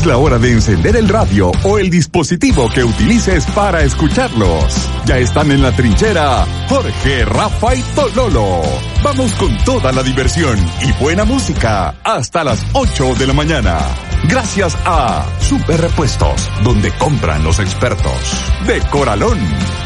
[0.00, 4.88] Es la hora de encender el radio o el dispositivo que utilices para escucharlos.
[5.04, 8.62] Ya están en la trinchera Jorge, Rafa y Tololo.
[9.04, 14.09] Vamos con toda la diversión y buena música hasta las 8 de la mañana.
[14.28, 18.44] Gracias a Super Repuestos, donde compran los expertos.
[18.66, 19.38] De Coralón,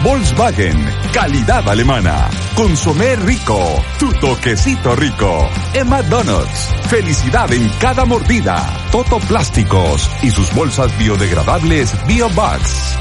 [0.02, 0.76] Volkswagen,
[1.12, 2.28] calidad alemana.
[2.56, 3.58] Consomé rico,
[3.98, 5.48] tu toquecito rico.
[5.72, 8.56] Emma Donuts, felicidad en cada mordida.
[8.90, 12.98] Toto Plásticos y sus bolsas biodegradables BioBugs.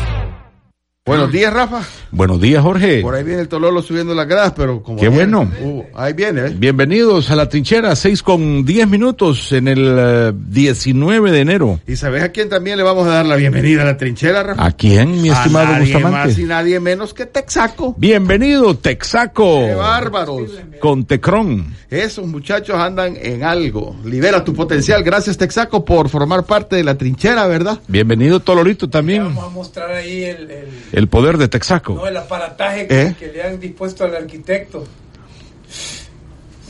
[1.06, 1.82] Buenos días, Rafa.
[2.16, 3.02] Buenos días, Jorge.
[3.02, 5.00] Por ahí viene el Tololo subiendo las gradas, pero como...
[5.00, 5.52] Qué ayer- bueno.
[5.64, 6.54] Uh, ahí viene, ¿eh?
[6.56, 11.80] Bienvenidos a la trinchera, 6 con 10 minutos en el eh, 19 de enero.
[11.88, 14.64] ¿Y sabes a quién también le vamos a dar la bienvenida a la trinchera, Rafa?
[14.64, 16.44] ¿A quién, mi A estimado nadie más y Bustamante?
[16.44, 17.96] nadie menos que Texaco.
[17.98, 19.62] Bienvenido, Texaco.
[19.66, 20.52] ¡Qué bárbaros!
[20.80, 21.74] Con Tecron.
[21.90, 23.96] Esos muchachos andan en algo.
[24.06, 25.02] Libera tu potencial.
[25.04, 27.80] Gracias, Texaco, por formar parte de la trinchera, ¿verdad?
[27.88, 29.24] Bienvenido, Tolorito, también.
[29.24, 31.94] Vamos a mostrar ahí el, el, El poder de Texaco.
[31.96, 33.16] no, el aparataje que, ¿Eh?
[33.20, 34.84] que le han dispuesto al arquitecto.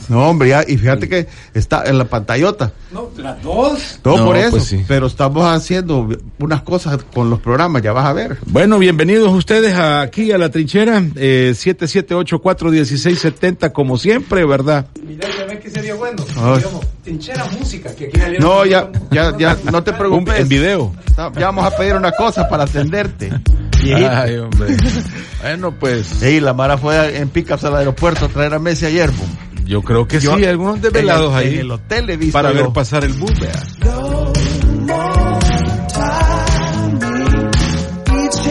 [0.06, 2.74] No, hombre, ya, y fíjate que está en la pantallota.
[2.92, 4.00] No, las dos.
[4.02, 4.50] Todo No, por eso.
[4.50, 4.84] pues sí.
[4.86, 6.06] Pero estamos haciendo
[6.38, 8.36] unas cosas con los programas, ya vas a ver.
[8.44, 14.88] Bueno, bienvenidos ustedes aquí a la trinchera, eh, 77841670, como siempre, ¿verdad?
[15.06, 15.26] Mira,
[15.64, 16.22] que sería bueno.
[16.36, 16.58] Ay.
[16.58, 20.40] Digamos, trinchera música, que aquí salieron- No, ya, ya, ya, no te preocupes.
[20.40, 20.92] en video.
[21.16, 23.32] No, Ya vamos a pedir una cosa para atenderte.
[23.82, 24.76] Ay, hombre.
[25.42, 29.10] bueno, pues Sí, la Mara fue en pickups al aeropuerto a traer a Messi ayer.
[29.10, 29.28] boom.
[29.66, 32.32] yo creo que Yo- sí, algunos desvelados en el, ahí En el hotel he visto
[32.34, 32.64] para yo.
[32.64, 33.62] ver pasar el bus, vea.
[38.12, 38.46] Each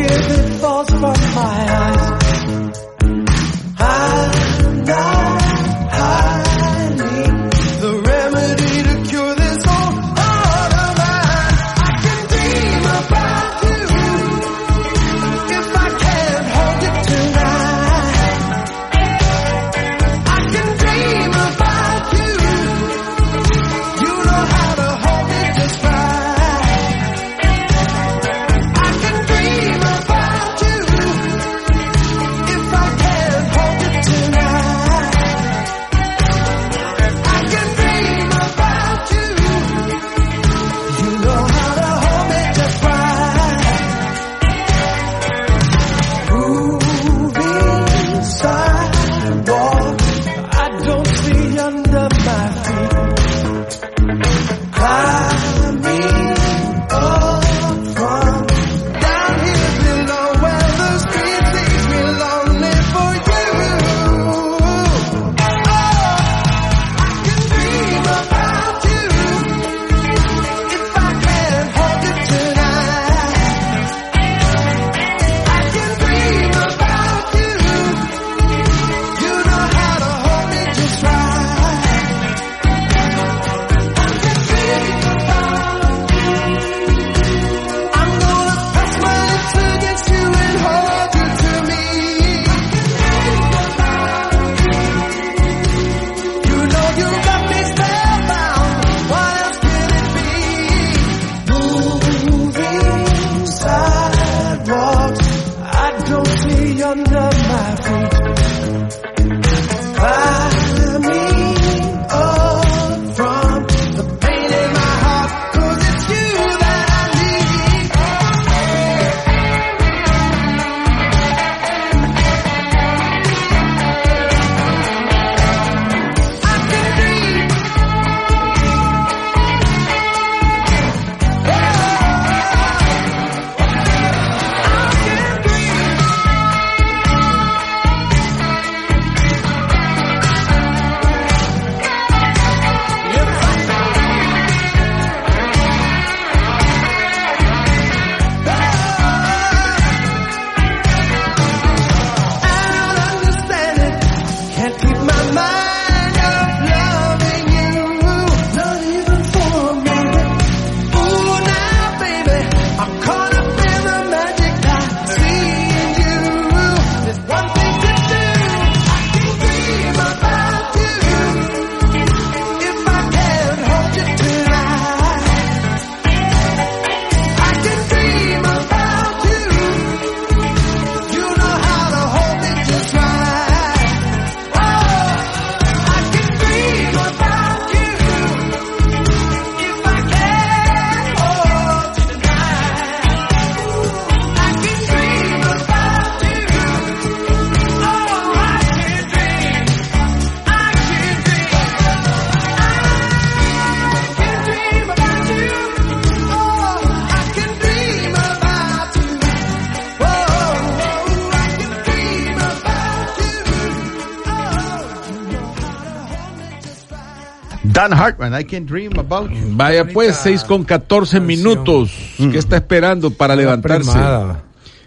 [217.83, 219.37] Dan Hartman, I can dream about you.
[219.51, 221.25] Vaya pues, 6 con 14 canción.
[221.27, 221.91] minutos.
[222.17, 223.91] ¿Qué está esperando para levantarse?
[223.91, 224.43] primada.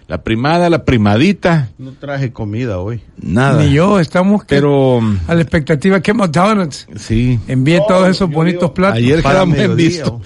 [0.09, 3.03] La primada, la primadita, No traje comida hoy.
[3.21, 3.61] nada.
[3.63, 7.41] Ni yo, estamos que- Pero, a la expectativa que McDonald's sí.
[7.49, 8.99] envíe todos esos bonitos platos.
[8.99, 10.21] Ayer quedamos en visto.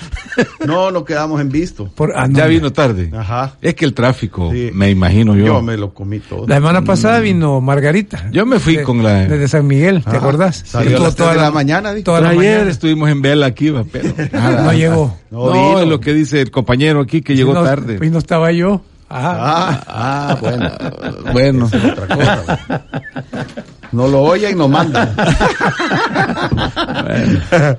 [0.66, 1.86] No, no quedamos en visto.
[1.94, 3.10] Por- ah, no, Ya vino tarde.
[3.16, 3.54] Ajá.
[3.60, 4.70] Es que el tráfico, Sí.
[4.72, 5.46] me imagino yo.
[5.46, 6.46] Yo me lo comí todo.
[6.46, 8.28] La semana pasada vino Margarita.
[8.30, 10.18] Yo me fui De- con la- Desde San Miguel, ¿te Ajá.
[10.18, 10.62] acordás?
[10.66, 11.94] Salió a Estuvo las tres de la mañana.
[12.04, 12.70] Toda la ayer mañana.
[12.70, 14.62] estuvimos en vela aquí, pero nada.
[14.64, 15.16] No llegó.
[15.30, 17.98] No No, es lo que dice el compañero aquí que llegó no, tarde.
[18.04, 18.82] Y no estaba yo.
[19.12, 19.36] Ajá.
[19.40, 20.70] Ah, ah, bueno.
[21.32, 22.84] Bueno, Otra cosa.
[23.92, 25.12] No lo oyen, no mandan.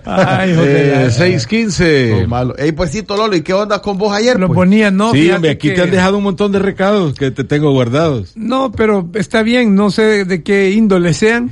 [0.06, 2.22] Ay, de la- eh, 6:15.
[2.24, 2.56] No, malo.
[2.57, 4.39] Ey, pues sí, Lolo, ¿y qué onda con vos ayer?
[4.39, 4.56] Lo pues?
[4.57, 5.12] ponía, no.
[5.13, 8.31] sí, hombre, aquí que- te han dejado un montón de recados que te tengo guardados.
[8.36, 11.51] No, pero está bien, no sé de qué índole sean,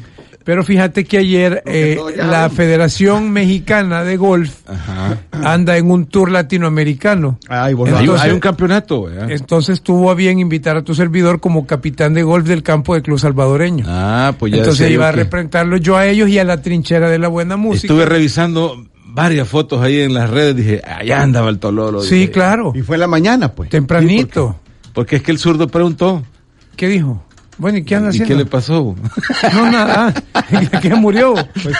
[0.49, 2.57] pero fíjate que ayer eh, la vimos.
[2.57, 5.19] Federación Mexicana de Golf Ajá.
[5.31, 7.37] anda en un tour latinoamericano.
[7.47, 9.29] Ay, vos Hay, un- Entonces- hay un campeonato, ¿verdad?
[9.29, 13.03] Entonces tuvo a bien invitar a tu servidor como capitán de golf del campo de
[13.03, 13.85] Club Salvadoreño.
[13.87, 17.19] Ah, pues ya Entonces iba a representarlo yo a ellos y a la trinchera de
[17.19, 17.85] la buena música.
[17.85, 22.01] Estuve revisando varias fotos ahí en las redes, dije, allá andaba el Tololo.
[22.01, 22.31] Sí, dije.
[22.31, 22.71] claro.
[22.73, 23.69] Y fue en la mañana, pues.
[23.69, 24.59] Tempranito.
[24.95, 26.23] Porque es que el zurdo preguntó,
[26.75, 27.23] ¿Qué dijo?
[27.59, 28.27] Bueno, ¿y qué anda ¿y haciendo?
[28.29, 28.95] qué le pasó?
[29.53, 30.13] No, nada.
[30.33, 30.44] Ah,
[30.81, 31.33] ¿Qué murió?
[31.61, 31.75] Pues,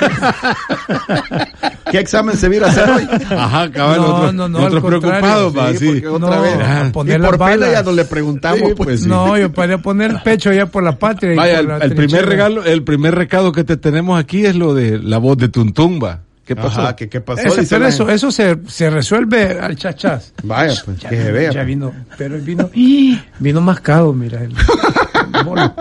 [1.92, 3.08] ¿Qué examen se viera a hacer hoy?
[3.36, 5.00] Ajá, cabal, No, nosotros, no, no, contrario.
[5.02, 6.06] preocupados, va, Sí, sí.
[6.06, 6.56] otra No, vez.
[6.60, 8.88] a Y poner por las pena ya no le preguntamos, Sí, pues.
[8.88, 9.08] pues, sí.
[9.10, 11.34] No, yo para poner pecho ya por la patria.
[11.34, 14.46] y Vaya, por el, la el primer regalo, el primer recado que te tenemos aquí
[14.46, 16.20] es lo de la voz de Tuntumba.
[16.46, 16.82] ¿Qué pasó?
[16.82, 17.44] Ajá, ¿qué, qué pasó?
[17.44, 18.14] Pero eso, gente.
[18.16, 20.34] eso se, se resuelve al chachás.
[20.44, 21.52] Vaya, pues, Ya que vino, se vea.
[21.52, 22.70] Ya vino, pero él vino,
[23.40, 24.40] vino mascado, mira.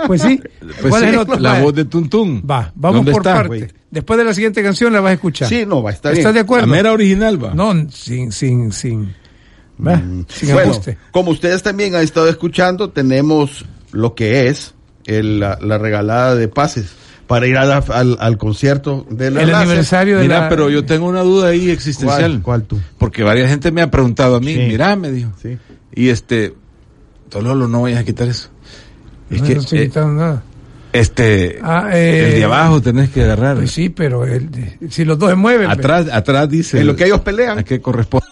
[0.06, 0.40] pues sí.
[0.60, 1.38] Pues ¿Cuál sí, es el otro?
[1.38, 2.42] la Va, voz de Tuntum.
[2.48, 3.68] Va, vamos ¿Dónde por está, parte.
[3.90, 5.48] Después de la siguiente canción la vas a escuchar.
[5.48, 6.18] Sí, no, va, está bien.
[6.20, 6.66] ¿Estás de acuerdo?
[6.66, 7.54] La mera original, va.
[7.54, 9.14] No, sin, sin, sin,
[9.84, 9.96] va,
[10.28, 10.52] sin Mm.
[10.52, 10.98] Bueno, ajuste.
[11.10, 14.74] como ustedes también han estado escuchando, tenemos lo que es
[15.06, 16.90] el- la, la regalada de pases
[17.26, 20.48] para ir a la- al, al concierto de la El aniversario de Mira, la...
[20.50, 22.40] pero yo tengo una duda ahí existencial.
[22.42, 22.80] ¿Cuál, cuál tú?
[22.98, 24.60] Porque varias gente me ha preguntado a mí, Sí.
[24.68, 25.30] mira, me dijo.
[25.42, 25.56] Sí.
[25.94, 26.54] Y este,
[27.28, 28.48] Tololo, no vayas a quitar eso.
[29.30, 30.42] Es No, que, no estoy eh, quitando nada.
[30.92, 33.56] este, Ah, eh, el de abajo tenés que agarrar.
[33.56, 34.48] Pues sí, pero el
[34.90, 35.70] si los dos se mueven.
[35.70, 36.80] Atrás, atrás dice.
[36.80, 37.58] En lo que ellos pelean.
[37.58, 38.26] ¿A qué corresponde?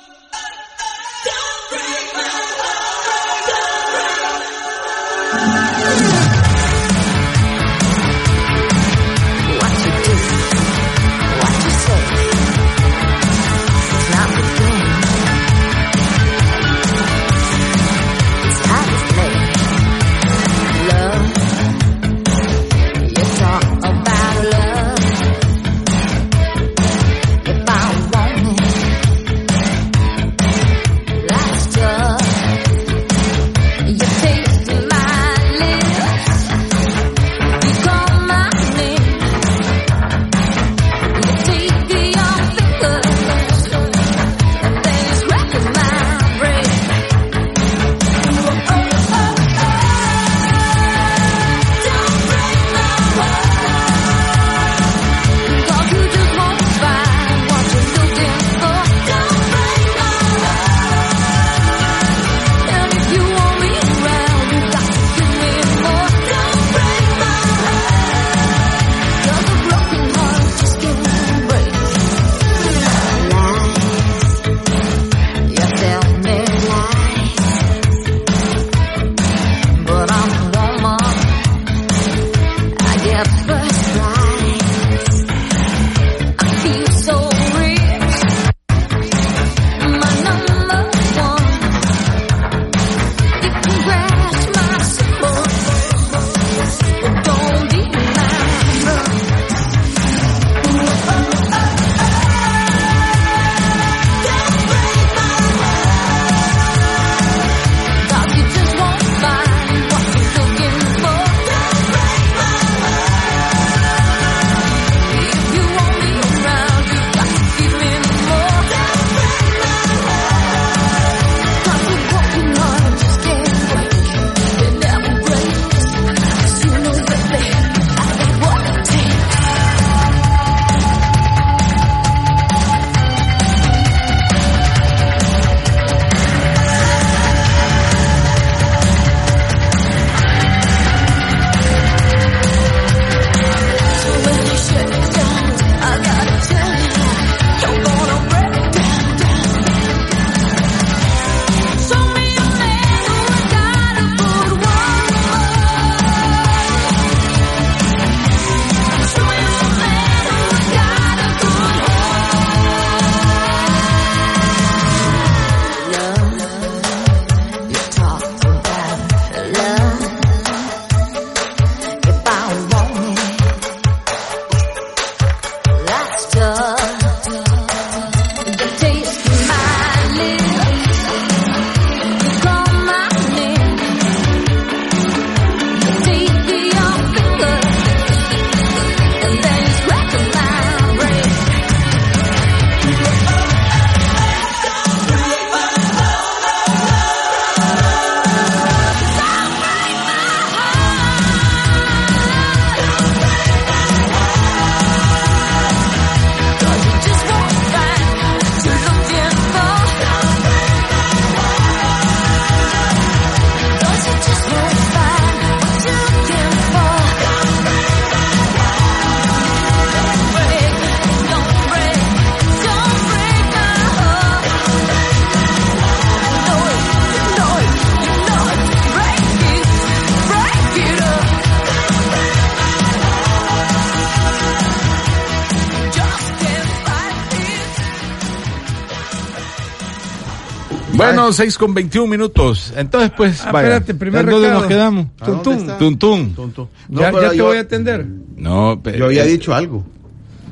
[241.27, 242.73] Bueno, 6 con 21 minutos.
[242.77, 243.67] Entonces, pues, Ah, vaya.
[243.69, 245.07] espérate, primer ¿En ¿Dónde nos quedamos?
[245.21, 246.35] ¿A dónde Tuntún.
[246.35, 246.69] Tuntún.
[246.89, 248.07] No, ya pero ya te yo- voy a atender.
[248.37, 249.85] No, pe- Yo había eh, dicho algo.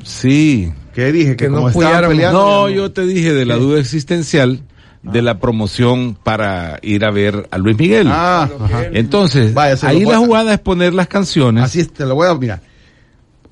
[0.03, 0.73] Sí.
[0.93, 1.31] ¿Qué dije?
[1.37, 2.39] Que, Que no peleando.
[2.39, 4.59] No, yo te dije de la duda existencial
[5.01, 8.07] de la promoción para ir a ver a Luis Miguel.
[8.11, 8.83] Ah, ajá.
[8.91, 11.63] Entonces, Vaya, ahí la a- jugada es poner las canciones.
[11.63, 12.59] Así es, te lo voy a mirar.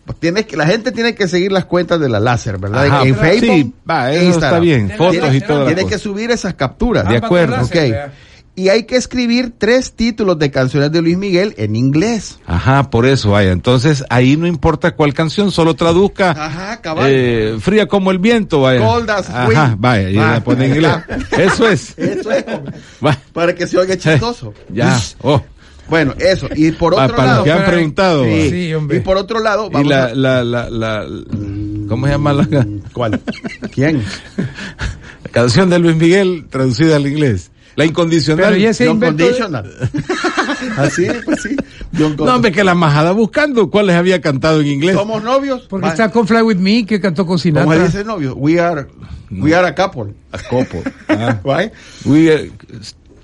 [0.06, 2.86] Pues Tienes que, la gente tiene que seguir las cuentas de la láser, ¿verdad?
[2.86, 4.50] Ajá, en Facebook, sí, va, eso Instagram.
[4.54, 5.94] está bien, fotos y toda la Tiene cosa.
[5.96, 7.04] que subir esas capturas.
[7.08, 7.74] De Ambas acuerdo, Ok.
[7.74, 8.14] vea.
[8.56, 12.38] Y hay que escribir tres títulos de canciones de Luis Miguel en inglés.
[12.46, 13.52] Ajá, por eso, vaya.
[13.52, 16.32] Entonces, ahí no importa cuál canción, solo traduzca.
[16.32, 17.08] Ajá, cabal.
[17.10, 18.86] eh, fría como el viento, vaya.
[18.86, 20.94] Cold as Ajá, vaya, y la pone en inglés.
[21.32, 21.98] Eso es.
[21.98, 22.46] Eso es.
[23.34, 24.54] Para que se oiga chistoso.
[24.72, 25.00] Ya.
[25.24, 25.42] Oh.
[25.90, 26.48] Bueno, eso.
[26.56, 27.46] Y por Pa- otro para lado.
[27.46, 28.24] los que han preguntado.
[28.26, 28.50] Sí.
[28.50, 28.98] Sí, hombre.
[28.98, 31.06] Y por otro lado, Y vamos la, a- la, la, la,
[31.88, 33.22] ¿cómo se llama la, la ¿Cuál?
[33.72, 34.04] ¿Quién?
[35.32, 37.50] canción de Luis Miguel traducida al inglés?
[37.76, 38.54] La incondicional.
[38.54, 38.58] Pero
[39.38, 39.64] ya.
[40.78, 41.56] Así, pues sí.
[41.94, 44.96] No, hombre, que la majada buscando cuáles había cantado en inglés.
[44.96, 45.64] ¿Somos novios?
[45.70, 47.84] Porque está con Fly With Me, que cantó con ¿Cómo Sinatra.
[47.86, 48.36] dice novio?
[48.36, 48.86] We are,
[49.32, 50.14] we are a couple.
[50.32, 50.84] A copo.
[51.10, 51.40] Ah.
[51.44, 51.72] Right?
[52.06, 52.52] We are,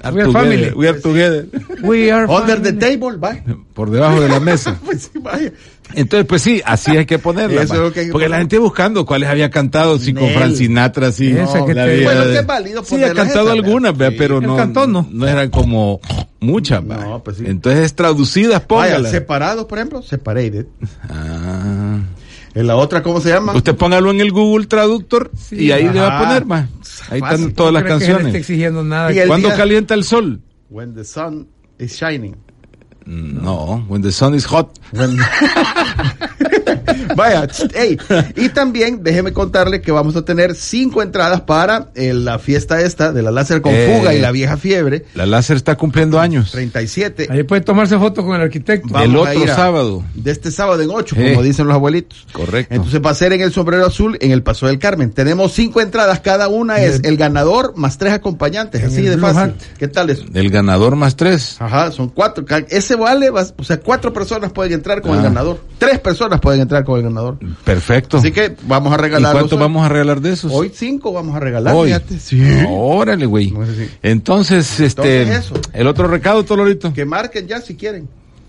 [0.01, 0.33] are We are together.
[0.33, 0.71] family.
[0.75, 1.45] We are together.
[1.83, 3.43] We are Under the table, bye.
[3.73, 4.79] Por debajo de la mesa.
[4.85, 5.51] Pues sí, vaya.
[5.95, 7.63] Entonces, pues sí, así hay que ponerla.
[7.63, 7.79] Eso ma.
[7.79, 8.29] es lo que hay que Porque poner.
[8.29, 10.29] la gente buscando cuáles había cantado, si con.
[10.29, 11.31] Frank Sinatra, sí.
[11.31, 14.11] Esa que la te- vida Bueno, de- que es válido Sí, ha cantado algunas, vea,
[14.17, 14.45] pero Sí.
[14.45, 15.07] no, Él cantó, ¿no?
[15.11, 15.99] no eran como
[16.39, 16.83] muchas.
[16.83, 17.43] No, pues sí.
[17.47, 19.11] Entonces, traducidas, Vaya, póngalas.
[19.11, 20.67] separados, por ejemplo, separated.
[21.09, 21.99] Ah.
[22.55, 23.53] En la otra, ¿cómo se llama?
[23.53, 26.67] Usted póngalo en el Google Traductor y ahí le va a poner más.
[27.09, 27.39] Ahí Fácil.
[27.39, 28.35] están todas las No creo que él esté canciones.
[28.41, 29.11] exigiendo nada.
[29.27, 30.41] ¿Cuándo día- calienta el sol?
[30.69, 31.47] When the sun
[31.79, 32.35] is shining.
[33.05, 34.77] No, when the sun is hot.
[34.93, 35.17] When-
[37.15, 37.97] Vaya, ch- ey,
[38.35, 43.11] y también déjeme contarle que vamos a tener cinco entradas para eh, la fiesta esta
[43.11, 43.95] de la láser con Eh.
[43.97, 46.51] fuga y la vieja fiebre, La láser está cumpliendo años.
[46.51, 47.27] 37.
[47.29, 48.87] Ahí puede tomarse foto con el arquitecto.
[48.91, 50.03] Vamos El otro a- sábado.
[50.13, 51.31] De este sábado en 8, Eh.
[51.31, 52.27] como dicen los abuelitos.
[52.31, 52.73] Correcto.
[52.73, 55.11] Entonces va a ser en el sombrero azul, en el Paso del Carmen.
[55.11, 59.39] Tenemos cinco entradas, cada una es el ganador más tres acompañantes, así de fácil.
[59.41, 59.51] Hat.
[59.77, 60.25] ¿Qué tal eso?
[60.33, 61.57] El ganador más tres.
[61.59, 62.45] Ajá, son cuatro.
[62.69, 65.17] Ese vale, va- o sea, cuatro personas pueden entrar con Ah.
[65.17, 65.59] el ganador.
[65.77, 67.37] Tres personas pueden entrar con el ganador.
[67.63, 68.17] Perfecto.
[68.17, 69.33] Así que vamos a ¿Y regalar.
[69.33, 70.51] cuánto vamos a regalar de esos?
[70.51, 71.87] Hoy cinco vamos a regalar, Hoy.
[71.89, 72.19] fíjate.
[72.19, 72.41] Sí.
[72.67, 73.51] Órale, güey.
[73.51, 76.93] No sé si- Entonces, este, Entonces el otro recado, Tolorito.
[76.93, 78.07] Que marquen ya si quieren.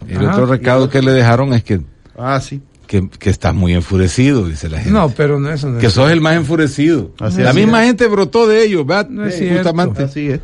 [0.08, 0.32] El Ajá.
[0.32, 1.80] otro recado que le dejaron es que,
[2.18, 2.60] Ah, sí.
[2.86, 4.90] que, que estás muy enfurecido, dice la gente.
[4.92, 5.80] No, pero no, eso no es.
[5.82, 7.12] Que sos el más enfurecido.
[7.20, 7.56] Así la es.
[7.56, 9.08] misma gente brotó de ellos, ¿verdad?
[9.10, 9.58] No es cierto.
[9.70, 10.02] Justamente.
[10.04, 10.40] Así es.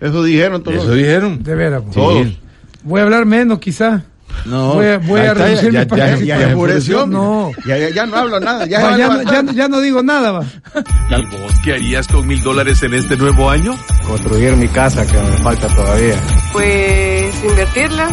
[0.00, 0.78] Eso dijeron todos.
[0.82, 1.42] Eso dijeron.
[1.42, 1.82] De veras.
[1.82, 1.94] pues.
[1.94, 2.26] Todos.
[2.26, 2.38] Sí.
[2.84, 4.04] Voy a hablar menos, quizá.
[4.44, 4.74] No.
[4.74, 7.06] Voy a- voy a reducir ya, mi ya, ya, Ya ya enfureció.
[7.06, 7.50] No.
[7.66, 8.66] Ya, ya, ya no hablo nada.
[8.66, 9.54] Ya, no, ya, levantar.
[9.54, 10.44] ya no digo nada, va.
[10.74, 13.76] ¿Y vos qué harías con mil dólares en este nuevo año?
[14.06, 16.16] construir mi casa que me falta todavía.
[16.52, 18.08] Pues invertirla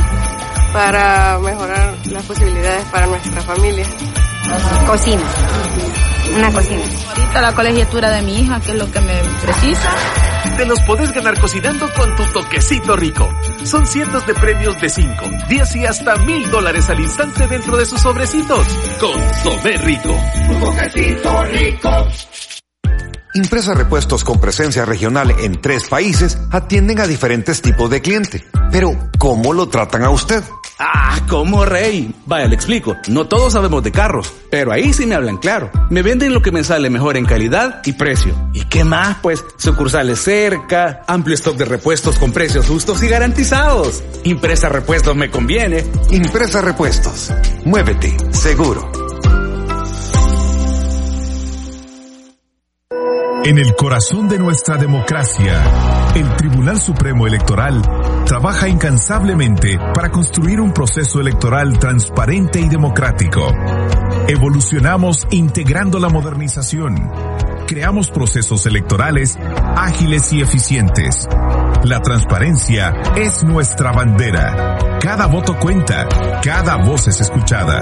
[0.72, 3.86] para mejorar las posibilidades para nuestra familia.
[4.88, 5.24] Cocina.
[6.36, 6.82] Una cocina.
[7.10, 9.96] Ahorita la colegiatura de mi hija, que es lo que me precisa.
[10.58, 13.28] Te los podés ganar cocinando con tu toquecito rico.
[13.64, 17.86] Son cientos de premios de 5, 10 y hasta mil dólares al instante dentro de
[17.86, 18.68] sus sobrecitos.
[19.00, 20.16] Con Sobe Rico.
[20.48, 22.08] Tu toquecito rico.
[23.36, 28.44] Impresa Repuestos con presencia regional en tres países atienden a diferentes tipos de cliente.
[28.72, 30.44] Pero, ¿cómo lo tratan a usted?
[30.82, 32.16] Ah, ¿cómo rey?
[32.26, 32.96] Vaya, le explico.
[33.10, 35.70] No todos sabemos de carros, pero ahí sí me hablan claro.
[35.90, 38.34] Me venden lo que me sale mejor en calidad y precio.
[38.54, 39.18] ¿Y qué más?
[39.22, 44.02] Pues sucursales cerca, amplio stock de repuestos con precios justos y garantizados.
[44.24, 45.84] Impresa Repuestos me conviene.
[46.12, 47.34] Impresa Repuestos.
[47.66, 48.90] Muévete, seguro.
[53.44, 57.82] En el corazón de nuestra democracia, el Tribunal Supremo Electoral
[58.30, 63.52] trabaja incansablemente para construir un proceso electoral transparente y democrático.
[64.28, 67.12] Evolucionamos integrando la modernización.
[67.66, 69.36] Creamos procesos electorales
[69.76, 71.28] ágiles y eficientes.
[71.84, 74.78] La transparencia es nuestra bandera.
[75.02, 76.08] Cada voto cuenta,
[76.44, 77.82] cada voz es escuchada.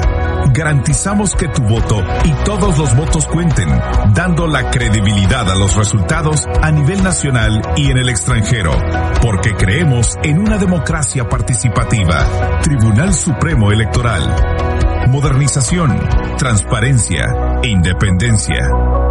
[0.58, 3.70] Garantizamos que tu voto y todos los votos cuenten,
[4.16, 8.72] dando la credibilidad a los resultados a nivel nacional y en el extranjero,
[9.22, 12.60] porque creemos en una democracia participativa.
[12.64, 15.08] Tribunal Supremo Electoral.
[15.10, 15.96] Modernización,
[16.40, 19.07] transparencia e independencia.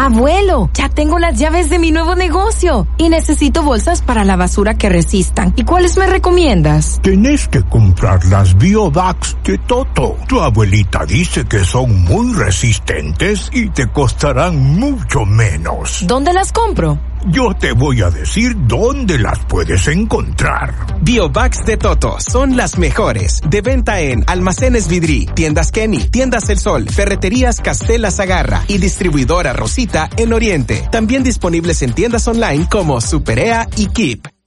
[0.00, 4.74] Abuelo, ya tengo las llaves de mi nuevo negocio y necesito bolsas para la basura
[4.74, 5.52] que resistan.
[5.56, 7.00] ¿Y cuáles me recomiendas?
[7.02, 10.16] Tenés que comprar las Biobags de Toto.
[10.28, 16.04] Tu abuelita dice que son muy resistentes y te costarán mucho menos.
[16.06, 17.00] ¿Dónde las compro?
[17.26, 20.74] Yo te voy a decir dónde las puedes encontrar.
[21.02, 23.40] Biobags de Toto son las mejores.
[23.48, 29.52] De venta en Almacenes Vidri, Tiendas Kenny, Tiendas El Sol, Ferreterías Castela Zagarra y distribuidora
[29.52, 30.88] Rosita en Oriente.
[30.90, 34.37] También disponibles en tiendas online como Superea y Keep.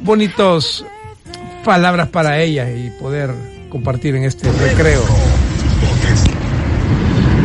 [0.00, 0.84] bonitos
[1.64, 3.30] palabras para ella y poder
[3.68, 5.02] compartir en este recreo.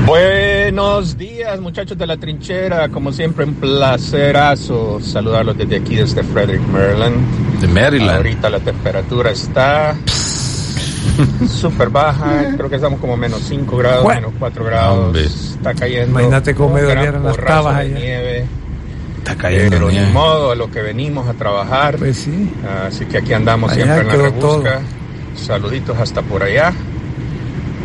[0.06, 2.90] Buenos días, muchachos de la trinchera.
[2.90, 7.18] Como siempre, un placerazo saludarlos desde aquí, desde Frederick, Maryland.
[7.62, 8.18] De Maryland.
[8.18, 9.96] Ahorita la temperatura está
[11.50, 12.54] súper baja.
[12.56, 14.22] Creo que estamos como menos 5 grados, Bueno.
[14.28, 15.06] menos 4 grados.
[15.08, 15.26] Hombre.
[15.26, 16.12] Está cayendo.
[16.20, 17.96] Imagínate cómo me dolieron las tabas de allá.
[18.00, 18.46] nieve.
[19.18, 20.12] Está cayendo Pero ni nieve.
[20.12, 21.98] modo, a lo que venimos a trabajar.
[21.98, 22.52] Pues sí.
[22.88, 24.80] Así que aquí andamos Allá siempre en la rebusca.
[25.36, 26.74] Saluditos hasta por allá.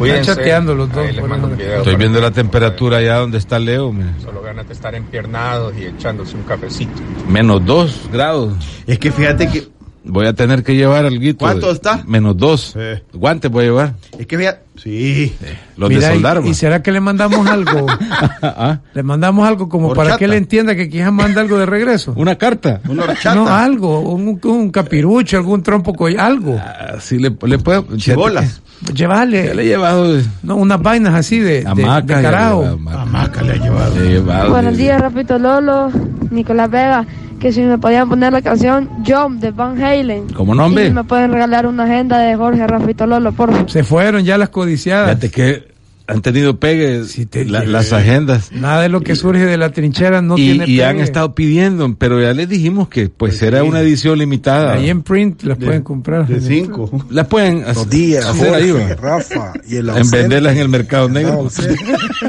[0.02, 0.34] Cuídense.
[0.34, 3.92] chateando los dos, Estoy viendo la temperatura allá donde está Leo.
[3.92, 4.14] men.
[4.22, 7.00] Solo ganas de estar empiernados y echándose un cafecito.
[7.28, 8.82] Menos 2 grados.
[8.86, 9.68] Es que fíjate que.
[10.04, 11.22] Voy a tener que llevar algo.
[11.38, 12.02] ¿Cuánto está?
[12.06, 12.76] Menos 2.
[13.14, 13.94] Guantes voy a llevar.
[14.18, 14.62] Es que fíjate.
[14.76, 15.32] Sí.
[15.76, 16.40] Los Mira, de y- soldar.
[16.44, 16.54] y, va.
[16.54, 17.86] será que le mandamos algo?
[18.42, 20.18] Ah, le mandamos algo como para Horchata.
[20.18, 22.12] que él entienda que quizás manda algo de regreso.
[22.16, 22.80] Una carta.
[22.88, 23.34] Una horchata.
[23.36, 26.60] No, algo, un, un capirucho, algún trompo, algo.
[26.96, 27.86] Así le, le puedo.
[27.96, 28.60] Chibolas.
[28.92, 29.46] Llévale.
[29.46, 30.20] Ya le he llevado.
[30.42, 32.16] No, unas vainas así de, de, Hamaca.
[32.16, 32.62] de ya carajo.
[32.62, 33.94] le Hamaca ha llevado.
[34.00, 34.50] Le he llevado.
[34.50, 35.90] Buenos días, Rapito Lolo,
[36.30, 37.06] Nicolás Vega.
[37.42, 40.28] Que si me podían poner la canción Jump de Van Halen.
[40.28, 43.68] ¿Cómo no, Y si me pueden regalar una agenda de Jorge Rapito Lolo, por favor.
[43.68, 45.08] Se fueron ya las codiciadas.
[45.08, 45.71] Fíjate que
[46.06, 47.02] han tenido pegue
[47.46, 48.50] la- las agendas.
[48.52, 51.94] Nada de lo que surge de la trinchera no y, tiene y han estado pidiendo,
[51.98, 54.74] pero ya les dijimos que pues será una edición limitada.
[54.74, 56.26] Ahí en print las pueden comprar.
[56.26, 56.90] De cinco.
[57.10, 58.94] Las pueden Buenos días, hacer ahí, Jorge.
[58.96, 61.48] Rafa y el en venderlas en el mercado negro.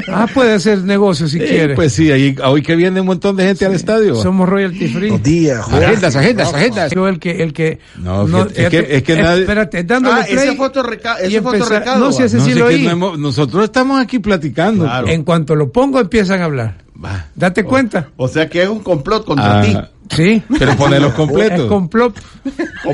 [0.08, 1.74] Ah, puede hacer negocio si Sí, quiere.
[1.74, 4.14] Pues sí, ahí, hoy que viene un montón de gente al estadio.
[4.16, 5.08] Somos royalty free.
[5.08, 5.84] Buenos días, Jorge.
[5.86, 6.58] Agendas, agendas, Rafa.
[6.58, 6.92] agendas.
[6.92, 7.78] Yo el que, el que.
[7.98, 10.48] No, fíjate, es que- es que nadie- Espérate, dándole Ah, play.
[10.48, 12.86] ese foto reca- ese foto recado, No, si ese sí si lo es que oí.
[12.86, 13.18] no hemos-
[13.64, 14.84] nosotros estamos aquí platicando.
[14.84, 15.08] Claro.
[15.08, 16.78] En cuanto lo pongo, empiezan a hablar.
[17.02, 17.26] Va.
[17.34, 18.08] Date cuenta.
[18.16, 19.76] O sea que es un complot contra Ah, ti.
[20.14, 20.42] Sí.
[20.58, 21.66] Pero ponerlos Es completos.
[21.68, 22.14] complot.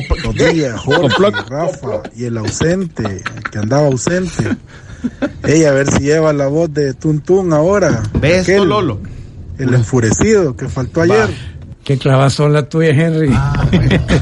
[0.08, 1.48] Buenos días, Jorge, Complot.
[1.48, 4.44] Rafa y el ausente, el que andaba ausente.
[5.44, 8.02] Ella a ver si lleva la voz de Tuntún ahora.
[8.20, 9.00] ¿Ves Aquel, Lolo?
[9.58, 11.28] El enfurecido que faltó ayer.
[11.84, 13.34] Qué clavazón la tuya, Henry.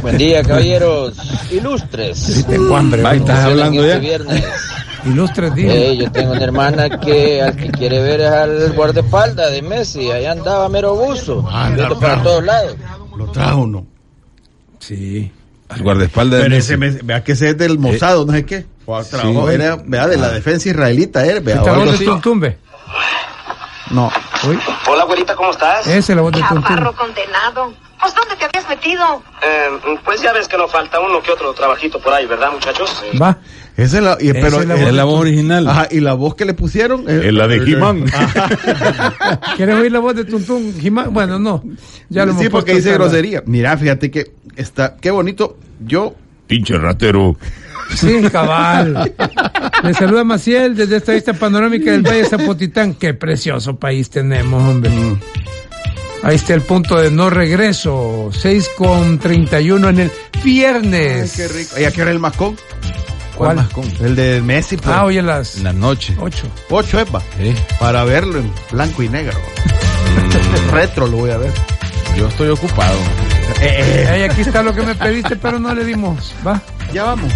[0.00, 1.14] Buen día, caballeros
[1.52, 2.44] ilustres.
[2.48, 3.02] Tengo hambre.
[3.02, 3.98] Va, estás hablando Este ya.
[3.98, 4.44] viernes.
[5.06, 5.74] Ilustres días.
[5.74, 10.11] Eh, yo tengo una hermana que al que quiere ver es al guardaespaldas de Messi.
[10.11, 12.76] Allá andaba mero buzo, Ah, para todos lados.
[13.16, 13.87] Lo trajo uno.
[14.78, 15.30] Sí.
[15.68, 16.74] Al guardaespaldas de Pero Messi.
[16.74, 18.66] ese, vea que ese es del Mossad, no sé qué.
[18.87, 19.54] O trabajó, Sí.
[19.54, 22.04] era, vea, de la defensa israelita, era, vea, de.
[22.04, 22.58] Tuntumbe.
[23.90, 24.11] No.
[24.48, 24.58] Uy,
[24.88, 25.87] Hola, güerita, ¿cómo estás?
[25.87, 26.92] esa es la voz de Tuntumbe.
[26.96, 27.72] Condenado.
[28.00, 29.22] Pues ¿dónde te habías metido?
[30.04, 33.02] pues ya ves que nos falta uno que otro trabajito por ahí, ¿verdad, muchachos?
[33.20, 33.37] Va.
[33.79, 35.69] Esa es la, y, pero, es la eh, voz original.
[35.69, 38.07] Ajá, y la voz que le pusieron Es la de He-Man.
[39.57, 40.75] ¿Quieres oír la voz de Tuntum?
[40.81, 41.05] Jimá?
[41.05, 41.62] Bueno, no.
[42.09, 43.45] Ya lo sí, porque dice grosería.
[43.47, 45.57] Mira, fíjate que está, qué bonito.
[45.87, 46.17] Yo,
[46.49, 47.37] Pinche ratero.
[47.95, 49.14] Sí, cabal.
[49.85, 52.95] Le saluda Maciel desde esta vista panorámica del Valle de Zapotitán.
[52.95, 54.91] Qué precioso país tenemos, hombre.
[56.25, 58.31] Ahí está el punto de no regreso.
[58.33, 60.11] 6 con 31 en el
[60.43, 61.35] viernes.
[61.37, 61.81] Qué rico.
[61.81, 62.57] ¿Y a qué hora el mascón?
[63.38, 63.57] ¿Cuál?
[63.57, 63.85] mascón?
[64.01, 64.77] El de Messi.
[64.77, 64.88] pues.
[64.88, 66.16] Ah, hoy en las En la noche.
[66.18, 66.46] 8.
[66.70, 67.22] Ocho va.
[67.38, 67.55] Sí.
[67.79, 69.38] Para verlo en blanco y negro.
[70.72, 71.53] Retro lo voy a ver.
[72.16, 72.98] Yo estoy ocupado.
[73.61, 76.35] Ey, aquí está lo que me pediste, pero no le dimos.
[76.46, 76.61] Va.
[76.92, 77.33] Ya vamos.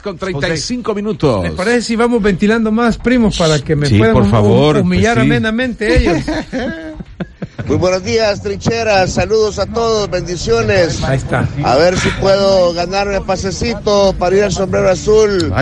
[0.00, 1.42] 6 con 35 minutos.
[1.44, 5.14] ¿Les parece si vamos ventilando más, primos, para que me Sí, puedan por favor, humillar
[5.16, 5.30] pues sí.
[5.30, 6.18] amenamente ellos?
[7.66, 9.12] Muy buenos días, trincheras.
[9.12, 11.02] Saludos a todos, bendiciones.
[11.04, 11.46] Ahí está.
[11.62, 15.52] A ver si puedo ganarme pasecito para ir al sombrero azul.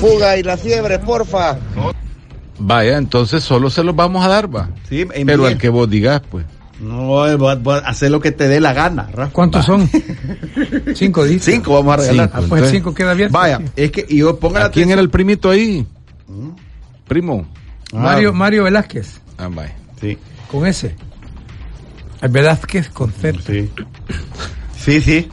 [0.00, 1.56] Fuga y la fiebre, porfa.
[2.58, 4.68] Vaya, entonces solo se los vamos a dar, va.
[4.88, 6.44] Sí, Pero al que vos digas, pues.
[6.80, 9.32] No, hacer lo que te dé la gana, Rafa.
[9.32, 9.88] ¿Cuántos son?
[10.94, 11.52] Cinco, dice.
[11.52, 12.30] Cinco vamos a regalar.
[12.32, 13.32] Ah, pues el cinco queda abierto.
[13.36, 15.86] Vaya, es que y yo ponga ¿A quién era el primito ahí?
[17.08, 17.46] Primo.
[17.92, 19.74] Mario, Mario Velázquez, Ah, vaya.
[20.00, 20.18] Sí.
[20.50, 20.94] con ese.
[22.22, 23.38] El Velázquez con Z.
[23.46, 23.70] Sí.
[24.84, 25.28] Sí, sí.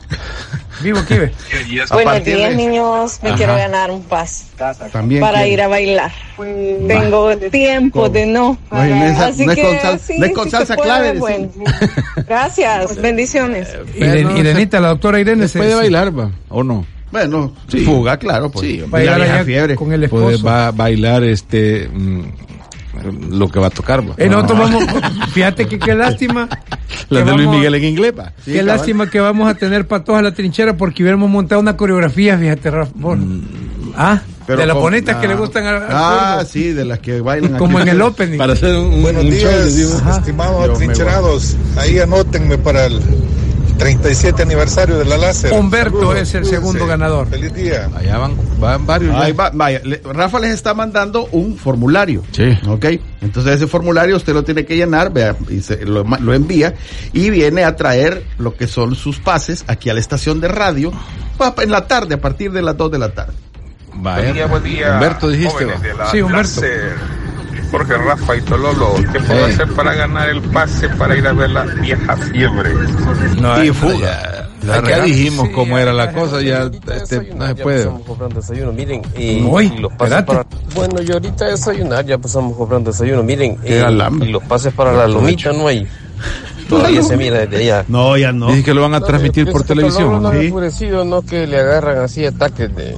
[0.82, 0.98] Vivo.
[0.98, 3.18] A Buenos días, de- niños.
[3.22, 3.36] Me Ajá.
[3.38, 4.46] quiero ganar un pas
[4.90, 5.20] También.
[5.20, 5.52] para quiere.
[5.52, 6.12] ir a bailar.
[6.88, 8.58] Tengo tiempo de no.
[8.72, 11.48] Es- Así no es que con sal- sí, no es con salsa puede, clave, bueno.
[12.26, 12.96] Gracias.
[13.00, 13.68] Bendiciones.
[13.94, 16.30] Irene- Irenita, la doctora Irene se, Puede bailar, va.
[16.48, 16.84] ¿O no?
[17.12, 17.84] Bueno, Sí.
[17.84, 18.50] fuga, claro.
[18.50, 19.76] Pues, Sí, la Bailar allá fiebre.
[19.76, 20.48] con el Puede esposo.
[20.48, 22.22] a bailar este mm,
[23.02, 24.00] lo que va a tocar.
[24.08, 24.14] va.
[24.16, 24.84] Eh, nosotros vamos,
[25.32, 26.48] fíjate que qué lástima.
[27.08, 28.12] La que de Luis Miguel en inglés.
[28.44, 28.66] Sí, qué cabal.
[28.66, 32.70] lástima que vamos a tener para toda la trinchera porque hubiéramos montado una coreografía, fíjate,
[32.70, 32.92] Rafa.
[32.94, 33.18] vos.
[33.96, 35.28] Ah, Pero de las con- bonitas que ah.
[35.28, 37.88] le gustan al, al Ah, sí, de las que bailan Como aquí.
[37.88, 38.38] en el opening.
[38.38, 41.56] Para hacer un, Buenos un días, estimados atrincherados.
[41.76, 43.00] Ahí anótenme para el
[43.82, 45.52] 37 aniversario de la láser.
[45.52, 47.26] Humberto Saludos, es el segundo ganador.
[47.28, 47.90] Feliz día.
[47.96, 49.12] Allá van, van varios.
[49.14, 49.22] ya.
[49.22, 52.22] Ahí va, vaya, le- Rafa les está mandando un formulario.
[52.30, 52.56] Sí.
[52.68, 52.86] Ok.
[53.20, 56.74] Entonces ese formulario usted lo tiene que llenar, vea, y se- lo, envía
[57.12, 60.92] y viene a traer lo que son sus pases aquí a la estación de radio
[61.60, 63.32] en la tarde, a partir de las 2 de la tarde.
[63.94, 64.22] Vaya.
[64.22, 64.92] Buen día, buen día.
[64.94, 65.52] Humberto dijiste.
[65.52, 65.82] jóvenes va.
[65.82, 66.60] de la Sí, Humberto.
[66.60, 67.21] láser.
[67.72, 71.50] Jorge Rafa y Tololo, ¿qué puedo hacer para ganar el pase para ir a ver
[71.50, 72.70] la vieja fiebre?
[73.40, 74.48] No, Y ya- fuga.
[74.62, 77.84] Ya, ya dijimos cómo era la cosa, ya este, no se puede.
[78.06, 79.02] comprando desayuno, miren.
[79.18, 80.46] Y, Uy, y los pases para...
[80.76, 83.58] Bueno, y ahorita desayunar, ya pasamos comprando desayuno, miren.
[83.84, 84.28] Alambre.
[84.28, 85.88] y los pases para la lomita no hay.
[86.68, 87.84] Todavía se mira desde allá.
[87.88, 88.46] No, ya no.
[88.48, 90.22] Dicen que lo van a transmitir yo por televisión.
[90.22, 90.32] ¿no?
[90.32, 90.86] No Sí.
[90.88, 92.94] no que le agarran así ataques de,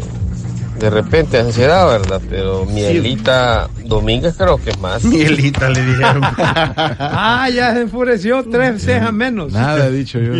[0.84, 2.20] de repente ansiedad, ¿verdad?
[2.28, 5.02] Pero Mielita Domínguez creo que es más.
[5.02, 6.22] Mielita le dijeron.
[7.16, 9.52] Ah, ya se enfureció, tres cejas menos.
[9.52, 10.32] Nada he dicho yo.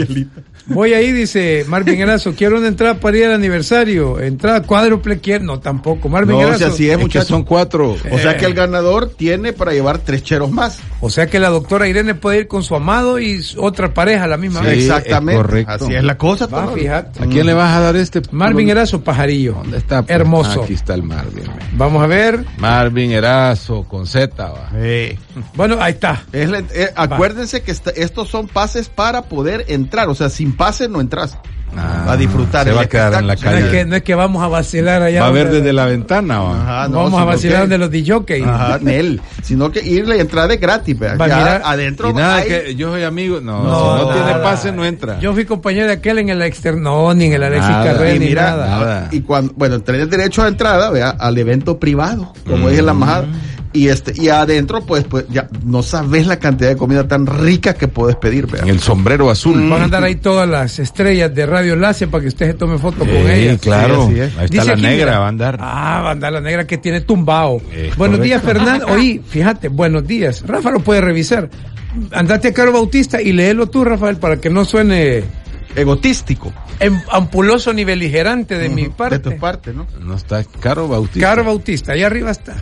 [0.66, 4.18] Voy ahí, dice Marvin Erazo, quiero una entrada para ir al aniversario.
[4.20, 5.44] Entrada cuádruple, quiero.
[5.44, 6.09] No, tampoco.
[6.09, 6.59] Marvin No, Erazo.
[6.59, 7.28] si así es, muchachos.
[7.28, 7.96] son cuatro.
[8.11, 8.37] O sea Eh.
[8.38, 10.80] que el ganador tiene para llevar tres cheros más.
[11.00, 14.26] O sea que la doctora Irene puede ir con su amado y otra pareja a
[14.26, 14.78] la misma Sí, vez.
[14.85, 15.40] Exactamente.
[15.40, 15.85] es correcto.
[15.85, 16.46] Así es la cosa.
[16.46, 17.22] Va, fíjate.
[17.22, 18.22] ¿A quién le vas a dar este?
[18.30, 19.54] Marvin Erazo, pajarillo.
[19.54, 20.02] ¿Dónde está?
[20.02, 20.14] pues?
[20.16, 20.34] Hermoso.
[20.42, 21.44] Aquí está el Marvin.
[21.73, 22.44] Vamos a ver.
[22.59, 24.44] Marvin Erazo con Z.
[24.51, 24.70] va.
[24.75, 25.18] Eh,
[25.55, 26.23] Bueno, ahí está.
[26.33, 30.09] es la- eh, acuérdense que esta- estos son pases para poder entrar.
[30.09, 31.38] O sea, sin pase no entras.
[31.76, 32.64] Ah, a disfrutar.
[32.66, 33.60] Se va a quedar en la espectáculo.
[33.60, 33.78] No es, calle.
[33.84, 35.20] que, no es que vamos a vacilar allá.
[35.22, 36.40] Va a ver desde la ventana.
[36.40, 36.62] va.
[36.62, 38.46] Ajá, no, vamos a vacilar que- donde los DJs.
[38.46, 42.74] Ajá, Nel, sino que irle y entrar de gratis, Ya adentro Y nada hay- que
[42.74, 43.40] yo soy amigo.
[43.40, 44.24] No, No, si no nada.
[44.24, 45.18] tiene pase, no entra.
[45.20, 47.84] Yo fui compañero de aquel en el externo, ni en el Alexis Nada.
[47.92, 48.66] Carrera, y ni mira, nada.
[48.68, 49.08] nada.
[49.10, 52.68] y cuando, bueno, tenés derecho a entrada, vea, al evento privado, como Mm.
[52.68, 53.26] dije en la embajada,
[53.74, 57.74] y este, y adentro, pues, pues, ya no sabes la cantidad de comida tan rica
[57.74, 58.62] que puedes pedir, vea.
[58.62, 59.68] En el sombrero azul.
[59.68, 62.78] Van a andar ahí todas las estrellas de Radio Láser para que usted se tome
[62.78, 63.60] foto con Sí, ellas.
[63.60, 64.08] claro.
[64.08, 64.37] Sí, es.
[64.38, 65.18] Ahí está Dice la aquí, negra, mira.
[65.18, 65.58] va a andar.
[65.60, 67.56] Ah, va a andar la negra que tiene tumbao.
[67.72, 68.22] Es buenos correcto.
[68.22, 68.87] días, Fernando.
[68.94, 70.42] Oí, fíjate, buenos días.
[70.46, 71.50] Rafa lo puede revisar.
[72.12, 75.24] Andate a Caro Bautista y léelo tú, Rafael, para que no suene
[75.76, 76.52] Egotístico.
[76.80, 79.18] em- ampuloso ni beligerante de mi parte.
[79.18, 79.87] De tu parte, ¿no?
[80.00, 81.20] No está Caro Bautista.
[81.28, 82.54] Caro Bautista, allá arriba está.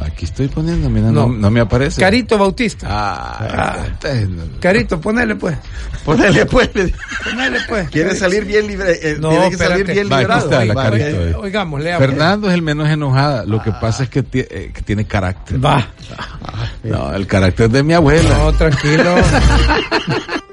[0.00, 1.28] Aquí estoy poniendo, mira, no, No.
[1.28, 2.00] no me aparece.
[2.00, 2.86] Carito Bautista.
[2.88, 4.08] Ah, Ah.
[4.60, 5.56] Carito, ponele pues.
[6.04, 6.70] Ponele, pues.
[6.74, 7.90] le- Ponele pues.
[7.90, 10.50] Quiere salir bien libre, eh, No, tiene que salir bien Va, aquí librado.
[10.50, 11.34] está la eh, ahí.
[11.34, 12.06] Oigamos, leamos.
[12.06, 13.44] Fernando es el menos enojada.
[13.44, 15.62] Lo que pasa es que, eh, que tiene carácter.
[15.64, 15.88] Va.
[16.84, 18.38] No, el carácter de mi abuela.
[18.38, 19.16] No, tranquilo.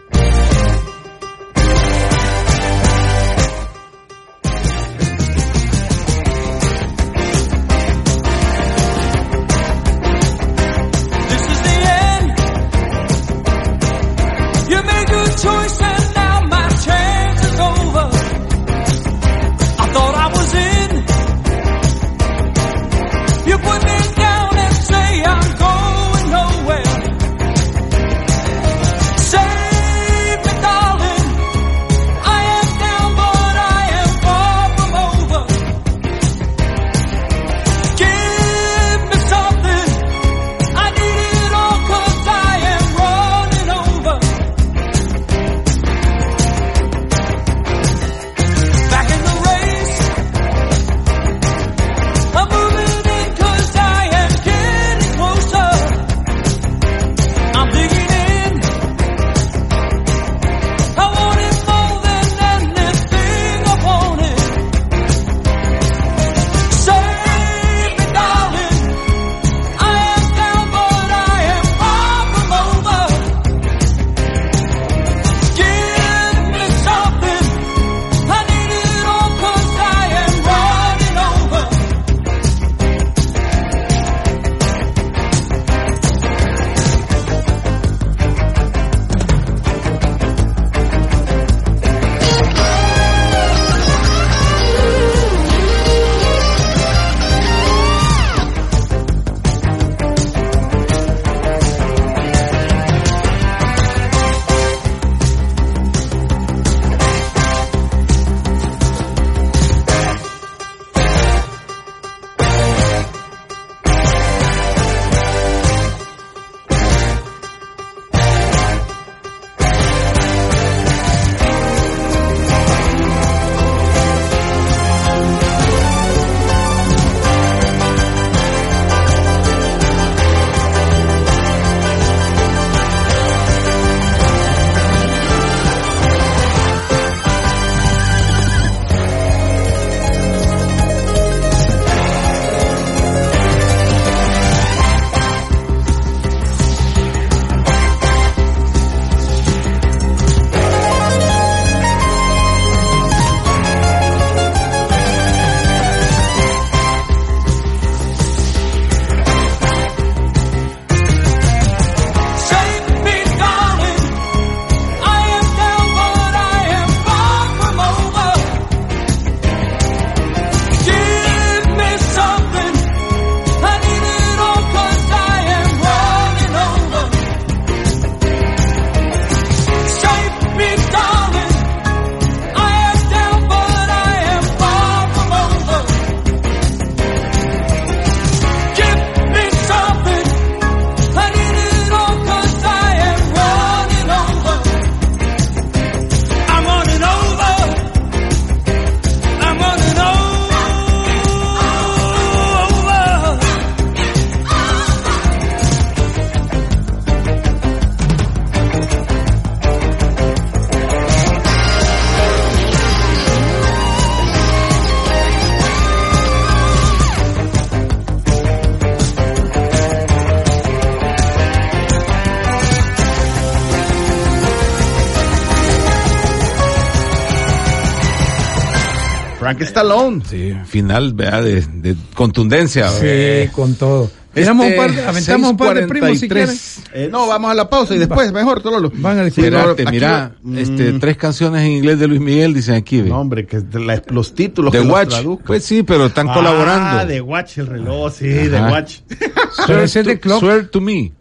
[229.75, 230.21] Stallone.
[230.29, 232.89] Sí, final, vea, de, de contundencia.
[232.89, 233.51] Sí, vea.
[233.51, 234.09] con todo.
[234.33, 236.29] Este, un par de- aventamos un par de primos si 6:43.
[236.29, 236.57] quieren.
[236.93, 238.91] Eh, no, vamos a la pausa y después, mejor, Tololo.
[238.95, 239.51] Van a Sí, disfrutar.
[239.53, 243.01] no, Espérate, aquí- mira, Mm, este, tres canciones en inglés de Luis Miguel dicen aquí,
[243.01, 243.07] ve.
[243.09, 245.09] No, hombre, que de la- los títulos The que los Watch.
[245.09, 245.43] traduzco.
[245.45, 247.05] Pues sí, pero están Ah, colaborando.
[247.05, 248.71] de Watch, el reloj, sí, de Ajá.
[248.71, 248.95] Watch.
[249.67, 250.39] Pero ese es de Clock.
[250.41, 251.13] Swear to me.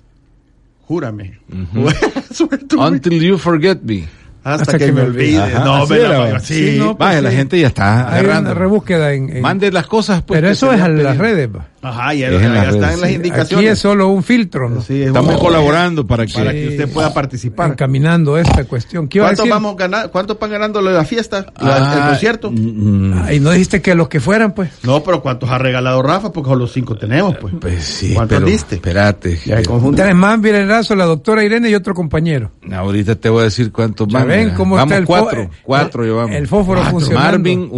[0.89, 1.39] Júrame.
[1.53, 1.89] Ujú.
[2.35, 2.83] Swear to me.
[2.89, 4.09] Until you forget me.
[4.45, 5.41] Hasta, que, me olvide.
[5.41, 6.39] Ajá, no, me la.
[6.41, 8.51] Sí, Sí, no, pues Vaya, la gente ya está Hay agarrando.
[8.51, 9.37] una rebúsqueda en.
[9.37, 10.39] en- Mande las cosas, pues.
[10.39, 11.49] pero eso es a las redes.
[11.49, 11.67] va.
[11.85, 13.67] Ajá, ya, Es ya están redes, en las indicaciones.
[13.67, 14.81] Aquí es solo un filtro, ¿no?
[14.81, 16.33] Sí, es Estamos un- colaborando para que.
[16.33, 16.69] para que Sí.
[16.71, 17.71] usted pueda participar.
[17.73, 19.07] Encaminando esta cuestión.
[19.09, 20.11] ¿Qué ¿Cuánto vamos ganando?
[20.11, 21.47] ¿Cuánto van ganando la fiesta?
[21.61, 22.51] La- Ah, el concierto.
[22.51, 24.71] mm, Ay, no dijiste que los que fueran, pues.
[24.83, 26.33] No, pero ¿cuántos ha regalado Rafa?
[26.33, 27.55] Porque solo los cinco tenemos, pues.
[27.61, 28.51] Pues sí, ¿Cuántos pero.
[28.51, 28.77] diste?
[28.77, 29.39] Espérate.
[29.45, 29.61] Ya.
[29.95, 32.51] Tres más, Virenrazo, la doctora Irene y otro compañero.
[32.73, 34.27] Ahorita te voy a decir cuántos van.
[34.29, 34.55] ven mira.
[34.57, 35.43] cómo vamos está el cuatro.
[35.43, 36.37] eh, cuatro el- llevamos.
[36.37, 36.91] el fósforo Cuatro.
[36.99, 37.31] funcionando.
[37.31, 37.77] Marvin, Humberto,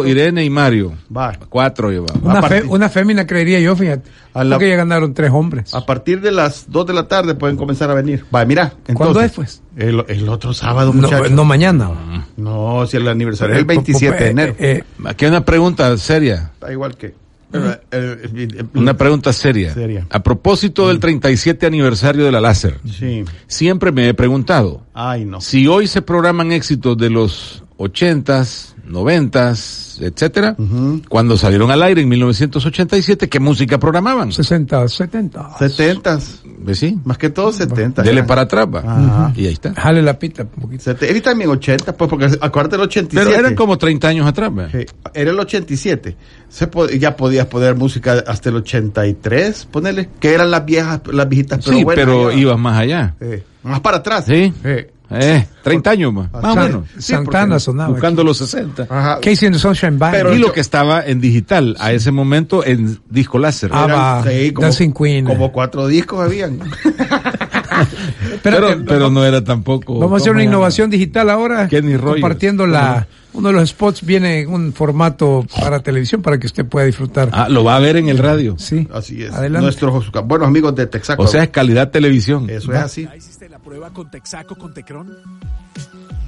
[0.00, 0.06] Humberto.
[0.06, 0.92] Irene y Mario.
[1.14, 1.32] Va.
[1.48, 2.22] Cuatro llevamos.
[2.22, 4.10] Una, fe- una fémina creería yo, fíjate.
[4.34, 5.74] A la- Porque ya ganaron tres hombres.
[5.74, 8.24] A partir de las 2 de la tarde pueden comenzar a venir.
[8.34, 8.74] Va, mira.
[8.86, 9.62] Entonces, ¿Cuándo es, pues?
[9.76, 11.30] El, el otro sábado, No, muchachos.
[11.30, 12.26] no mañana.
[12.36, 14.54] No, si el aniversario es el 27 de enero.
[14.58, 16.52] Eh, eh, Aquí hay una pregunta seria.
[16.60, 17.06] Da igual que.
[17.06, 19.72] eh, eh, eh, Una pregunta seria.
[19.72, 20.06] Seria.
[20.10, 23.24] A propósito del 37 aniversario de la láser, Sí.
[23.46, 25.40] siempre me he preguntado Ay, no.
[25.40, 31.02] si hoy se programan éxitos de los 80s, 90s, etcétera, Ujú.
[31.08, 34.32] cuando salieron al aire en 1987, ¿qué música programaban?
[34.32, 35.56] 60, 70.
[35.58, 36.18] 70.
[36.60, 36.98] ¿Ves sí?
[37.04, 38.02] Más que todo 70.
[38.02, 38.26] Dele ya.
[38.26, 38.80] para atrás, va.
[38.80, 39.32] Ajá.
[39.36, 39.72] Y ahí está.
[39.74, 40.82] Jale la pita un poquito.
[40.84, 43.26] Sete- Y también 80, pues porque acuérdate del 87.
[43.30, 44.70] Pero eran como 30 años atrás, ¿va?
[44.70, 44.78] Sí,
[45.14, 46.16] Era el 87.
[46.48, 50.08] Se po- ya podías poner música hasta el 83, ponele.
[50.20, 53.14] Que eran las viejas, las viejitas, pero sí, buenas, pero ibas más allá.
[53.20, 53.42] Sí.
[53.62, 54.24] Más para atrás.
[54.26, 54.52] Sí.
[54.62, 54.70] Sí.
[55.10, 56.30] Eh, 30 años más.
[56.32, 56.84] Más o menos.
[56.98, 57.90] sí, Santana sonaba.
[57.90, 58.86] Buscando los 60.
[58.90, 59.20] Ajá.
[59.20, 60.14] Casey and the Sunshine Band.
[60.14, 63.70] Pero y yo- lo que estaba en digital a ese momento en disco láser.
[63.72, 65.24] Ah, sí, como, Dancing Queen.
[65.24, 66.58] como cuatro discos habían.
[68.42, 69.98] pero, Espérate, pero no era tampoco.
[69.98, 71.68] Vamos a hacer ¿cómo una innovación digital ahora.
[71.68, 72.20] Kenny Rogers.
[72.20, 73.06] Compartiendo la.
[73.32, 77.28] Uno de los spots viene en un formato para televisión para que usted pueda disfrutar.
[77.32, 78.56] Ah, lo va a ver en el radio.
[78.58, 78.88] Sí.
[78.92, 79.32] Así es.
[79.32, 79.64] Adelante.
[79.64, 81.22] Nuestros buenos amigos de Texaco.
[81.22, 82.48] O sea, es calidad televisión.
[82.50, 83.04] eso es así.
[83.04, 85.16] ¿Ya hiciste la prueba con Texaco con Tecron?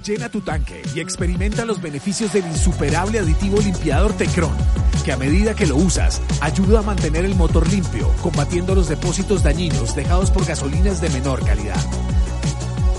[0.05, 4.53] Llena tu tanque y experimenta los beneficios del insuperable aditivo limpiador Tecron,
[5.05, 9.43] que a medida que lo usas, ayuda a mantener el motor limpio, combatiendo los depósitos
[9.43, 11.77] dañinos dejados por gasolinas de menor calidad.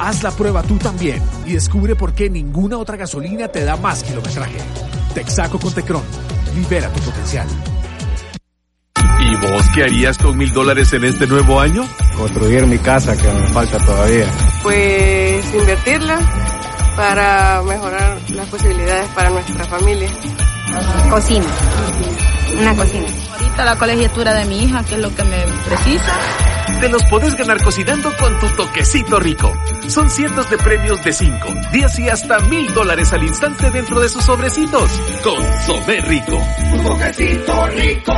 [0.03, 4.03] Haz la prueba tú también y descubre por qué ninguna otra gasolina te da más
[4.03, 4.57] kilometraje.
[5.13, 6.01] Texaco con Tecron.
[6.55, 7.47] Libera tu potencial.
[9.19, 11.87] ¿Y vos qué harías con mil dólares en este nuevo año?
[12.17, 14.25] Construir mi casa que me falta todavía.
[14.63, 16.17] Pues invertirla
[16.95, 20.09] para mejorar las posibilidades para nuestra familia.
[21.11, 21.45] Cocina.
[22.59, 23.07] Una cocina.
[23.33, 26.13] Ahorita la colegiatura de mi hija, que es lo que me precisa.
[26.79, 29.51] Te los podés ganar cocinando con tu toquecito rico.
[29.87, 34.09] Son cientos de premios de 5, 10 y hasta mil dólares al instante dentro de
[34.09, 34.89] sus sobrecitos.
[35.23, 36.41] Consomé rico.
[36.73, 38.13] Un toquecito rico.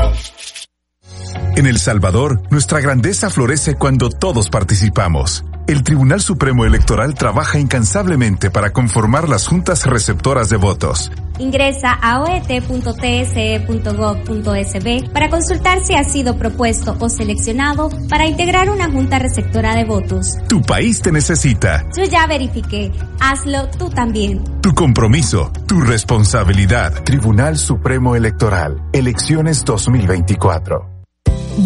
[1.56, 5.44] En El Salvador, nuestra grandeza florece cuando todos participamos.
[5.66, 11.10] El Tribunal Supremo Electoral trabaja incansablemente para conformar las juntas receptoras de votos.
[11.40, 19.20] Ingresa a oet.tse.gov.sb para consultar si ha sido propuesto o seleccionado para integrar una junta
[19.20, 20.36] receptora de votos.
[20.50, 21.86] Tu país te necesita.
[21.98, 22.92] Yo ya verifiqué.
[23.22, 24.44] Hazlo tú también.
[24.62, 27.04] Tu compromiso, tu responsabilidad.
[27.04, 28.82] Tribunal Supremo Electoral.
[28.92, 30.93] Elecciones 2024.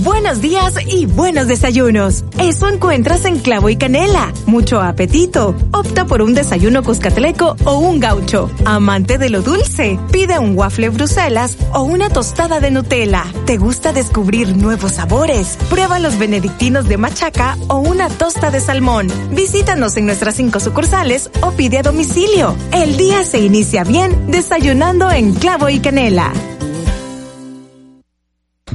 [0.04, 2.26] Buenos días y buenos desayunos.
[2.38, 4.34] Eso encuentras en Clavo y Canela.
[4.46, 5.56] Mucho apetito.
[5.72, 8.52] Opta por un desayuno cuscatleco o un gaucho.
[8.66, 9.98] Amante de lo dulce.
[10.12, 13.24] Pide un waffle Bruselas o una tostada de Nutella.
[13.46, 15.58] ¿Te gusta descubrir nuevos sabores?
[15.70, 19.08] Prueba los benedictinos de machaca o una tosta de salmón.
[19.32, 22.58] Visítanos en nuestras cinco sucursales o pide a domicilio.
[22.74, 26.34] El día se inicia bien desayunando en Clavo y Canela.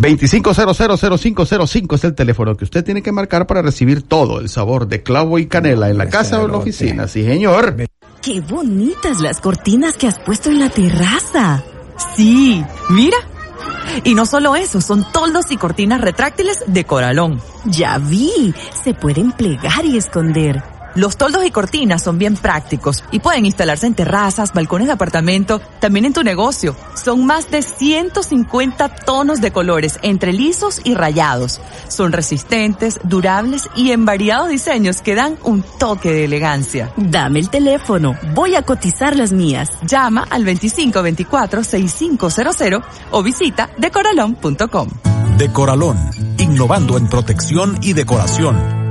[0.02, 5.02] 25000505 es el teléfono que usted tiene que marcar para recibir todo el sabor de
[5.02, 7.06] clavo y canela en la casa o en la oficina.
[7.06, 7.76] Sí, señor.
[8.20, 11.62] Qué bonitas las cortinas que has puesto en la terraza.
[12.16, 13.16] Sí, mira.
[14.04, 17.40] Y no solo eso, son toldos y cortinas retráctiles de coralón.
[17.66, 20.62] Ya vi, se pueden plegar y esconder.
[20.94, 25.58] Los toldos y cortinas son bien prácticos y pueden instalarse en terrazas, balcones de apartamento,
[25.80, 26.76] también en tu negocio.
[27.02, 31.62] Son más de 150 tonos de colores entre lisos y rayados.
[31.88, 36.92] Son resistentes, durables y en variados diseños que dan un toque de elegancia.
[36.96, 39.70] Dame el teléfono, voy a cotizar las mías.
[39.86, 44.90] Llama al 2524-6500 o visita decoralón.com.
[45.38, 45.96] Decoralón,
[46.38, 48.81] innovando en protección y decoración.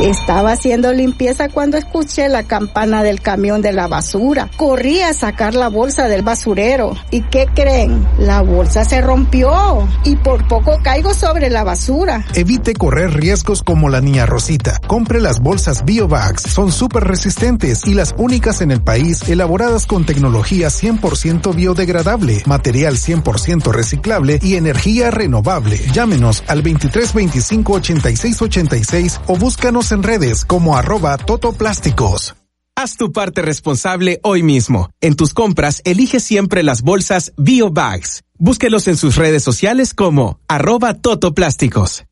[0.00, 4.50] Estaba haciendo limpieza cuando escuché la campana del camión de la basura.
[4.58, 6.94] Corrí a sacar la bolsa del basurero.
[7.10, 8.06] ¿Y qué creen?
[8.18, 12.26] La bolsa se rompió y por poco caigo sobre la basura.
[12.34, 14.78] Evite correr riesgos como la niña Rosita.
[14.86, 16.42] Compre las bolsas BioBags.
[16.42, 22.96] Son súper resistentes y las únicas en el país elaboradas con tecnología 100% biodegradable, material
[22.96, 25.78] 100% reciclable y energía renovable.
[25.94, 32.34] Llámenos al 2325 86 86 o búscanos en redes como arroba totoplásticos.
[32.74, 34.90] Haz tu parte responsable hoy mismo.
[35.00, 38.22] En tus compras, elige siempre las bolsas BioBags.
[38.38, 42.04] Búsquelos en sus redes sociales como arroba totoplásticos.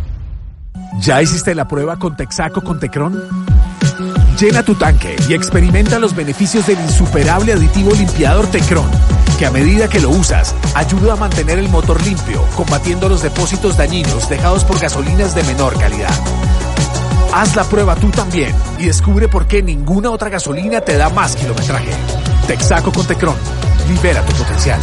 [1.00, 3.22] ¿Ya hiciste la prueba con Texaco con Tecron?
[4.40, 8.90] Llena tu tanque y experimenta los beneficios del insuperable aditivo limpiador Tecron,
[9.38, 13.78] que a medida que lo usas, ayuda a mantener el motor limpio, combatiendo los depósitos
[13.78, 16.14] dañinos dejados por gasolinas de menor calidad.
[17.34, 21.36] Haz la prueba tú también y descubre por qué ninguna otra gasolina te da más
[21.36, 21.92] kilometraje.
[22.48, 23.36] Texaco con Tecron.
[23.90, 24.80] Libera tu potencial.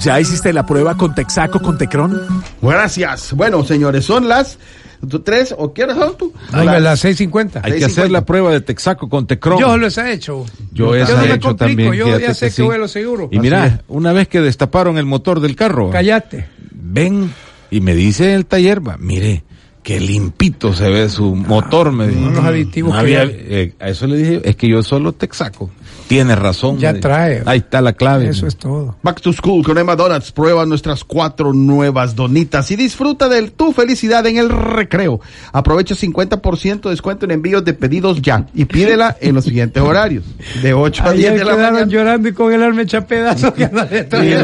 [0.00, 2.44] ¿Ya hiciste la prueba con Texaco con Tecron?
[2.60, 3.32] Gracias.
[3.32, 4.58] Bueno, señores, son las
[5.06, 6.32] tres o qué hora son tú?
[6.52, 7.60] Ay, a las 6.50.
[7.62, 9.58] Hay que hacer la prueba de Texaco con Tecron.
[9.58, 10.44] Yo los he hecho.
[10.72, 11.92] Yo, Yo esa no he hecho complico, también.
[11.94, 12.62] yo ya sé que sí.
[12.62, 13.28] vuelo seguro.
[13.30, 13.72] Y Así mira, es.
[13.88, 16.46] una vez que destaparon el motor del carro, Cállate.
[16.72, 17.32] ven
[17.70, 19.42] y me dice el taller, va, mire,
[19.84, 22.30] qué limpito se ve su motor, me dijo.
[22.30, 25.70] los aditivos No que había- eh, a eso le dije, es que yo solo Texaco.
[26.08, 26.78] Tienes razón.
[26.78, 27.42] Ya trae.
[27.46, 28.28] Ahí está la clave.
[28.28, 28.94] Eso es todo.
[29.02, 30.32] Back to School con Emma Donuts.
[30.32, 35.20] Prueba nuestras cuatro nuevas donitas y disfruta de tu felicidad en el recreo.
[35.52, 40.24] Aprovecha 50% de descuento en envíos de pedidos ya y pídela en los siguientes horarios.
[40.62, 41.90] De 8 a 10 Ayer de la quedaron mañana.
[41.90, 43.52] llorando y con el alma hecha pedazos.
[43.54, 43.80] que no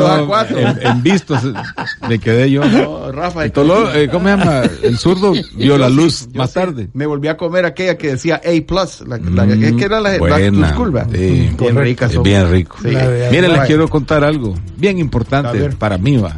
[0.06, 0.58] a no, cuatro.
[0.58, 1.52] en, en vistos eh,
[2.08, 2.64] me quedé yo.
[2.64, 4.62] No, Rafa, El tolo- eh, ¿Cómo se llama?
[4.82, 6.88] El zurdo vio la luz Yo más sí, tarde.
[6.94, 10.00] Me volví a comer aquella que decía A+, plus, la, la- Mm, es que era
[10.00, 10.72] la Back to buena.
[10.74, 11.04] School, ¿va?
[11.12, 11.50] Sí.
[11.58, 12.06] bien rica.
[12.06, 12.22] Es son.
[12.22, 12.76] bien rico.
[12.82, 12.88] Sí.
[12.88, 13.66] Miren, les Vaya.
[13.66, 16.36] quiero contar algo bien importante para mí, va.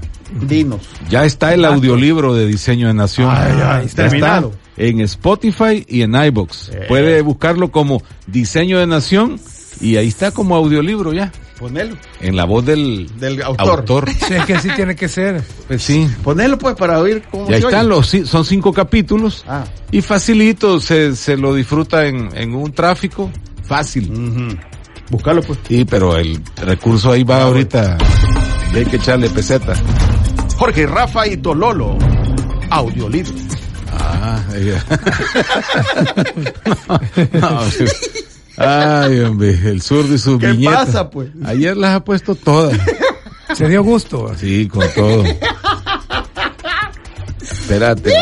[0.49, 0.81] Dinos.
[1.11, 3.29] Ya está el audiolibro de Diseño de Nación.
[3.31, 4.53] Ay, ay, ya está terminado.
[4.79, 6.71] en Spotify y en iBox.
[6.89, 9.39] Puede buscarlo como Diseño de Nación
[9.81, 11.31] y ahí está como audiolibro ya.
[11.63, 11.97] Ponelo.
[12.21, 14.11] En la voz del, Del autor.
[14.11, 15.41] Sí, es que así tiene que ser.
[15.69, 16.09] Pues sí.
[16.25, 18.19] Ponelo pues para oír cómo Y ahí se están oye.
[18.21, 19.45] los, son cinco capítulos.
[19.47, 19.63] Ah.
[19.93, 23.31] Y facilito, se, se lo disfruta en, en un tráfico.
[23.63, 24.11] Fácil.
[24.11, 24.59] Ujú.
[25.11, 25.61] Búscalo pues.
[25.69, 27.97] Sí, pero el recurso ahí va ahorita.
[28.75, 29.75] Y hay que echarle peseta.
[30.57, 31.97] Jorge Rafa y Tololo.
[32.71, 33.35] Audiolibro.
[33.93, 34.85] Ah, ella.
[37.33, 37.85] no, no, sí.
[38.57, 40.87] Ay, hombre, el zurdo y sus ¿Qué viñetas.
[40.87, 41.31] pasa, pues?
[41.45, 42.79] Ayer las ha puesto todas.
[43.55, 44.33] Se dio gusto.
[44.37, 45.25] Sí, con todo.
[47.41, 48.13] Espérate.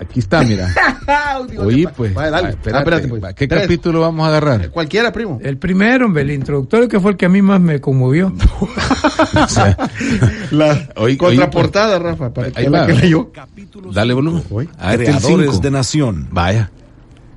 [0.00, 0.68] Aquí está, mira.
[1.58, 2.12] Oye, pues.
[2.12, 2.46] Vale, dale.
[2.48, 3.34] ah, espérate, Ah, espérate, pues.
[3.34, 3.62] ¿Qué Tres.
[3.62, 4.70] capítulo vamos a agarrar?
[4.70, 5.38] Cualquiera, primo.
[5.42, 8.32] El primero, hombre, el introductorio que fue el que a mí más me conmovió.
[9.34, 9.76] O sea,
[10.50, 12.86] La Oye, contraportada, Rafa, para ahí que la va.
[12.88, 13.30] que leyó.
[13.92, 14.42] Dale volumen.
[14.42, 16.28] Es el Creadores de Nación.
[16.32, 16.70] Vaya.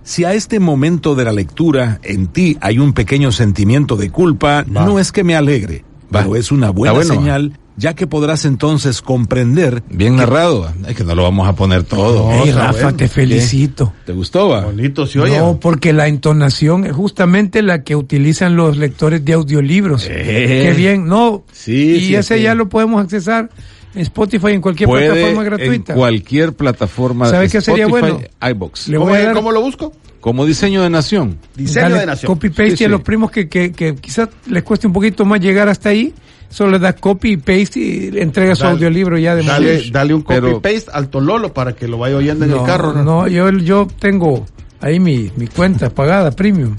[0.06, 4.64] Si a este momento de la lectura en ti hay un pequeño sentimiento de culpa,
[4.68, 5.84] no es que me alegre,
[6.16, 6.22] Va.
[6.22, 10.72] pero es una buena bueno, señal, ya que podrás entonces comprender Bien narrado.
[10.88, 12.30] Es que no lo vamos a poner todo.
[12.54, 12.96] Rafa, bueno.
[12.96, 13.94] te felicito.
[14.06, 14.66] ¿Te gustó, va?
[14.66, 15.40] Bonito se oye.
[15.40, 20.06] No, porque la entonación es justamente la que utilizan los lectores de audiolibros.
[20.08, 20.62] Eh.
[20.68, 21.46] Qué bien, no.
[21.52, 22.44] Sí, y sí, ese sí.
[22.44, 23.50] ya lo podemos accesar
[23.96, 25.94] Spotify en cualquier Puede plataforma gratuita.
[25.94, 27.30] en cualquier plataforma.
[27.30, 28.20] ¿Sabe qué sería bueno?
[28.42, 28.88] iBox.
[28.90, 29.94] Le ¿Cómo, dar lo busco?
[30.20, 31.38] Como diseño de nación.
[31.56, 32.34] Diseño Dale de Nación.
[32.34, 35.24] Copy paste Sí, y a los primos que, que, que quizás les cueste un poquito
[35.24, 36.14] más llegar hasta ahí,
[36.50, 40.14] solo les da copy y paste y le entrega su audiolibro ya de Dale, dale
[40.16, 42.92] un copy Pero- paste al Tololo para que lo vaya oyendo en el carro.
[42.94, 43.04] ¿no?
[43.04, 44.46] no, yo, yo tengo
[44.82, 46.76] ahí mi, mi cuenta pagada, premium.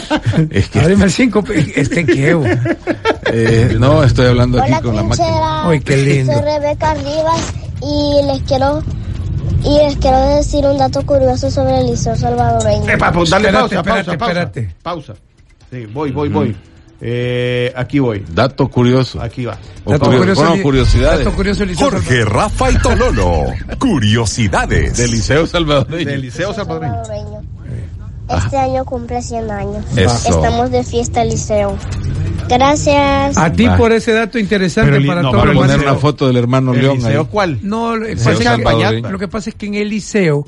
[0.50, 2.44] Es que, Abrime el 5, este que bo.
[3.32, 5.68] eh, no, estoy hablando aquí Hola, con la máquina.
[5.68, 6.32] Ay, qué lindo.
[6.32, 8.82] Soy Rebeca Rivas y les quiero
[9.64, 12.88] y les quiero decir un dato curioso sobre el liceo salvadoreño.
[12.88, 14.74] Eh, pa- pa- dale Espérate, pausa, espérate, pausa, espérate.
[14.82, 15.14] pausa.
[15.70, 16.56] Sí, voy, voy, voy.
[17.04, 18.24] Eh, aquí voy.
[18.32, 19.20] Dato curioso.
[19.20, 19.58] Aquí va.
[19.84, 21.24] Dato curio- curioso, bueno, curiosidades.
[21.24, 23.44] dato curioso, Liceo Jorge, Rafa y Tololo.
[23.78, 24.96] Curiosidades.
[24.96, 26.10] Del Liceo Salvadoreño.
[26.10, 27.04] Del Liceo Salvadoreño.
[27.04, 27.42] Salvadoreño.
[28.38, 29.84] Este año cumple 100 años.
[29.96, 30.28] Eso.
[30.36, 31.76] Estamos de fiesta el liceo.
[32.48, 33.38] Gracias.
[33.38, 33.76] A ti Va.
[33.76, 36.36] por ese dato interesante Pero para no, todos Vamos los a poner una foto del
[36.36, 37.26] hermano ¿El León liceo ahí.
[37.30, 37.58] cuál?
[37.62, 39.10] No, lo que Liceo pasa es que- salvadoreño.
[39.10, 40.44] lo que pasa es que en el liceo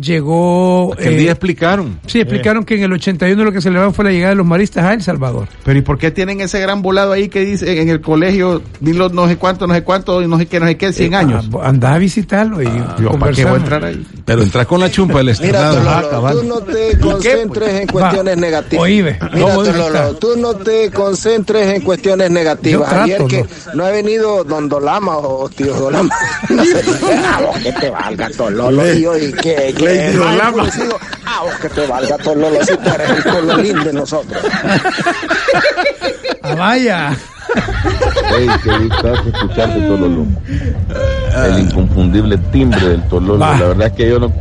[0.00, 0.92] llegó...
[0.94, 1.98] Aquel eh, día explicaron.
[2.06, 4.84] sí, explicaron que en el 81 lo que celebraron fue la llegada de los maristas
[4.84, 5.48] a El Salvador.
[5.64, 8.92] Pero ¿y por qué tienen ese gran volado ahí que dice en el colegio, ni
[8.92, 11.14] los no sé cuánto, no sé cuánto, y no sé qué, no sé qué, 100
[11.14, 11.48] años?
[11.54, 12.66] Ah, Andá a visitarlo y
[13.00, 14.06] Yo, ¿para qué voy a entrar ahí?
[14.24, 15.70] Pero entras con la chumpa del Mira.
[15.70, 16.36] Tololo, Ah, cabal.
[16.38, 18.82] tú no te concentres en cuestiones Va, negativas.
[18.84, 22.66] oíme, Mira, ¿cómo dice Tololo, tú no te concentres en cuestiones negativas.
[22.66, 23.44] Yo trato, Ayer que
[23.74, 23.84] no.
[23.84, 26.14] ha venido Don Dolama o Tío Dolama.
[26.50, 26.80] No sé,
[27.24, 28.94] ah, vos que te valga Tololo.
[28.94, 30.48] Y yo, y que, que Lady más Dolama.
[30.64, 32.64] enfurecido, Ah, vos que te valga Tololo.
[32.64, 34.42] Si tú eres el Tololín de nosotros.
[36.42, 37.16] Ah, vaya.
[38.38, 40.26] Ey, qué gustazo escucharte, Tololo.
[41.44, 43.38] El inconfundible timbre del Tololo.
[43.38, 44.32] La verdad es que yo no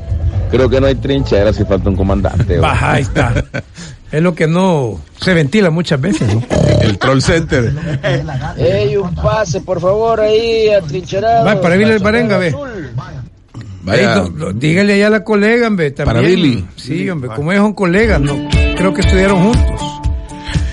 [0.51, 2.57] creo que no hay trinchera si falta un comandante.
[2.59, 3.33] Baja, ahí está.
[4.11, 6.41] Es lo que no se ventila muchas veces, ¿no?
[6.81, 7.73] El Troll Center.
[8.57, 11.43] Ey, un pase, por favor, ahí, atrincherado.
[11.45, 12.55] Va, para Billy el Barenga, ve.
[13.85, 14.23] Vaya.
[14.55, 16.15] Dígale allá a la colega, hombre, también.
[16.17, 16.65] Para Billy.
[16.75, 18.35] Sí, hombre, como ellos son colegas, no,
[18.75, 19.81] creo que estudiaron juntos.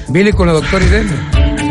[0.08, 1.10] Billy con la doctora Irene.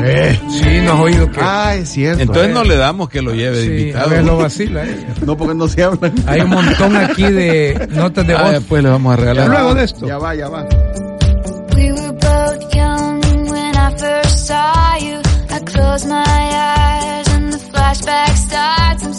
[0.04, 0.40] Eh.
[0.50, 1.40] Sí, no has oído que...
[1.44, 2.22] Ah, es cierto.
[2.24, 4.10] Entonces no le damos que lo lleve de sí, a invitado.
[4.10, 5.08] ver, lo vacila ella.
[5.26, 6.14] No, porque no se hablan.
[6.26, 8.52] Hay un montón aquí de notas de Ah, voz.
[8.54, 9.48] después le vamos a regalar.
[9.48, 10.08] Luego de esto.
[10.08, 10.64] Ya va, ya va.
[11.76, 13.22] We were both young
[13.52, 15.20] when I first saw you.
[15.52, 19.04] I close my eyes and the flashback starts.
[19.06, 19.14] I'm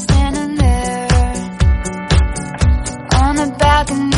[3.89, 4.12] doesn't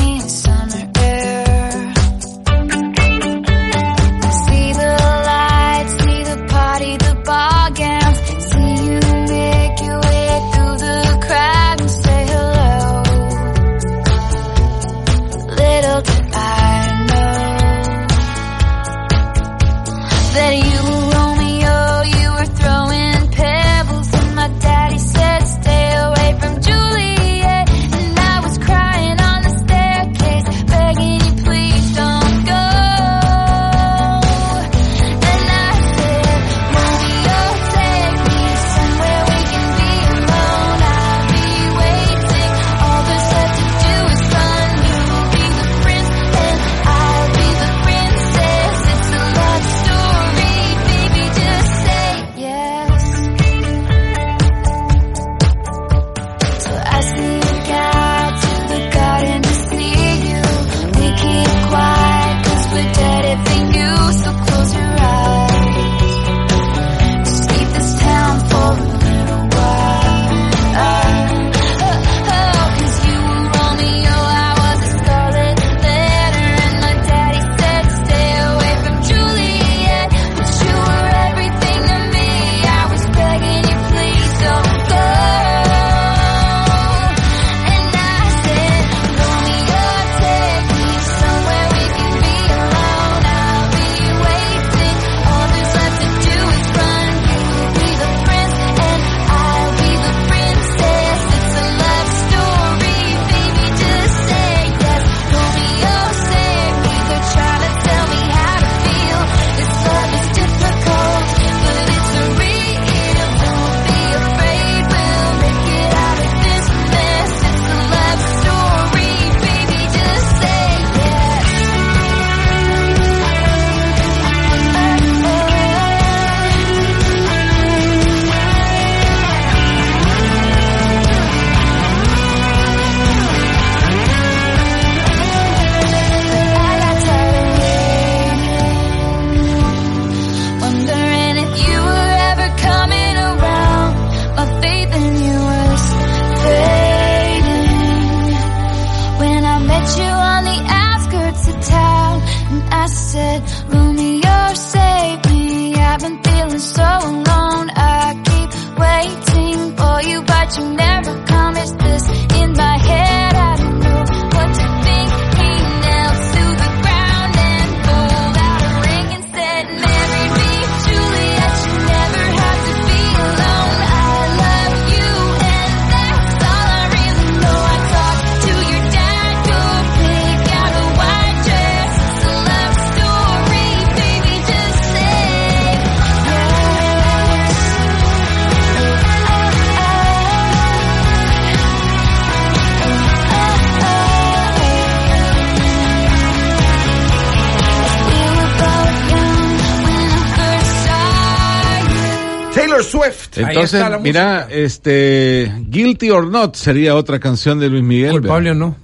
[203.37, 208.12] Entonces, mira, este, Guilty or Not sería otra canción de Luis Miguel.
[208.12, 208.76] Culpable o no.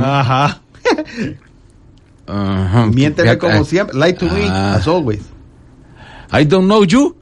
[0.00, 0.60] Ajá.
[2.26, 2.86] Ajá.
[2.86, 3.98] Miénteme Fíjate, como siempre.
[3.98, 4.74] Lie to me, ah.
[4.74, 5.20] as always.
[6.30, 7.16] I don't know you.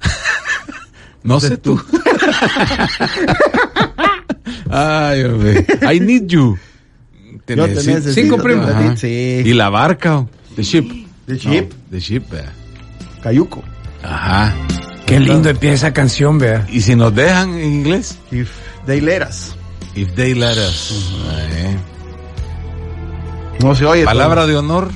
[1.22, 1.80] no sé tú.
[4.70, 5.64] Ay, hombre.
[5.82, 6.58] I need you.
[7.44, 8.66] Te Yo te necesito, Cinco te primos.
[8.66, 8.96] necesito.
[8.96, 9.42] Sí.
[9.48, 10.90] Y la barca, the ship.
[11.26, 11.70] The ship.
[11.70, 12.24] No, the ship.
[13.22, 13.62] Cayuco.
[14.02, 14.52] Ajá.
[15.06, 16.66] Qué lindo empieza esa canción, vea.
[16.68, 18.18] ¿Y si nos dejan en inglés?
[18.32, 18.50] If
[18.86, 19.54] they let us.
[19.94, 20.92] If they let us.
[21.30, 21.76] Ay.
[23.62, 24.04] No se oye.
[24.04, 24.90] Palabra de honor.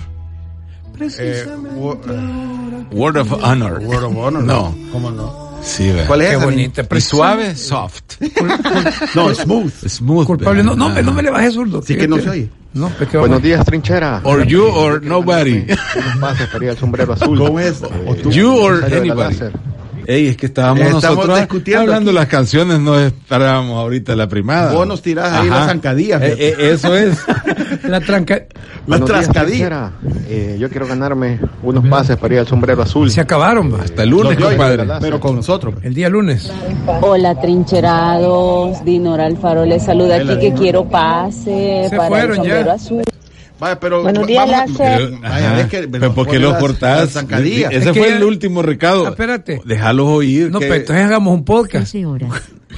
[1.01, 1.47] Eh,
[1.77, 1.99] wo-
[2.91, 3.81] Word of honor.
[3.83, 4.43] Word of honor.
[4.43, 4.75] No.
[4.93, 5.51] ¿Cómo no?
[5.63, 6.07] Sí, vea.
[6.07, 6.83] ¿Cuál es Qué esa, bonita.
[6.97, 8.03] Y suave, soft.
[9.15, 9.73] No, smooth.
[9.87, 10.27] Smooth.
[10.27, 10.63] Culpable.
[10.63, 10.75] vea.
[10.75, 11.83] No, no, no me le bajes zurdo.
[11.83, 12.51] Sí que no se oye.
[12.73, 14.21] No, Buenos días, trinchera.
[14.25, 15.67] Or you or nobody.
[16.79, 17.39] Sombrero azul.
[17.39, 17.83] ¿Cómo es?
[18.07, 18.31] O tú.
[18.31, 19.37] You or anybody.
[20.07, 22.19] Ey, es que estábamos Estamos nosotros discutiendo hablando aquí.
[22.19, 24.73] las canciones, no esperábamos ahorita la primada.
[24.73, 25.59] Vos nos tirás ahí Ajá.
[25.61, 26.23] las zancadillas.
[26.23, 27.19] Eh, eh, eso es.
[27.85, 28.43] La tranca.
[28.87, 29.29] Trascadillas.
[29.47, 29.93] trinchera.
[30.29, 33.11] Eh, yo quiero ganarme unos pases para ir al sombrero azul.
[33.11, 33.75] Se acabaron.
[33.81, 34.87] Hasta el lunes, compadre.
[35.01, 35.75] Pero con nosotros.
[35.83, 36.51] El día lunes.
[37.01, 42.67] Hola trincherados, Dinora Alfaro les saluda aquí que quiero pase Se para fueron el sombrero
[42.67, 42.73] ya.
[42.75, 43.03] azul.
[43.61, 44.03] Vaya, pero.
[44.03, 45.11] Buenos días, vamos- Láser.
[45.21, 47.11] Vaya, es que- pero ¿por qué los cortás?
[47.15, 47.19] Ese
[47.71, 49.07] Es que fue ya- el último recado.
[49.07, 49.61] Ah, espérate.
[49.65, 50.51] Déjalos oír.
[50.51, 51.95] No, que- pero entonces hagamos un podcast.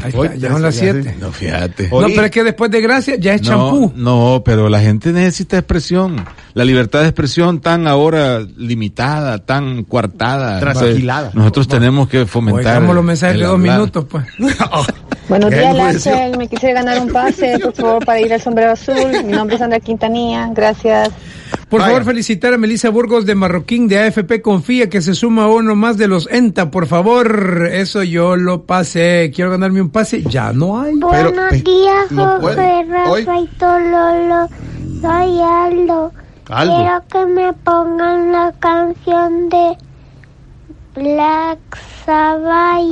[0.03, 1.03] Ahí Hoy, está, ya son las ya sé.
[1.03, 1.17] 7.
[1.21, 1.89] No, fíjate.
[1.91, 3.93] No, pero es que después de gracia ya es No, champú.
[3.95, 6.25] no, pero la gente necesita expresión.
[6.55, 10.59] La libertad de expresión tan ahora limitada, tan coartada.
[10.61, 11.31] Trasquilada.
[11.35, 12.77] Nosotros tenemos que fomentar.
[12.79, 13.79] Oigamos los mensajes de dos hablar.
[13.79, 14.25] minutos, pues.
[15.29, 16.13] Buenos Ya días, enmudeció.
[16.13, 16.39] Láser.
[16.39, 19.25] Me quisiera ganar un pase, por favor, para ir al sombrero azul.
[19.25, 20.51] Mi nombre es Sandra Quintanilla.
[20.53, 21.11] Gracias.
[21.69, 21.93] Por Vaya.
[21.93, 25.75] favor, felicitar a Melissa Burgos de Marroquín de AFP Confía que se suma a uno
[25.75, 27.69] más de los ENTA, por favor.
[27.71, 29.31] Eso yo lo pasé.
[29.35, 30.23] Quiero ganarme un pase.
[30.23, 30.95] Ya no hay.
[30.97, 34.49] Buenos días, no José, Rafa y Tololo.
[35.01, 36.13] Soy Aldo.
[36.49, 36.77] Aldo.
[36.77, 39.77] Quiero que me pongan la canción de
[40.95, 41.59] Black
[42.05, 42.83] Sabbath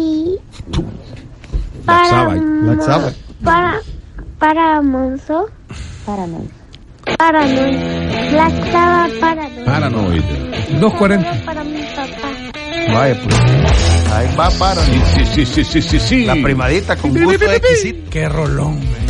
[1.91, 3.16] para, Sabbath.
[3.43, 3.80] para
[4.38, 5.51] para Monzo.
[6.07, 6.47] Para no.
[7.18, 8.30] Para no.
[8.30, 9.64] Black Sabbath para no.
[9.64, 10.22] Paranoid.
[10.80, 11.45] 240.
[11.45, 12.93] Para mi papá.
[12.93, 13.36] Vaya, pues.
[14.12, 14.80] Ahí va para.
[14.82, 16.24] Sí, sí, sí, sí, sí, sí, sí.
[16.24, 18.11] La primadita con gusto exquisito.
[18.11, 19.10] Qué rolón, man.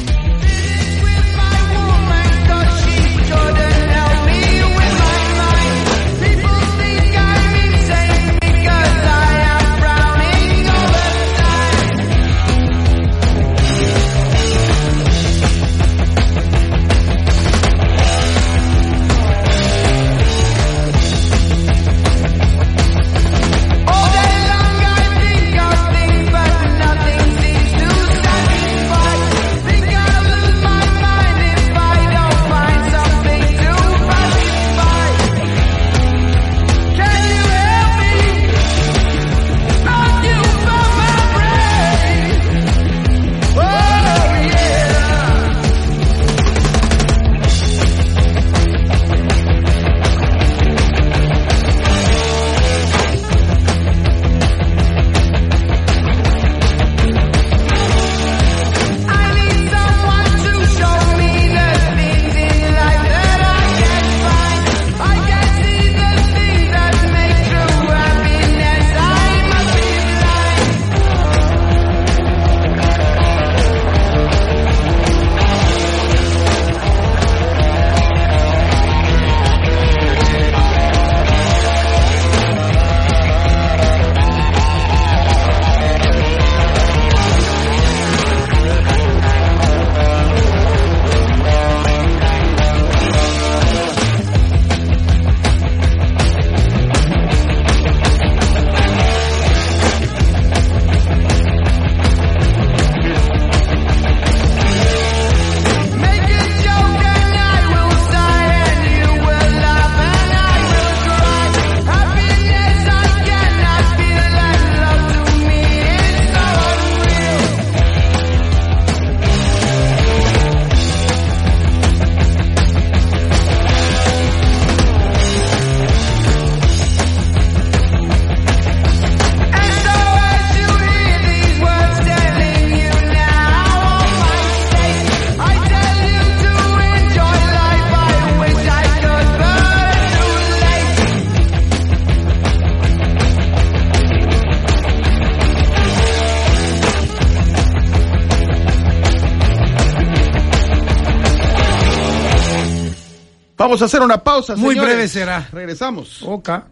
[153.70, 154.94] Vamos a hacer una pausa, Muy señores.
[154.94, 155.48] breve será.
[155.52, 156.22] Regresamos.
[156.24, 156.64] Oca.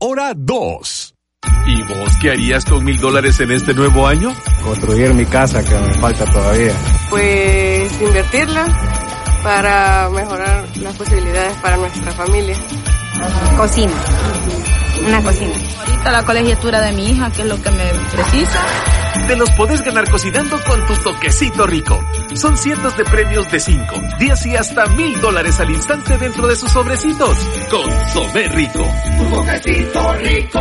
[0.00, 1.14] Hora 2.
[1.68, 4.34] ¿Y vos qué harías con mil dólares en este nuevo año?
[4.64, 6.72] Construir mi casa que me falta todavía.
[7.10, 8.66] Pues invertirla
[9.44, 12.56] para mejorar las posibilidades para nuestra familia.
[13.56, 13.92] Cocina.
[15.06, 15.54] Una cocina.
[15.78, 18.60] Ahorita la colegiatura de mi hija, que es lo que me precisa.
[19.28, 22.00] Te los podés ganar cocinando con tu toquecito rico.
[22.36, 23.84] Son cientos de premios de 5,
[24.18, 27.36] 10 y hasta mil dólares al instante dentro de sus sobrecitos.
[27.70, 28.86] Consomé rico.
[29.18, 30.60] Tu toquecito rico.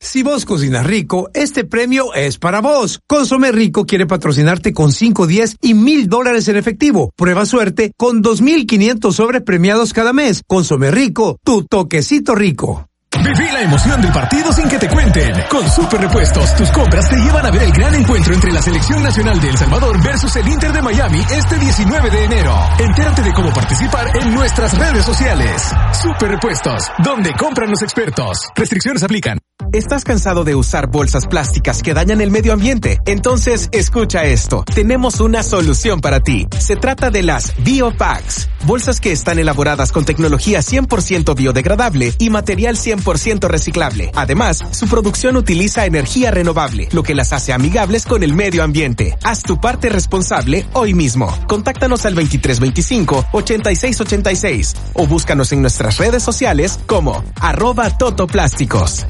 [0.00, 3.00] Si vos cocinas rico, este premio es para vos.
[3.08, 7.10] Consome Rico quiere patrocinarte con 5, 10 y mil dólares en efectivo.
[7.16, 10.42] Prueba suerte con 2.500 sobres premiados cada mes.
[10.46, 12.87] Consome Rico, tu toquecito rico.
[13.16, 15.32] Viví la emoción del partido sin que te cuenten.
[15.50, 19.02] Con Super Repuestos, tus compras te llevan a ver el gran encuentro entre la Selección
[19.02, 22.54] Nacional de El Salvador versus el Inter de Miami este 19 de enero.
[22.78, 25.62] Entérate de cómo participar en nuestras redes sociales.
[26.02, 28.48] Super Repuestos, donde compran los expertos.
[28.54, 29.38] Restricciones aplican.
[29.72, 33.00] ¿Estás cansado de usar bolsas plásticas que dañan el medio ambiente?
[33.04, 34.64] Entonces, escucha esto.
[34.74, 36.46] Tenemos una solución para ti.
[36.58, 38.48] Se trata de las BioPacks.
[38.64, 44.10] Bolsas que están elaboradas con tecnología 100% biodegradable y material 100% reciclable.
[44.14, 49.18] Además, su producción utiliza energía renovable, lo que las hace amigables con el medio ambiente.
[49.22, 51.30] Haz tu parte responsable hoy mismo.
[51.46, 59.04] Contáctanos al 2325-8686 o búscanos en nuestras redes sociales como arroba totoplásticos.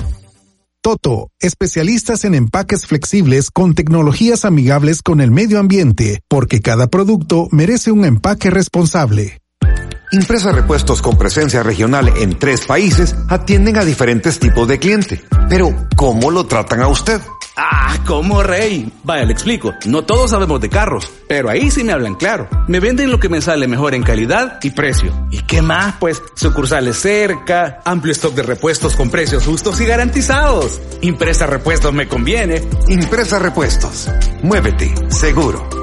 [0.89, 7.47] Toto, especialistas en empaques flexibles con tecnologías amigables con el medio ambiente, porque cada producto
[7.51, 9.43] merece un empaque responsable.
[10.11, 15.23] Impresa Repuestos con presencia regional en tres países atienden a diferentes tipos de cliente.
[15.51, 17.21] Pero, ¿cómo lo tratan a usted?
[17.57, 18.91] Ah, ¿cómo rey?
[19.05, 19.75] Vaya, le explico.
[19.85, 22.49] No todos sabemos de carros, pero ahí sí me hablan claro.
[22.69, 25.13] Me venden lo que me sale mejor en calidad y precio.
[25.31, 25.97] ¿Y qué más?
[26.01, 30.81] Pues sucursales cerca, amplio stock de repuestos con precios justos y garantizados.
[31.03, 32.63] Impresa Repuestos me conviene.
[32.89, 34.09] Impresa Repuestos.
[34.43, 35.78] Muévete, seguro.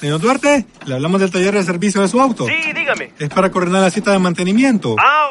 [0.03, 2.45] Señor Duarte, le hablamos del taller de servicio de su auto.
[2.49, 3.13] Sí, dígame.
[3.21, 4.97] Es para coordinar la cita de mantenimiento.
[4.99, 5.29] Ah,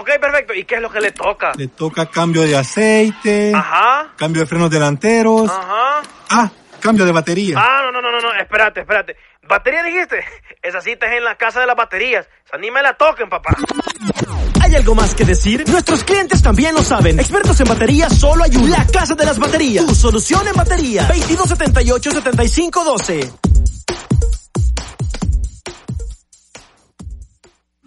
[0.00, 0.54] ok, perfecto.
[0.54, 1.52] ¿Y qué es lo que le toca?
[1.58, 4.14] Le toca cambio de aceite, Ajá.
[4.16, 6.00] cambio de frenos delanteros, Ajá.
[6.30, 6.50] ah,
[6.80, 7.56] cambio de batería.
[7.58, 9.14] Ah, no, no, no, no, no, espérate, espérate.
[9.46, 10.24] ¿Batería dijiste?
[10.62, 12.26] Esa cita es en la casa de las baterías.
[12.46, 13.54] O sea, ni me la toquen, papá.
[14.62, 15.68] ¿Hay algo más que decir?
[15.68, 17.20] Nuestros clientes también lo saben.
[17.20, 18.78] Expertos en baterías solo hay una.
[18.78, 19.84] La Casa de las Baterías.
[19.84, 21.06] Tu solución en batería.
[21.08, 23.30] 2278-7512.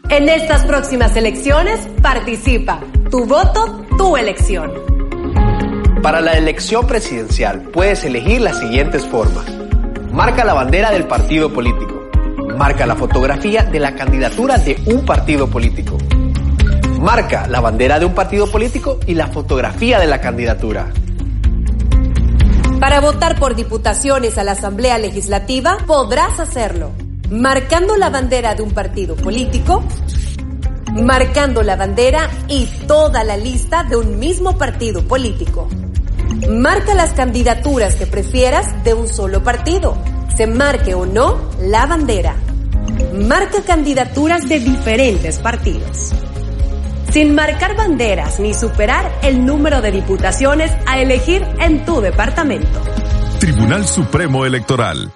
[0.10, 2.80] En estas próximas elecciones, participa.
[3.12, 4.72] Tu voto, tu elección.
[6.01, 9.45] Para la elección presidencial puedes elegir las siguientes formas.
[10.14, 12.10] Marca la bandera del partido político.
[12.58, 15.97] Marca la fotografía de la candidatura de un partido político.
[17.01, 20.88] Marca la bandera de un partido político y la fotografía de la candidatura.
[22.80, 26.91] Para votar por diputaciones a la Asamblea Legislativa, podrás hacerlo.
[27.30, 29.84] Marcando la bandera de un partido político,
[30.94, 35.68] marcando la bandera y toda la lista de un mismo partido político.
[36.50, 39.98] Marca las candidaturas que prefieras de un solo partido,
[40.38, 42.36] se marque o no la bandera.
[43.14, 46.14] Marca candidaturas de diferentes partidos.
[47.12, 52.82] Sin marcar banderas ni superar el número de diputaciones a elegir en tu departamento.
[53.40, 55.12] Tribunal Supremo Electoral.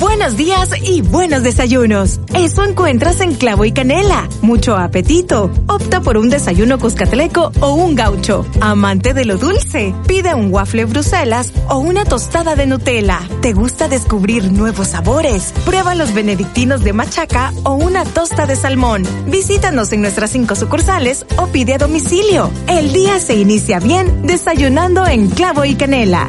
[0.00, 2.20] Buenos días y buenos desayunos.
[2.34, 4.30] Eso encuentras en Clavo y Canela.
[4.40, 5.50] Mucho apetito.
[5.66, 8.46] Opta por un desayuno cuscatleco o un gaucho.
[8.62, 9.94] Amante de lo dulce.
[10.08, 13.20] Pide un waffle Bruselas o una tostada de Nutella.
[13.42, 15.52] ¿Te gusta descubrir nuevos sabores?
[15.66, 19.02] Prueba los benedictinos de machaca o una tosta de salmón.
[19.26, 22.50] Visítanos en nuestras cinco sucursales o pide a domicilio.
[22.68, 26.26] El día se inicia bien desayunando en Clavo y Canela.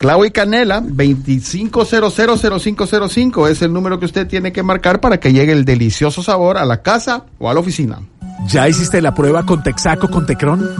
[0.00, 5.50] Clavo y Canela, 25000505 es el número que usted tiene que marcar para que llegue
[5.50, 7.98] el delicioso sabor a la casa o a la oficina.
[8.46, 10.70] ¿Ya hiciste la prueba con Texaco con Tecron?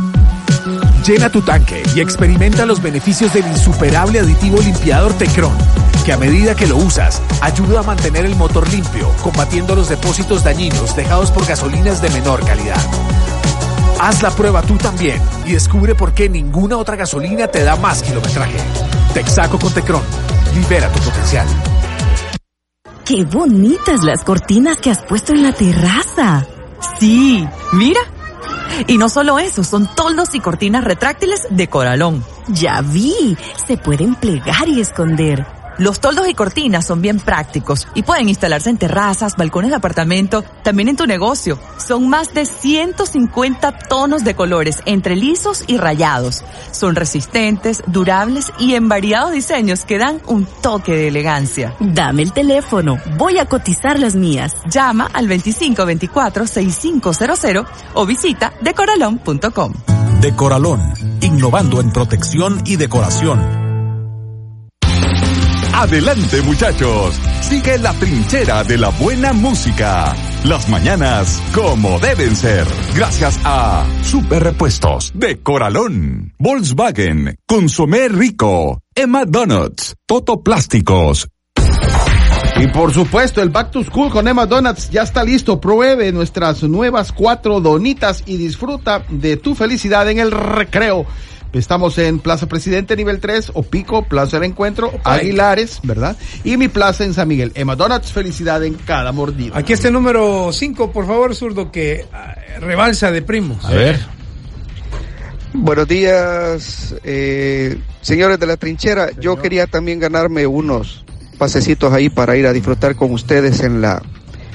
[1.05, 5.51] Llena tu tanque y experimenta los beneficios del insuperable aditivo limpiador Tecron,
[6.05, 10.45] que a medida que lo usas, ayuda a mantener el motor limpio, combatiendo los depósitos
[10.45, 12.81] dañinos dejados por gasolinas de menor calidad.
[14.01, 18.05] Haz la prueba tú también y descubre por qué ninguna otra gasolina te da más
[18.05, 18.59] kilometraje.
[19.15, 20.03] Texaco con Tecron.
[20.55, 21.47] Libera tu potencial.
[23.05, 26.47] ¡Qué bonitas las cortinas que has puesto en la terraza!
[26.99, 28.01] Sí, mira.
[28.87, 32.25] Y no solo eso, son toldos y cortinas retráctiles de Coralón.
[32.49, 33.37] Ya vi,
[33.67, 35.58] se pueden plegar y esconder.
[35.79, 40.43] Los toldos y cortinas son bien prácticos y pueden instalarse en terrazas, balcones de apartamento,
[40.65, 41.57] también en tu negocio.
[41.77, 46.43] Son más de 150 tonos de colores entre lisos y rayados.
[46.73, 51.77] Son resistentes, durables y en variados diseños que dan un toque de elegancia.
[51.79, 54.57] Dame el teléfono, voy a cotizar las mías.
[54.69, 59.75] Llama al 2524-6500 o visita decoralón.com.
[60.21, 60.81] Decoralón,
[61.21, 63.68] innovando en protección y decoración.
[65.81, 70.13] Adelante muchachos, sigue la trinchera de la buena música.
[70.45, 72.67] Las mañanas como deben ser.
[72.97, 81.29] Gracias a Super Repuestos de Coralón, Volkswagen, Consomé Rico, Emma Donuts, Toto Plásticos.
[82.57, 85.61] Y por supuesto, el Back to School con Emma Donuts ya está listo.
[85.61, 91.07] Pruebe nuestras nuevas cuatro donitas y disfruta de tu felicidad en el recreo.
[91.53, 96.17] Estamos en Plaza Presidente nivel 3, Opico, Plaza del Encuentro, Aguilares, ¿verdad?
[96.45, 97.53] Y mi plaza en San Miguel.
[97.55, 99.57] Emma Donuts, felicidad en cada mordida.
[99.57, 103.65] Aquí está el número 5, por favor, zurdo, que ah, rebalsa de primos.
[103.65, 103.99] A ver.
[105.55, 109.11] Buenos días, eh, señores de la trinchera.
[109.19, 111.05] Yo quería también ganarme unos
[111.39, 114.03] pasecitos ahí para ir a disfrutar con ustedes en la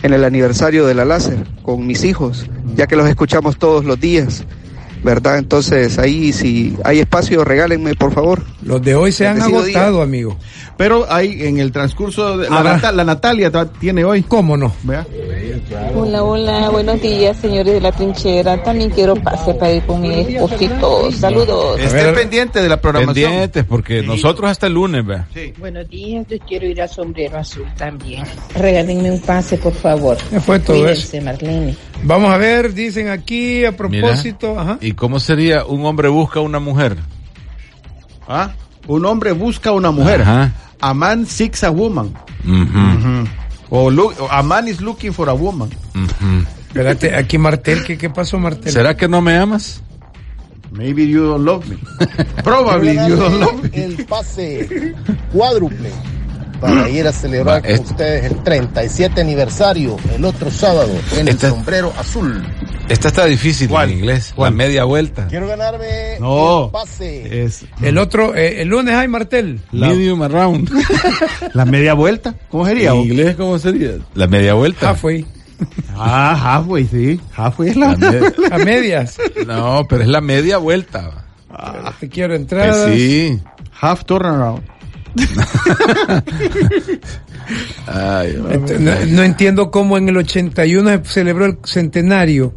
[0.04, 4.00] en el aniversario de la láser con mis hijos, ya que los escuchamos todos los
[4.00, 4.46] días.
[5.04, 5.38] ¿Verdad?
[5.38, 8.42] Entonces ahí si hay espacio, regálenme por favor.
[8.66, 10.38] Los de hoy se han agotado, amigo.
[10.78, 12.74] Pero hay en el transcurso de la, Habrá.
[12.76, 14.24] Nata- la Natalia tiene hoy.
[14.24, 14.74] ¿Cómo no?
[14.84, 15.06] Vea.
[15.96, 18.62] Hola, hola, buenos días, señores de la trinchera.
[18.64, 21.12] También quiero pase para ir con mi esposito.
[21.12, 21.80] Saludos.
[21.80, 23.30] Esté pendiente de la programación.
[23.32, 25.28] Pendientes, porque nosotros hasta el lunes, vea.
[25.60, 28.24] Buenos días, yo quiero ir al sombrero azul también.
[28.56, 30.18] Regálenme un pase, por favor.
[30.32, 31.76] Ya fue todo Cuídense, Marlene.
[32.04, 34.60] Vamos a ver, dicen aquí a propósito.
[34.60, 34.78] Ajá.
[34.82, 36.98] ¿Y cómo sería un hombre busca una mujer?
[38.28, 38.52] ¿Ah?
[38.88, 40.22] Un hombre busca una mujer.
[40.22, 40.52] Ajá.
[40.82, 42.14] A man seeks a woman.
[42.46, 43.28] Ujú.
[43.70, 45.70] O, look- o a man is looking for a woman.
[45.96, 46.46] Ujú.
[46.68, 48.72] Espérate, aquí Martel, ¿qué, qué pasó Martel?
[48.74, 49.82] ¿Será que no me amas?
[50.72, 51.78] Maybe you don't love me.
[52.44, 53.70] Probably you don't love me.
[53.84, 54.96] el pase
[55.32, 55.92] cuádruple
[56.64, 61.40] para ir a celebrar Va, con ustedes el 37 aniversario el otro sábado en el
[61.40, 62.46] sombrero azul.
[62.90, 64.34] Esta está difícil en inglés.
[64.38, 65.28] La media vuelta.
[65.28, 66.66] Quiero ganarme No.
[66.66, 67.44] el pase.
[67.46, 69.60] Es El otro, eh, el lunes hay Martel.
[69.72, 70.70] Medium around.
[71.54, 72.36] la media vuelta.
[72.50, 72.92] ¿Cómo sería?
[72.92, 73.92] ¿En inglés cómo sería?
[74.16, 74.90] La media vuelta.
[74.90, 75.26] Halfway.
[75.96, 77.20] Ah, halfway, sí.
[77.36, 79.18] Halfway es la, La me- A medias.
[79.48, 81.26] No, pero es la media vuelta.
[82.00, 82.90] Te quiero entrar.
[82.94, 83.40] sí.
[83.80, 84.62] half turnaround.
[87.88, 88.38] Ay,
[88.80, 92.54] No, no entiendo cómo en el 81 se celebró el centenario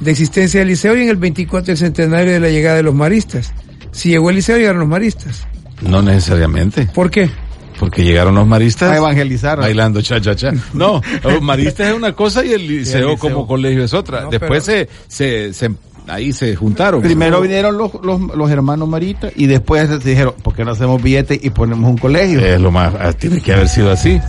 [0.00, 2.94] de existencia del liceo y en el 24 el centenario de la llegada de los
[2.94, 3.52] maristas.
[3.90, 5.46] Si llegó el liceo, llegaron los maristas.
[5.82, 6.86] No necesariamente.
[6.94, 7.30] ¿Por qué?
[7.78, 8.90] Porque llegaron los maristas.
[8.90, 9.58] A evangelizar.
[9.58, 10.52] Bailando cha cha cha.
[10.72, 13.18] No, los maristas es una cosa y el liceo, liceo.
[13.18, 14.22] como colegio es otra.
[14.22, 15.70] No, Después se, se, se,
[16.08, 17.02] ahí se juntaron.
[17.02, 21.02] Primero vinieron los, los, los hermanos Marita y después se dijeron, ¿por qué no hacemos
[21.02, 22.40] billetes y ponemos un colegio?
[22.40, 24.20] Es lo más, ah, tiene que haber sido así.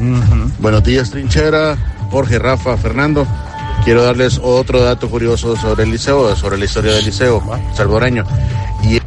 [0.60, 1.78] Buenos días, trinchera.
[2.12, 3.26] Jorge, Rafa, Fernando.
[3.86, 7.42] Quiero darles otro dato curioso sobre el liceo, sobre la historia del liceo
[7.76, 8.26] salvadoreño.
[8.84, 9.00] Y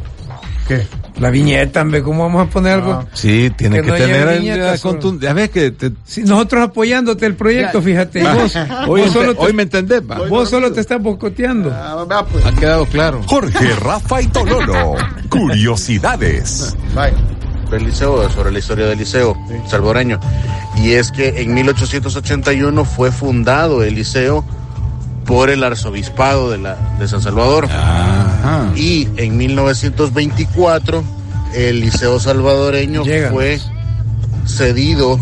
[0.67, 0.87] ¿Qué?
[1.19, 3.05] La viñeta, hombre, ¿cómo vamos a poner algo?
[3.13, 7.35] Sí, tiene Que que, no tener el- Ya ves que te- Sí, nosotros apoyándote el
[7.35, 8.23] proyecto, fíjate.
[8.23, 8.33] Va.
[8.35, 8.55] Vos,
[8.87, 10.27] hoy, vos solo te, hoy me entendés, va.
[10.27, 11.71] vos solo te estás boicoteando.
[11.71, 12.43] Ah, vea, pues.
[12.45, 13.21] Ha quedado claro.
[13.27, 14.95] Jorge, Rafa y Tololo.
[15.29, 16.75] Curiosidades.
[16.95, 17.15] Vaya,
[17.69, 19.37] del liceo, sobre la historia del liceo
[19.67, 20.19] salvadoreño.
[20.77, 24.43] Y es que en 1881 fue fundado el liceo
[25.25, 27.67] por el arzobispado de, la, de San Salvador.
[28.43, 28.71] Ajá.
[28.75, 31.03] Y en 1924
[31.55, 33.31] el liceo salvadoreño Llega.
[33.31, 33.59] fue
[34.45, 35.19] cedido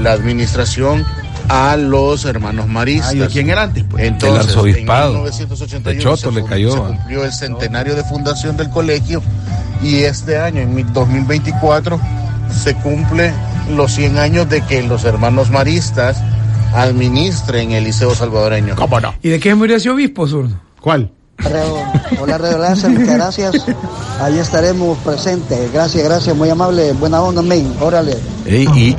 [0.00, 1.04] la administración
[1.48, 3.10] a los hermanos maristas.
[3.10, 3.84] Ay, ¿de quién era antes?
[3.88, 4.04] Pues?
[4.04, 5.08] Entonces, El arzobispado.
[5.14, 9.22] en 1981 De Choto se, le cayó, se cumplió el centenario de fundación del colegio
[9.82, 11.98] y este año, en mi- 2024,
[12.54, 13.32] se cumple
[13.74, 16.18] los 100 años de que los hermanos maristas
[16.74, 18.74] administren el Liceo Salvadoreño.
[18.76, 19.14] ¿Cómo no?
[19.22, 20.54] ¿Y de qué murió ese obispo, zurdo?
[20.80, 21.10] ¿Cuál?
[22.20, 23.66] Hola, Radio Láser, muchas gracias.
[24.20, 25.72] Ahí estaremos presentes.
[25.72, 26.92] Gracias, gracias, muy amable.
[26.94, 27.72] Buena onda, men.
[27.80, 28.16] Órale.
[28.46, 28.96] Ey, y,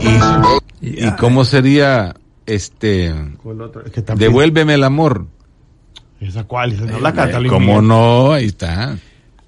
[0.82, 2.16] y, y cómo sería
[2.46, 3.14] este
[4.16, 5.28] devuélveme el amor
[6.20, 6.72] ¿Esa cuál?
[6.74, 8.98] Esa no la canta Luis cómo no ahí está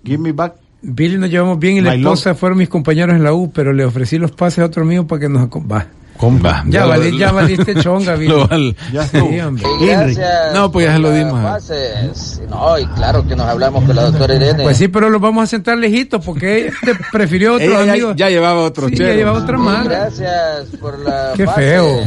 [0.04, 0.56] Give me back.
[0.84, 3.86] Billy nos llevamos bien y la esposa fueron mis compañeros en la U, pero le
[3.86, 5.86] ofrecí los pases a otro mío para que nos acom-
[6.24, 8.16] Va, Ya, ya lo- ya valiste chonga.
[8.18, 9.64] Lo val- Ya Sí, hombre.
[9.82, 11.42] Gracias No, pues ya se lo dimos.
[11.42, 12.42] bases.
[12.48, 14.62] No, y claro que nos hablamos con la doctora Irene.
[14.64, 17.92] Pues sí, pero los vamos a sentar lejitos porque ella te prefirió otros Ella ya-
[17.94, 18.16] amigos.
[18.16, 19.10] ya llevaba otro Sí, chero.
[19.10, 19.86] ya llevaba otra más.
[19.86, 22.02] Gracias por la Qué feo.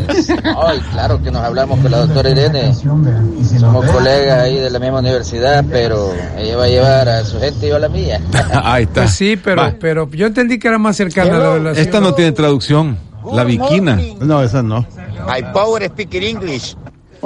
[0.65, 2.73] Ay, claro que nos hablamos con la doctora Irene.
[2.73, 7.67] Somos colegas ahí de la misma universidad, pero ella va a llevar a su gente
[7.67, 8.21] y yo a la mía.
[8.63, 9.75] ahí está Pues sí, pero, Va.
[9.81, 11.85] pero yo entendí que era más cercana a la relación.
[11.85, 12.97] esta no tiene traducción
[13.33, 14.87] la viquina No, esa no.
[15.39, 16.77] I power speaker English.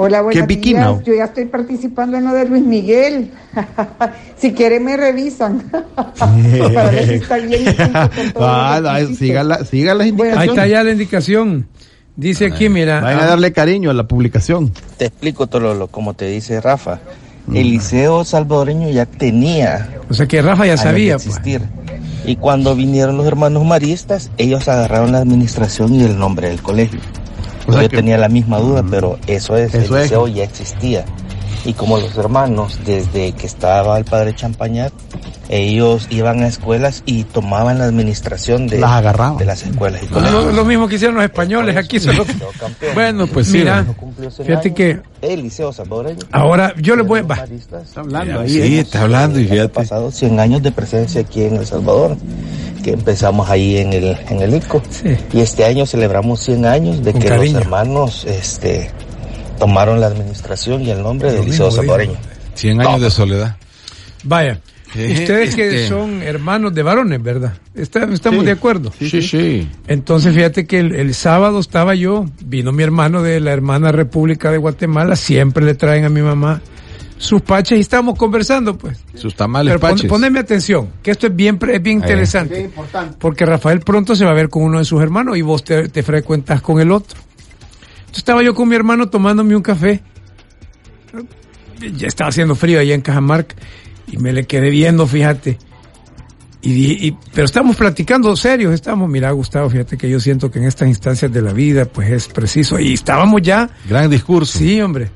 [0.01, 1.03] Hola, ¿Qué buenos días.
[1.03, 3.31] Yo ya estoy participando en lo de Luis Miguel.
[4.37, 5.69] si quieren me revisan.
[5.93, 7.75] Para ver si está bien.
[8.39, 10.39] Ah, no, siga, la- siga las indicaciones.
[10.41, 11.67] Ahí está ya la indicación.
[12.15, 13.01] Dice aquí, mira.
[13.01, 14.71] Vayan a darle cariño a la publicación.
[14.97, 16.99] Te explico todo lo como te dice Rafa.
[17.53, 19.89] El liceo salvadoreño ya tenía.
[20.09, 21.17] O sea que Rafa ya sabía.
[21.17, 21.39] pues.
[22.25, 26.99] Y cuando vinieron los hermanos maristas, ellos agarraron la administración y el nombre del colegio.
[27.67, 30.35] O sea Yo que- tenía la misma duda, pero eso es, Eso el es.
[30.35, 31.05] ya existía.
[31.65, 34.93] Y como los hermanos, desde que estaba el padre Champañat,
[35.49, 39.37] ellos iban a escuelas y tomaban la administración de, Las agarraban.
[39.37, 41.99] de las escuelas y Lo, lo mismo que hicieron los españoles aquí.
[41.99, 42.23] solo-
[42.93, 43.85] bueno pues sí Mira,
[44.45, 46.19] fíjate que El liceo salvadoreño.
[46.31, 47.21] ahora yo le voy.
[47.23, 47.35] Va.
[47.35, 51.55] Está hablando ahí, sí está hablando y fíjate pasado 100 años de presencia aquí en
[51.57, 52.15] El Salvador,
[52.83, 54.81] que empezamos ahí en el, en el ICO.
[54.89, 55.15] Sí.
[55.33, 57.53] Y este año celebramos 100 años de Con que cariño.
[57.57, 58.91] los hermanos este,
[59.59, 62.17] tomaron la administración y el nombre del Liceo Salvadoreño.
[62.55, 63.57] 100 años de soledad
[64.23, 64.59] Vaya.
[64.95, 67.53] Eh, Ustedes que este- son hermanos de varones, ¿verdad?
[67.75, 68.45] Está- estamos Sí.
[68.47, 68.91] de acuerdo.
[68.99, 73.51] sí sí Entonces, fíjate que el, el sábado estaba yo, vino mi hermano de la
[73.51, 76.61] hermana República de Guatemala, siempre le traen a mi mamá
[77.19, 78.97] sus paches y estamos conversando, pues.
[79.13, 82.69] sus tamales Pero pon- paches poneme atención, que esto es bien, pre- es bien interesante.
[83.19, 85.89] Porque Rafael pronto se va a ver con uno de sus hermanos y vos te,
[85.89, 87.19] te frecuentas con el otro.
[88.15, 90.01] Estaba yo con mi hermano tomándome un café.
[91.97, 93.55] Ya estaba haciendo frío allá en Cajamarca
[94.11, 95.57] y me le quedé viendo, fíjate.
[96.61, 100.89] Y, pero estamos platicando serios, estamos, mira Gustavo, fíjate que yo siento que en estas
[100.89, 102.77] instancias de la vida pues es preciso.
[102.79, 105.09] Y estábamos ya, gran discurso sí hombre.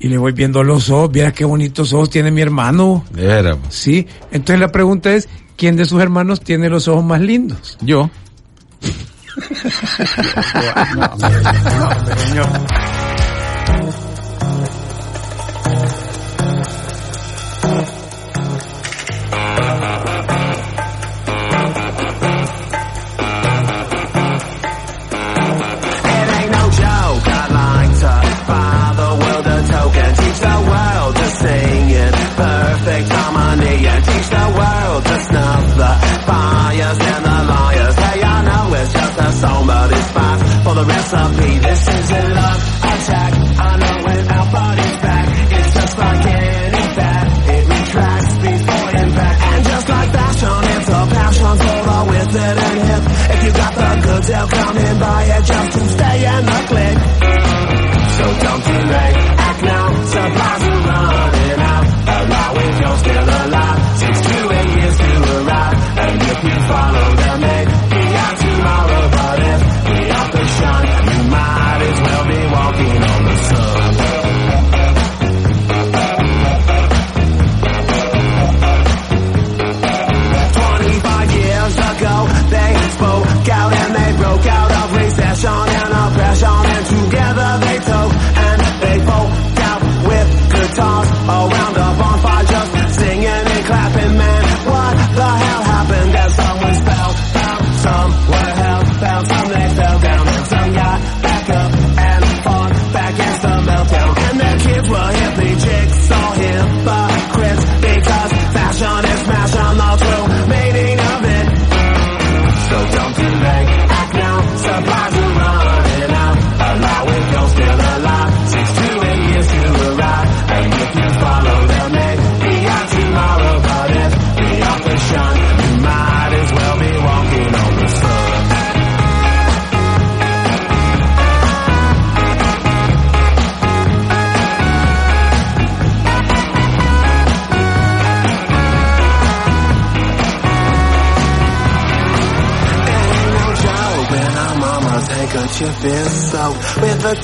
[0.00, 3.04] Y le voy viendo los ojos, mira qué bonitos ojos tiene mi hermano.
[3.56, 3.74] pues.
[3.74, 7.78] Sí, entonces la pregunta es, ¿quién de sus hermanos tiene los ojos más lindos?
[7.82, 8.10] yo
[13.72, 14.09] It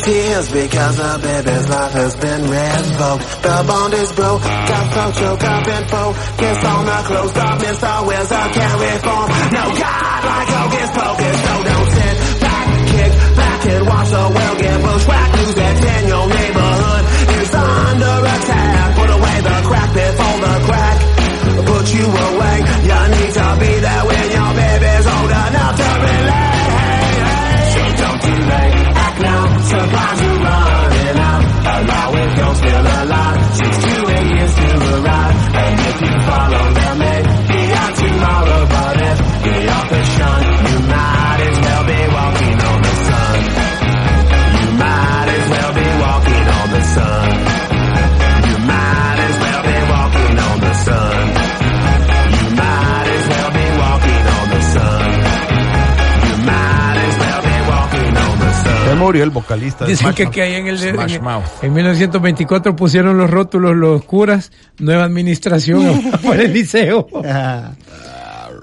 [0.07, 3.27] tears because the baby's life has been revoked.
[3.43, 7.35] The bond is broke, got so choked up and focused on the closed
[59.27, 60.35] el vocalista de Dicen Smash que, Mouth.
[60.35, 61.45] que ahí en el Smash en, Mouth.
[61.63, 67.07] en 1924 pusieron los rótulos los curas, nueva administración por el liceo.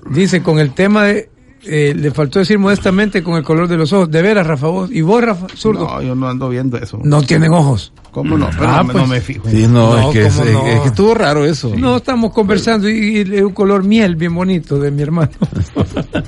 [0.10, 1.30] Dice con el tema de
[1.76, 4.12] eh, le faltó decir modestamente con el color de los ojos.
[4.12, 4.91] De veras, Rafa, vos.
[4.91, 5.86] ¿Y vos, Rafa, zurdo?
[5.88, 7.00] No, yo no ando viendo eso.
[7.04, 7.91] No tienen ojos.
[8.12, 8.48] ¿Cómo no?
[8.52, 9.04] Pero Ah, no, me- pues.
[9.04, 9.50] no me fijo.
[9.50, 10.68] Sí, no, No, es, que es, ¿cómo no?
[10.68, 11.74] es que estuvo raro eso.
[11.76, 15.32] No, estamos conversando y, y es un color miel bien bonito de mi hermano.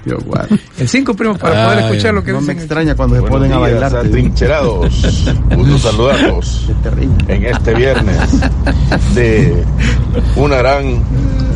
[0.04, 0.24] Dios.
[0.80, 2.58] El 5 primo para poder Ay, escuchar lo que No me dicen.
[2.58, 3.96] extraña cuando se Buenos ponen a bailar.
[3.98, 5.36] atrincherados.
[5.56, 6.70] Gusto saludarlos
[7.28, 8.18] en este viernes
[9.14, 9.64] de
[10.36, 11.04] una gran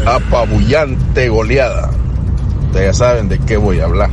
[0.06, 1.90] apabullante goleada.
[2.70, 4.10] Ustedes ya saben de qué voy a hablar.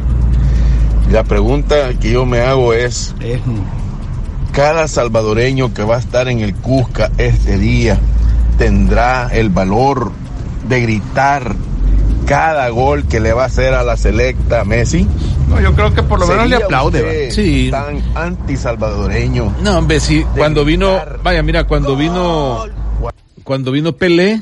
[1.10, 3.14] La pregunta que yo me hago es,
[4.52, 7.98] ¿cada salvadoreño que va a estar en el Cusca este día
[8.58, 10.10] tendrá el valor
[10.68, 11.54] de gritar
[12.26, 15.06] cada gol que le va a hacer a la selecta Messi?
[15.48, 17.30] No, yo creo que por lo menos le ¿Sería aplaude.
[17.30, 17.68] Sí.
[17.70, 19.54] tan anti-salvadoreño.
[19.62, 22.64] No, hombre, sí, cuando vino, vaya, mira, cuando vino,
[23.44, 24.40] cuando vino Pelé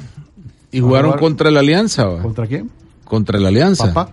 [0.73, 2.23] y jugaron jugar- contra la Alianza, va.
[2.23, 2.70] ¿Contra quién?
[3.15, 3.93] Contra la Alianza.
[3.93, 4.12] Papá.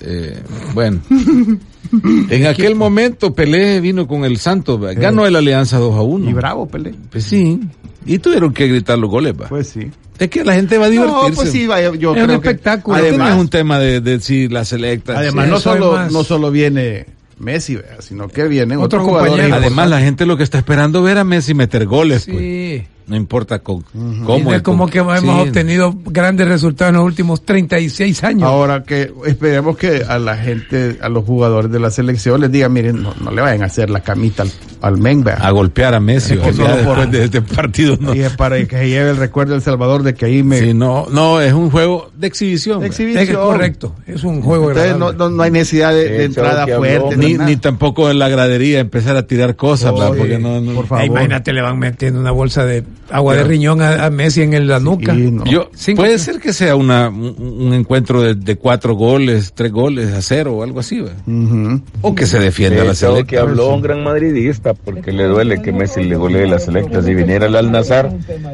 [0.00, 0.40] Eh,
[0.74, 1.00] bueno,
[2.30, 4.92] en aquel momento Pelé vino con el Santos, va.
[4.94, 6.30] ganó el Alianza 2 a 1.
[6.30, 6.94] Y bravo, Pelé.
[7.10, 7.60] Pues sí,
[8.06, 9.48] y tuvieron que gritar los goles, va.
[9.48, 9.90] Pues sí.
[10.18, 11.28] Es que la gente va a divertirse.
[11.30, 12.96] No, pues sí, vaya, yo Es un creo que espectáculo.
[12.96, 15.16] Además, Además, es un tema de, de si la selecta.
[15.18, 15.50] además sí.
[15.52, 17.06] no solo no solo viene
[17.38, 19.32] Messi, vea, sino que vienen Otros otros jugadores.
[19.34, 19.58] compañeros.
[19.66, 22.82] Además, la gente lo que está esperando es ver a Messi meter goles, pues.
[23.08, 23.82] No importa con,
[24.24, 24.52] cómo.
[24.52, 25.26] es como con- que hemos Sí.
[25.28, 28.42] obtenido grandes resultados en los últimos 36 años.
[28.44, 32.72] Ahora que esperemos que a la gente, a los jugadores de la selección les digan,
[32.72, 34.50] miren, no, no le vayan a hacer la camita al,
[34.82, 34.98] al.
[35.40, 37.96] A golpear a Messi, Es que solo por- después de este partido.
[38.00, 38.14] No.
[38.14, 40.58] Y es para que se lleve el recuerdo del Salvador de que ahí me...
[40.60, 42.80] Sí, no, no, es un juego de exhibición.
[42.80, 43.22] de exhibición.
[43.24, 43.94] es correcto.
[44.06, 47.16] Es un juego Entonces no, no, no hay necesidad de, entrada fuerte.
[47.16, 51.04] ni, tampoco en la gradería empezar a tirar cosas, porque no, no- por Eh, favor.
[51.06, 54.68] imagínate, le van metiendo una bolsa de agua de riñón a, a Messi en el-
[54.68, 55.14] la nuca.
[55.14, 55.44] Sí, no.
[55.44, 59.72] Yo, Cinco- puede ser que sea una, un, un encuentro de, de cuatro goles, tres
[59.72, 61.16] goles a cero o algo así, ¿verdad?
[61.26, 61.80] Ujú.
[62.02, 63.30] o que se defienda la Pensaba selecta.
[63.30, 67.04] que habló un gran madridista porque le duele que Messi le golee las selectas.
[67.04, 68.10] Si viniera el Al-Nazar,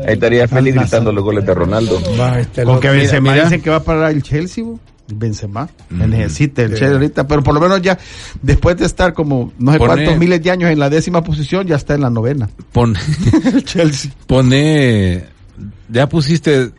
[0.06, 2.00] ahí estaría feliz gritando los goles de Ronaldo.
[2.18, 3.44] Va, este, Con que Benzema mira.
[3.44, 4.78] dicen que va para el Chelsea, bo.
[5.12, 6.09] Benzema, Mm.
[6.10, 7.98] necesita el Chelsea ahorita, pero por lo menos ya,
[8.40, 11.66] después de estar como no sé Pone- cuántos miles de años en la décima posición,
[11.66, 12.48] ya está en la novena.
[12.72, 12.97] Pon-
[13.44, 14.10] El Chelsea.
[14.26, 15.24] pone,
[15.89, 16.70] ya pusiste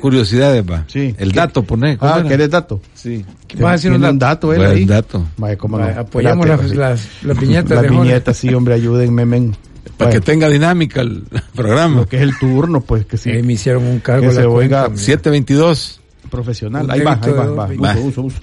[0.00, 0.84] curiosidades, va.
[0.88, 1.14] Sí.
[1.18, 1.96] El dato, pone.
[1.96, 2.28] ¿cómo Ah, era?
[2.28, 2.80] ¿querés dato?
[2.94, 3.24] Sí.
[3.58, 4.52] ¿Vas a decir un Tiene dato?
[4.52, 4.84] él ahí.
[4.84, 5.24] dato.
[5.36, 5.84] Vaya, cómo no.
[5.86, 9.56] Va, apoyamos las- las- las viñetas Las viñetas, sí, hombre, ayúdenme, men.
[9.96, 11.24] Para Bueno, que tenga dinámica el
[11.54, 11.98] programa.
[11.98, 13.30] Lo que es el turno, pues, que sí.
[13.30, 14.22] Eh, me hicieron un cargo.
[14.22, 15.02] Que la se oiga cuenta, mira.
[15.04, 16.00] 722.
[16.34, 16.90] Profesional.
[16.90, 17.66] Ahí va, ahí va, de va.
[17.66, 17.96] Uso, Va.
[18.00, 18.38] uso, uso.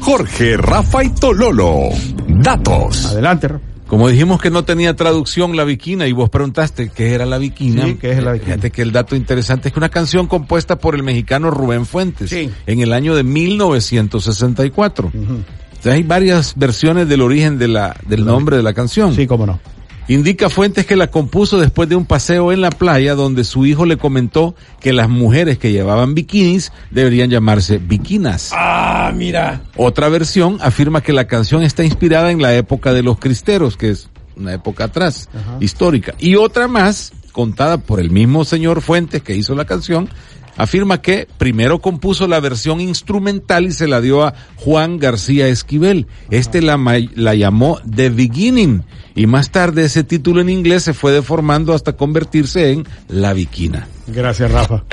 [0.00, 1.88] Jorge, Rafa y Tololo.
[2.28, 3.06] Datos.
[3.06, 3.64] Adelante, Rafa.
[3.86, 7.84] Como dijimos que no tenía traducción la viquina y vos preguntaste qué era la viquina.
[7.86, 8.52] Sí, ¿qué es la viquina?
[8.56, 12.28] Fíjate que el dato interesante es que una canción compuesta por el mexicano Rubén Fuentes
[12.28, 12.50] Sí.
[12.66, 15.10] en el año de 1964.
[15.14, 19.14] Entonces hay varias versiones del origen de la, del nombre de la canción.
[19.14, 19.58] Sí, cómo no.
[20.08, 23.84] Indica Fuentes que la compuso después de un paseo en la playa donde su hijo
[23.84, 28.50] le comentó que las mujeres que llevaban bikinis deberían llamarse bikinas.
[28.54, 29.60] Ah, mira.
[29.76, 33.90] Otra versión afirma que la canción está inspirada en la época de los cristeros, que
[33.90, 35.28] es una época atrás,
[35.60, 36.14] histórica.
[36.18, 40.08] Y otra más, contada por el mismo señor Fuentes que hizo la canción,
[40.58, 46.06] afirma que primero compuso la versión instrumental y se la dio a Juan García Esquivel.
[46.30, 48.82] Este la, ma- la llamó The Beginning
[49.14, 53.88] y más tarde ese título en inglés se fue deformando hasta convertirse en La Viquina.
[54.08, 54.84] Gracias, Rafa.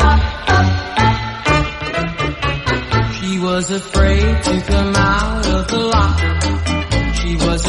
[3.19, 6.35] She was afraid to come out of the locker.
[7.21, 7.65] She was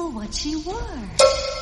[0.00, 0.74] people what she wore.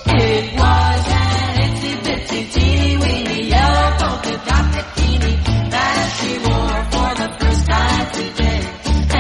[0.07, 5.35] It was an itsy bitsy teeny weeny yellow polka dot bikini
[5.71, 8.61] that she wore for the first time today.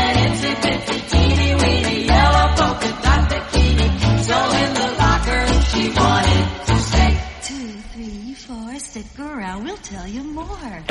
[0.00, 3.88] An itsy bitsy teeny weeny yellow polka dot bikini.
[4.28, 7.10] So in the locker she wanted to say
[7.48, 10.84] two, three, four, stick around, we'll tell you more.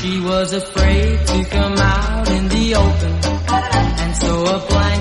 [0.00, 3.12] She was afraid to come out in the open,
[4.02, 4.91] and so a blanket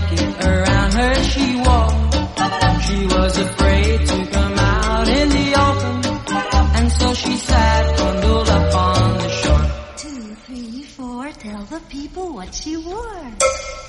[12.51, 13.31] what she wore.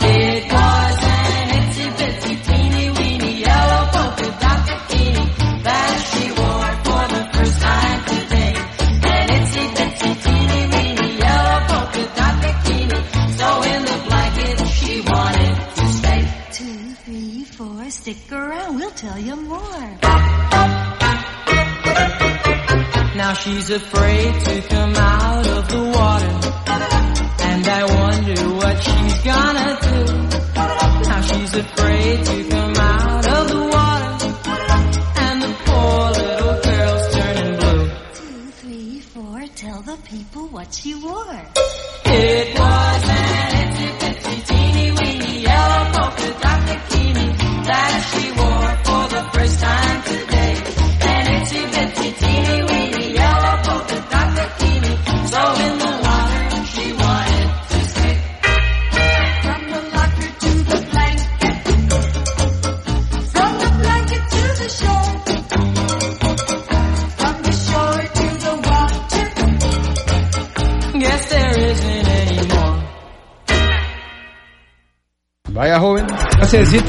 [0.04, 5.24] It was an itsy bitsy teeny weeny yellow polka dot bikini
[5.66, 8.54] that she wore for the first time today.
[9.14, 12.98] An itsy bitsy teeny weeny yellow polka dot bikini.
[13.38, 16.22] So in the blanket she wanted to stay.
[16.52, 19.98] Two, three, four, stick around, we'll tell you more.
[23.16, 26.31] Now she's afraid to come out of the water.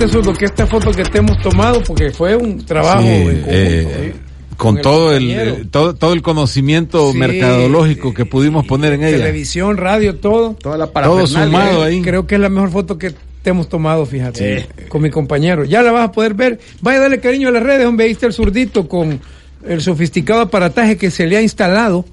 [0.04, 3.24] Eso lo que esta foto que te hemos tomado, porque fue un trabajo Sí, en
[3.24, 4.14] conjunto, eh, ¿eh?
[4.58, 9.04] con el todo el, eh, todo, todo el conocimiento Sí, mercadológico que pudimos poner en
[9.04, 9.18] ella.
[9.18, 10.56] Televisión, radio, todo.
[10.56, 12.02] Toda la Todo sumado ahí.
[12.02, 14.66] Creo que es la mejor foto que te hemos tomado, fíjate, Sí.
[14.90, 15.64] con mi compañero.
[15.64, 16.60] Ya la vas a poder ver.
[16.82, 18.06] Vaya a darle cariño a las redes, hombre.
[18.06, 19.22] Ahí está el zurdito con
[19.66, 22.06] el sofisticado aparataje que se le ha instalado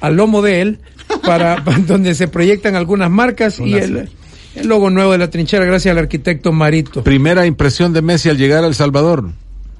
[0.00, 0.78] al lomo de él,
[1.24, 4.08] para, para donde se proyectan algunas marcas y el,
[4.54, 7.02] el logo nuevo de la trinchera, gracias al arquitecto Marito.
[7.02, 9.30] Primera impresión de Messi al llegar a El Salvador.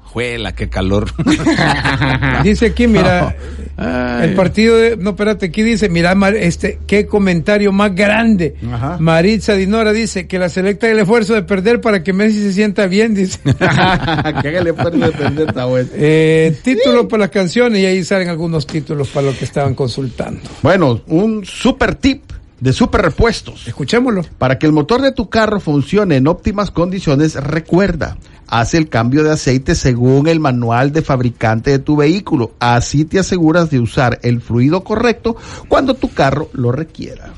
[0.03, 1.11] Juela, qué calor.
[2.43, 3.35] Dice aquí, mira,
[3.77, 8.55] el partido de, no, espérate, aquí dice, mira, este, qué comentario más grande.
[8.71, 8.95] Ajá.
[8.97, 12.87] Maritza Dinora dice que la selecta el esfuerzo de perder para que Messi se sienta
[12.87, 13.39] bien, dice.
[13.43, 15.93] que haga el esfuerzo de perder esta vuelta.
[15.97, 20.39] Eh, títulos para las canciones y ahí salen algunos títulos para lo que estaban consultando.
[20.61, 22.21] Bueno, un super tip
[22.59, 23.67] de super repuestos.
[23.67, 24.23] Escuchémoslo.
[24.37, 28.17] Para que el motor de tu carro funcione en óptimas condiciones, recuerda,
[28.47, 32.53] haz el cambio de aceite según el manual de fabricante de tu vehículo.
[32.59, 35.35] Así te aseguras de usar el fluido correcto
[35.67, 37.33] cuando tu carro lo requiera.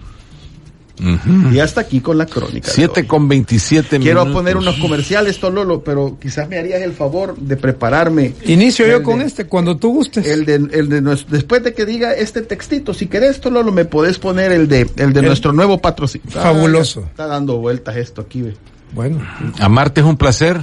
[1.51, 2.67] Y hasta aquí con la crónica.
[2.67, 3.05] de 7 hoy.
[3.07, 4.33] con 27 Quiero minutos.
[4.41, 8.33] poner unos comerciales, Tololo, pero quizás me harías el favor de prepararme.
[8.45, 10.25] Inicio yo con de- este, cuando tú gustes.
[10.25, 13.85] El de, el de nues- después de que diga este textito, si querés, Tololo, me
[13.85, 16.41] podés poner el de, el de El- nuestro nuevo patrocinador.
[16.41, 17.01] Fabuloso.
[17.01, 18.55] Está dando vueltas esto aquí, ve.
[18.93, 19.19] Bueno,
[19.59, 20.59] Amarte es un placer.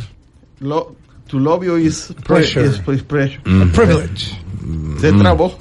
[0.60, 0.96] Lo,
[1.28, 2.66] to love you is Pressure.
[2.66, 3.40] is- is pressure.
[3.44, 3.62] Mm.
[3.62, 4.38] a privilege.
[5.00, 5.58] Se trabó.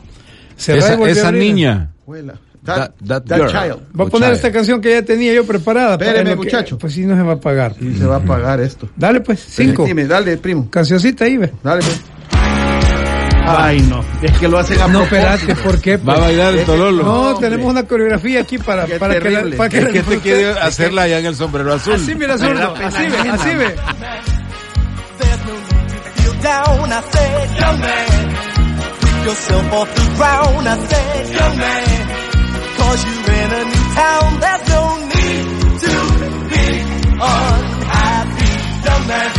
[0.67, 1.91] Y Esa, esa niña.
[2.03, 2.35] Abuela.
[2.65, 3.48] That- That, that girl.
[3.52, 3.80] child.
[3.99, 4.35] Va a poner Child.
[4.38, 5.98] esta canción que ya tenía yo preparada.
[5.98, 6.77] para Espéreme, lo que- muchacho.
[6.77, 7.76] Pues sí, no se va a pagar.
[7.81, 8.88] Y se va a pagar esto.
[8.95, 9.84] Dale pues, cinco.
[9.85, 10.69] Dime, dale, primo.
[10.69, 11.52] Cancioncita ahí, ve.
[11.61, 12.02] Dale, pues.
[13.45, 14.02] Ay, no.
[14.22, 15.98] Es que lo hacen a No, espérate, ¿por qué?
[15.98, 16.27] Va a pues?
[16.27, 17.03] bailar el Tololo.
[17.03, 17.49] No, hombre.
[17.49, 20.11] tenemos una coreografía aquí para, Qué para que la, para que Es la que este
[20.15, 20.19] disfruten.
[20.22, 21.95] quiere hacerla allá en el sombrero azul.
[21.95, 22.73] Así, mira, zurdo.
[22.76, 23.76] Así ve, así ve.
[26.44, 28.07] Young man,
[29.02, 30.68] pick yourself off the ground.
[30.68, 31.93] I said, young man,
[33.95, 34.40] town.
[34.44, 34.84] There's no
[35.14, 35.45] need
[35.84, 35.94] to
[36.52, 36.65] be
[37.20, 38.53] unhappy,
[38.88, 39.32] young man.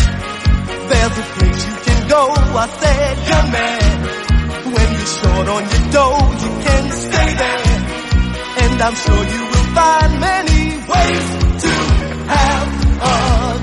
[0.91, 2.23] There's a place you can go.
[2.57, 3.91] I said, young man,
[4.75, 7.63] when you're short on your dough, you can stay there.
[8.63, 10.63] And I'm sure you will find many
[10.93, 11.27] ways
[11.65, 11.73] to
[12.35, 12.69] have
[13.03, 13.19] a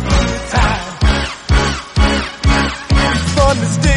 [0.09, 0.89] good time.
[3.35, 3.90] Fun to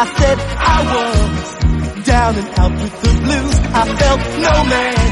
[0.00, 3.56] I said I was down and out with the blues.
[3.58, 5.08] I felt no man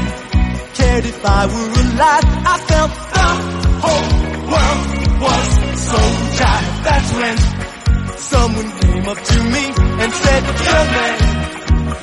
[0.75, 2.27] cared if I were alive.
[2.47, 3.29] I felt the
[3.83, 4.07] whole
[4.47, 4.83] world
[5.27, 5.47] was
[5.91, 5.99] so
[6.39, 6.71] jive.
[6.87, 7.37] That's when
[8.31, 9.63] someone came up to me
[10.01, 10.41] and said,
[10.71, 11.17] young man,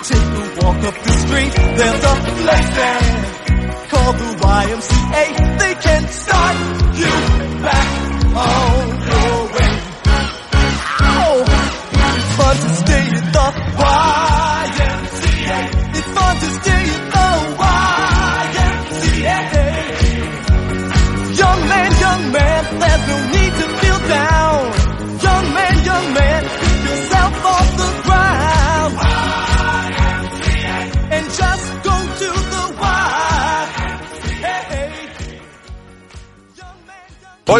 [0.05, 1.53] take a walk up the street.
[1.81, 3.05] There's a place there
[3.89, 5.25] called the YMCA.
[5.59, 6.57] They can start
[7.01, 7.15] you
[7.65, 7.89] back
[8.37, 8.64] on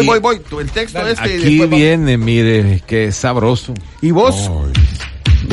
[0.03, 0.19] Voy, voy,
[0.49, 0.61] voy.
[0.61, 3.73] El texto es que Aquí va- viene, mire, qué sabroso.
[4.01, 4.49] ¿Y vos?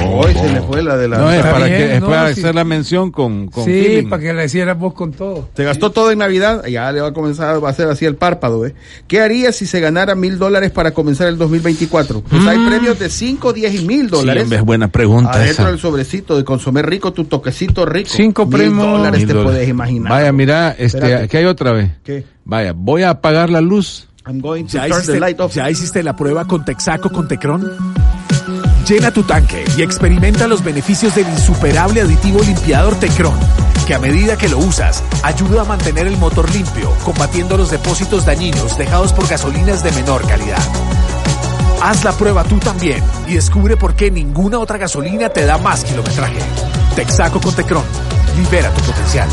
[0.04, 1.18] Hoy se le fue la de la.
[1.18, 2.40] No, es para, bien, que, es no, para sí.
[2.40, 4.08] hacer la mención con, con sí, feeling.
[4.08, 5.50] para que le hicieras vos con todo.
[5.54, 8.16] Se gastó todo en Navidad, ya le va a comenzar, va a ser así el
[8.16, 8.74] párpado, ¿eh?
[9.06, 12.22] ¿Qué haría si se ganara mil dólares para comenzar el 2024?
[12.22, 12.68] Pues hay Mm.
[12.68, 14.44] premios de 5, 10 y mil Sí, dólares.
[14.44, 18.08] hombre, es buena pregunta Adentro del sobrecito de consomé rico, tu toquecito rico.
[18.10, 18.78] Cinco premios.
[18.86, 20.10] dólares te puedes imaginar.
[20.10, 21.24] Vaya, mira, este, Espérate.
[21.24, 21.90] aquí hay otra vez.
[22.02, 22.24] ¿Qué?
[22.44, 24.08] Vaya, voy a apagar la luz.
[24.24, 25.54] I'm going to ¿Ya turn the hiciste, light off.
[25.54, 27.62] ¿Ya hiciste la prueba con Texaco con Tecron?
[28.88, 33.34] Llena tu tanque y experimenta los beneficios del insuperable aditivo limpiador Tecron,
[33.86, 38.24] que a medida que lo usas, ayuda a mantener el motor limpio, combatiendo los depósitos
[38.26, 40.62] dañinos dejados por gasolinas de menor calidad.
[41.80, 45.84] Haz la prueba tú también y descubre por qué ninguna otra gasolina te da más
[45.84, 46.38] kilometraje.
[46.94, 47.84] Texaco con Tecron.
[48.36, 49.28] Libera tu potencial.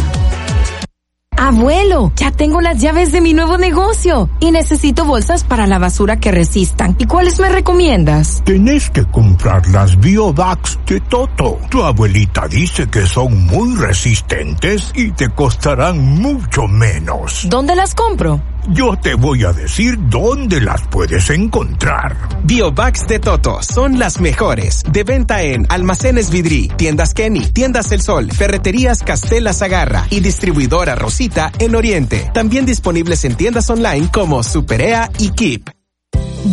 [1.41, 6.20] Abuelo, ya tengo las llaves de mi nuevo negocio y necesito bolsas para la basura
[6.20, 6.98] que resistan.
[6.99, 8.44] ¿Y cuáles me recomiendas?
[8.44, 11.57] Tenés que comprar las Biovacs de Toto.
[11.70, 17.48] Tu abuelita dice que son muy resistentes y te costarán mucho menos.
[17.49, 18.41] ¿Dónde las compro?
[18.71, 22.15] Yo te voy a decir dónde las puedes encontrar.
[22.43, 24.83] Biovacs de Toto son las mejores.
[24.91, 30.93] De venta en Almacenes Vidri, Tiendas Kenny, Tiendas El Sol, Ferreterías Castella Zagarra y distribuidora
[30.93, 32.29] Rosita en Oriente.
[32.31, 35.78] También disponibles en tiendas online como Superea y Keep.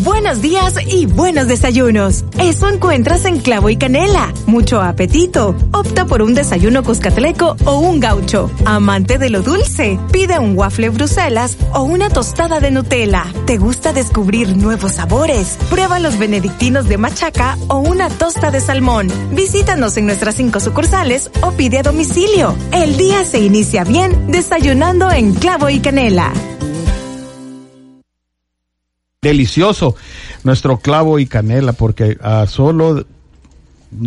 [0.04, 2.24] Buenos días y buenos desayunos.
[2.38, 4.32] Eso encuentras en Clavo y Canela.
[4.46, 5.54] Mucho apetito.
[5.72, 8.50] Opta por un desayuno cuscatleco o un gaucho.
[8.64, 9.98] Amante de lo dulce.
[10.12, 13.24] Pide un waffle Bruselas o una tostada de Nutella.
[13.46, 15.56] ¿Te gusta descubrir nuevos sabores?
[15.70, 19.08] Prueba los benedictinos de machaca o una tosta de salmón.
[19.32, 22.54] Visítanos en nuestras cinco sucursales o pide a domicilio.
[22.72, 26.32] El día se inicia bien desayunando en Clavo y Canela.
[29.26, 29.96] Delicioso
[30.44, 33.04] nuestro clavo y canela, porque a solo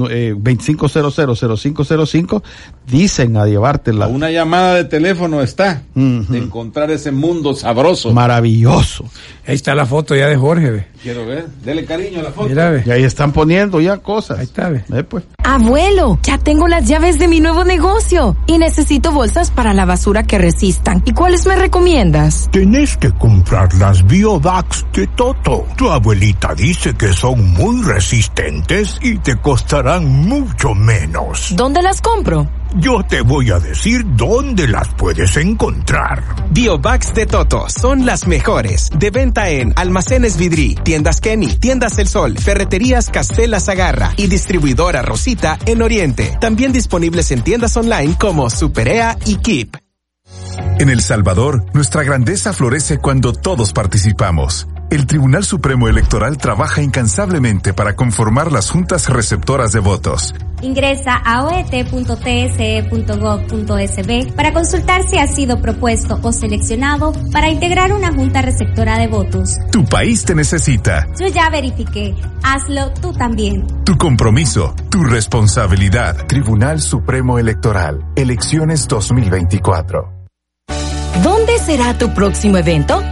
[0.10, 2.44] eh, 25000505
[2.88, 4.08] dicen a llevártela.
[4.08, 8.14] Una llamada de teléfono está de encontrar ese mundo sabroso.
[8.14, 9.06] Maravilloso.
[9.48, 10.70] Ahí está la foto ya de Jorge.
[10.70, 10.88] ve.
[11.02, 12.50] Quiero ver, dele cariño a la foto.
[12.50, 12.84] Mira, ve.
[12.86, 14.40] Y ahí están poniendo ya cosas.
[14.40, 14.84] Ahí está, ve.
[15.04, 15.24] pues.
[15.44, 20.24] Abuelo, ya tengo las llaves de mi nuevo negocio y necesito bolsas para la basura
[20.24, 21.02] que resistan.
[21.06, 22.50] ¿Y cuáles me recomiendas?
[22.52, 25.66] Tenés que comprar las Biovacs de Toto.
[25.78, 29.38] Tu abuelita dice que son muy resistentes y te
[29.70, 31.54] costarán mucho menos.
[31.56, 32.50] ¿Dónde las compro?
[32.78, 36.24] Yo te voy a decir dónde las puedes encontrar.
[36.50, 38.90] Biovacs de Toto son las mejores.
[38.98, 45.04] De venta en Almacenes Vidri, Tiendas Kenny, Tiendas El Sol, Ferreterías Castella Zagarra y distribuidora
[45.04, 46.36] Rosita en Oriente.
[46.42, 49.78] También disponibles en tiendas online como Superea y Keep.
[50.80, 54.68] En El Salvador, nuestra grandeza florece cuando todos participamos.
[54.90, 60.34] El Tribunal Supremo Electoral trabaja incansablemente para conformar las juntas receptoras de votos.
[60.64, 68.42] Ingresa a oet.tse.gov.sb para consultar si ha sido propuesto o seleccionado para integrar una junta
[68.42, 69.58] receptora de votos.
[69.72, 71.06] Tu país te necesita.
[71.20, 72.16] Yo ya verifiqué.
[72.42, 73.68] Hazlo tú también.
[73.86, 76.26] Tu compromiso, tu responsabilidad.
[76.26, 78.04] Tribunal Supremo Electoral.
[78.16, 80.16] Elecciones 2024.
[81.24, 83.04] ¿Dónde será tu próximo evento?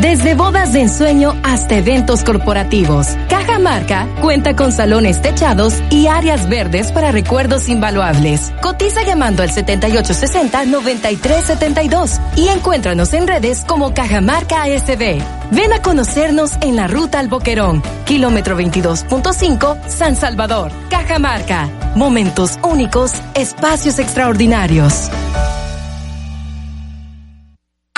[0.00, 6.90] Desde bodas de ensueño hasta eventos corporativos, Cajamarca cuenta con salones techados y áreas verdes
[6.90, 8.50] para recuerdos invaluables.
[8.62, 15.20] Cotiza llamando al 7860-9372 y encuéntranos en redes como Cajamarca ASB.
[15.50, 21.68] Ven a conocernos en la ruta al Boquerón, kilómetro 22.5, San Salvador, Cajamarca.
[21.94, 25.10] Momentos únicos, espacios extraordinarios.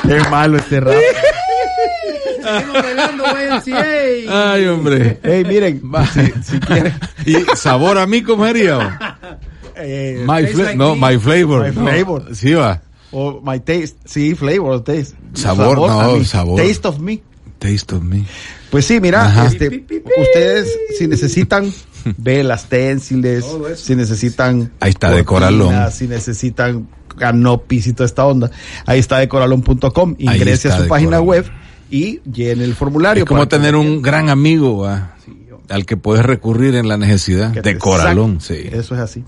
[0.03, 0.97] Qué malo este rap.
[2.43, 4.53] Seguimos bailando YMCA.
[4.53, 5.21] Ay, hombre.
[5.23, 5.83] Hey, miren,
[6.13, 6.95] si, si quieren.
[7.27, 9.19] ¿Y sabor a mí cómo sería?
[9.77, 11.13] eh, My like no, me.
[11.13, 11.69] my flavor.
[11.69, 12.37] My No, flavor.
[12.37, 12.83] Sí va.
[13.11, 15.17] O my taste, sí, flavor, o taste.
[15.35, 16.25] Sabor, no, mí.
[16.25, 16.61] sabor.
[16.61, 17.23] Taste of me.
[17.59, 18.25] Taste of me.
[18.71, 19.47] Pues sí, mira, Ajá.
[19.49, 19.85] este,
[20.19, 21.71] ustedes si necesitan
[22.17, 23.45] velas, ténciles,
[23.77, 25.75] si necesitan Ahí está, de Coralón.
[25.93, 26.89] si necesitan
[27.19, 28.51] canopis y toda esta onda,
[28.87, 31.45] ahí está decoralón.com, ingrese a su página web
[31.93, 33.25] y llene el formulario.
[33.25, 35.15] Es como tener un gran amigo ¿va?
[35.69, 37.51] al que puedes recurrir en la necesidad.
[37.51, 38.65] De Coralón, sí.
[38.73, 39.25] Eso es así.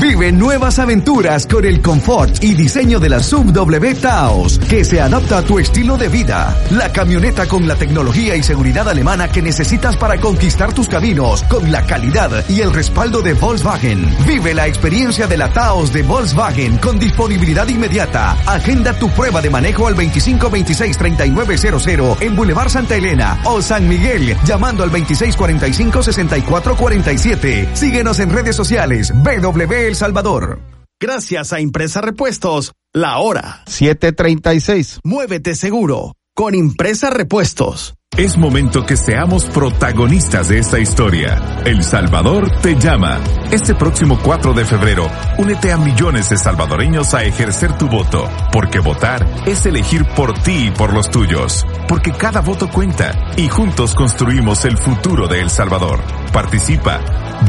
[0.00, 5.00] Vive nuevas aventuras con el confort y diseño de la Sub W Taos, que se
[5.00, 6.56] adapta a tu estilo de vida.
[6.70, 11.70] La camioneta con la tecnología y seguridad alemana que necesitas para conquistar tus caminos, con
[11.70, 14.04] la calidad y el respaldo de Volkswagen.
[14.26, 18.32] Vive la experiencia de la Taos de Volkswagen con disponibilidad inmediata.
[18.46, 24.82] Agenda tu prueba de manejo al 2526-3900 en Boulevard Santa Elena o San Miguel, llamando
[24.82, 27.68] al 2645-6447.
[27.74, 30.60] Síguenos en redes sociales BW El Salvador.
[31.00, 33.62] Gracias a Impresa Repuestos, la hora.
[33.66, 35.00] 736.
[35.04, 37.94] Muévete seguro con Impresa Repuestos.
[38.16, 41.62] Es momento que seamos protagonistas de esta historia.
[41.66, 43.20] El Salvador te llama.
[43.50, 48.78] Este próximo 4 de febrero, únete a millones de salvadoreños a ejercer tu voto, porque
[48.78, 53.94] votar es elegir por ti y por los tuyos, porque cada voto cuenta y juntos
[53.94, 56.00] construimos el futuro de El Salvador.
[56.32, 57.00] Participa,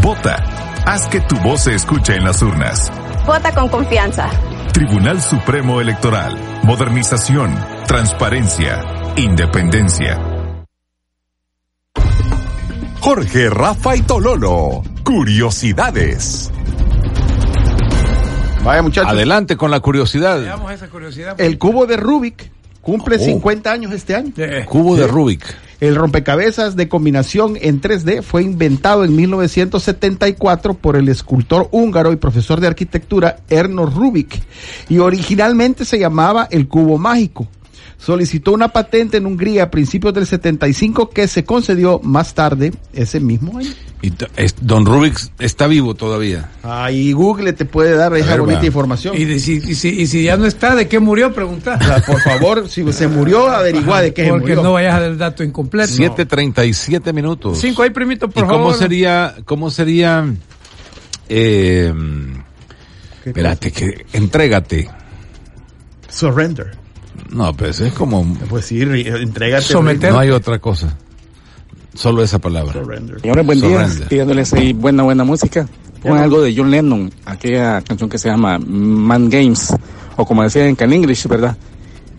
[0.02, 2.92] vota, haz que tu voz se escuche en las urnas.
[3.26, 4.30] Vota con confianza.
[4.74, 7.56] Tribunal Supremo Electoral, modernización,
[7.88, 8.82] transparencia,
[9.16, 10.20] independencia.
[13.00, 14.84] Jorge, Rafa y Tololo.
[15.04, 16.52] Curiosidades.
[18.64, 19.12] Vaya muchachos.
[19.12, 20.42] Adelante con la curiosidad.
[20.42, 21.40] Veamos esa curiosidad.
[21.40, 22.50] El cubo de Rubik
[22.82, 23.20] cumple Oh.
[23.20, 24.34] 50 años este año.
[24.68, 25.06] Cubo de.
[25.08, 25.46] Rubik.
[25.80, 32.16] El rompecabezas de combinación en 3D fue inventado en 1974 por el escultor húngaro y
[32.16, 34.42] profesor de arquitectura Erno Rubik
[34.88, 37.48] y originalmente se llamaba el cubo mágico.
[37.98, 43.20] Solicitó una patente en Hungría a principios del 75 que se concedió más tarde ese
[43.20, 43.70] mismo año.
[44.02, 46.52] Y es- Don Rubik está vivo todavía.
[46.62, 48.66] Ahí Google te puede dar esa ver, bonita va.
[48.66, 49.16] información.
[49.18, 51.34] Y, de- si, y si- y si ya no está, ¿de qué murió?
[51.34, 51.80] Pregunta.
[51.82, 54.62] O sea, por favor, si se murió, averigua de qué Porque murió.
[54.64, 55.92] no vayas a dar el dato incompleto.
[55.94, 57.58] 7.37 minutos.
[57.60, 58.76] Cinco ahí, primito, por ¿Y cómo favor.
[58.76, 60.26] sería, cómo sería,
[61.30, 61.92] eh,
[63.26, 64.90] espérate, que, entrégate.
[66.10, 66.78] Surrender.
[67.36, 69.74] No, pues es como, Pues sí, entrégate.
[70.10, 70.96] no hay otra cosa.
[71.94, 72.74] Solo esa palabra.
[73.22, 73.84] Señores, buen día.
[73.86, 74.08] Surrender.
[74.08, 75.68] Pidiéndoles ahí buena, buena música.
[76.02, 79.74] Pongan algo de John Lennon, aquella canción que se llama Man Games,
[80.16, 81.58] o como decía en Can English, ¿verdad?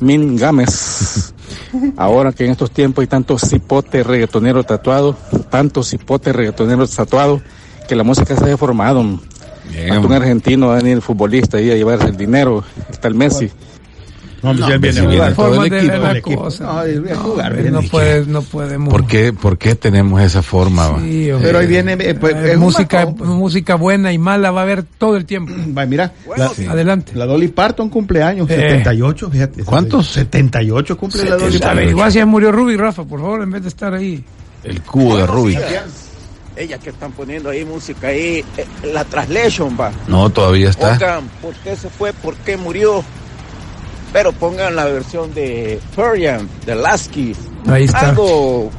[0.00, 1.32] Min Games.
[1.96, 5.16] Ahora que en estos tiempos hay tantos cipotes reggaetoneros tatuados,
[5.50, 7.40] tantos cipotes reggaetoneros tatuados,
[7.88, 9.02] que la música se ha deformado.
[9.70, 13.14] Hasta un argentino va a venir el futbolista ahí a llevarse el dinero, está el
[13.14, 13.50] Messi.
[14.52, 15.18] No, pues él viene a si jugar.
[15.18, 15.96] viene todo el equipo.
[16.02, 16.42] la el equipo.
[16.42, 16.64] cosa.
[16.64, 17.70] No, viene a jugar, hombre, viene.
[17.82, 18.88] no, puede, no podemos.
[18.90, 20.98] ¿Por qué, por qué tenemos esa forma?
[21.02, 21.46] Sí, hombre.
[21.48, 23.28] Pero ahí viene, eh, pues, Eh, es música, bajón.
[23.38, 25.52] música buena y mala va a haber todo el tiempo.
[25.76, 27.12] Va, mira, la, Adelante.
[27.14, 28.56] la Dolly Parton cumpleaños, Eh.
[28.56, 29.64] 78, fíjate.
[29.64, 30.06] ¿Cuántos?
[30.08, 31.88] 78 cumple la Dolly Parton.
[31.88, 34.22] Igual si ya murió Ruby, Rafa, por favor, en vez de estar ahí.
[34.64, 35.58] El cubo de Rubik.
[36.58, 38.64] Ella que están poniendo ahí música ahí, eh,
[38.94, 39.92] la translation va.
[40.08, 40.92] No, todavía está.
[40.98, 43.04] Pongan por qué se fue, por qué murió.
[44.16, 47.34] Pero pongan la versión de Furian, de Lasky.
[47.66, 48.08] Ahí está.
[48.08, 48.70] Algo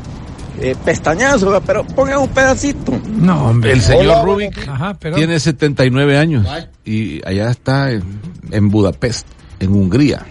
[0.59, 2.99] eh, pestañazo, pero pongan un pedacito.
[3.07, 3.73] No, hombre.
[3.73, 5.15] El señor Hola, Rubik Ajá, pero.
[5.15, 6.47] tiene 79 años
[6.84, 8.01] y allá está en,
[8.49, 9.27] en Budapest,
[9.59, 10.26] en Hungría,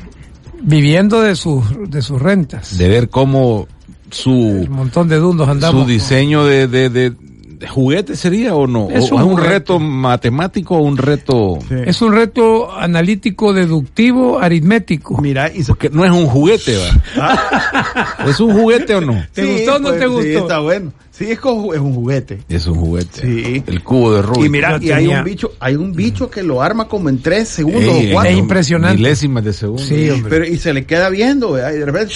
[0.60, 2.76] Viviendo de sus, de sus rentas.
[2.76, 3.68] de ver cómo
[4.10, 5.82] su, Un montón de dundos andamos.
[5.84, 7.12] su diseño de, de, de-
[7.58, 8.90] de juguete sería o no?
[8.90, 9.48] Es ¿O un es un juguete.
[9.48, 11.58] reto matemático o un reto...?
[11.70, 15.20] Es un reto analítico, deductivo, aritmético.
[15.20, 16.76] Mira, y Porque no es un juguete,
[17.18, 18.26] ¿va?
[18.28, 19.24] ¿Es un juguete o no?
[19.32, 20.38] ¿Te gustó o no pues, te Sí, gustó?
[20.38, 20.92] está bueno.
[21.10, 22.38] Sí, es, un juguete.
[22.48, 23.22] Es un juguete.
[23.22, 23.64] Sí.
[23.66, 24.44] El cubo de Rubik.
[24.44, 27.48] Y mira, y hay un bicho, hay un bicho que lo arma como en tres
[27.48, 28.32] segundos Ey, o cuatro.
[28.32, 28.96] Es impresionante.
[28.98, 29.82] Milésimas de segundo.
[29.82, 30.28] Sí, hombre.
[30.28, 31.72] Pero, y se le queda viendo, ¿verdad?
[31.72, 32.14] y de repente,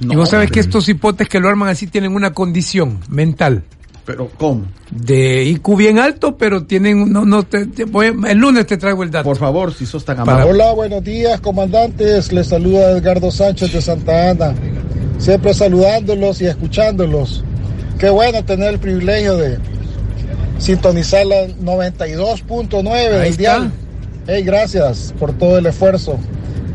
[0.00, 3.64] y vos sabes que estos hipotes que lo arman así tienen una condición mental.
[4.08, 4.62] Pero ¿cómo?
[4.90, 7.12] De IQ bien alto, pero tienen.
[7.12, 9.24] No, no te, te voy a- el lunes te traigo el dato.
[9.24, 10.50] Por favor, si sos tan Para- amable.
[10.50, 12.32] Hola, buenos días, comandantes.
[12.32, 14.54] Les saluda Edgardo Sánchez de Santa Ana.
[15.18, 17.44] Siempre saludándolos y escuchándolos.
[17.98, 19.58] Qué bueno tener el privilegio de
[20.58, 22.90] sintonizar la 92.9
[23.20, 23.70] Ahí del dial.
[24.26, 26.18] Hey, gracias por todo el esfuerzo.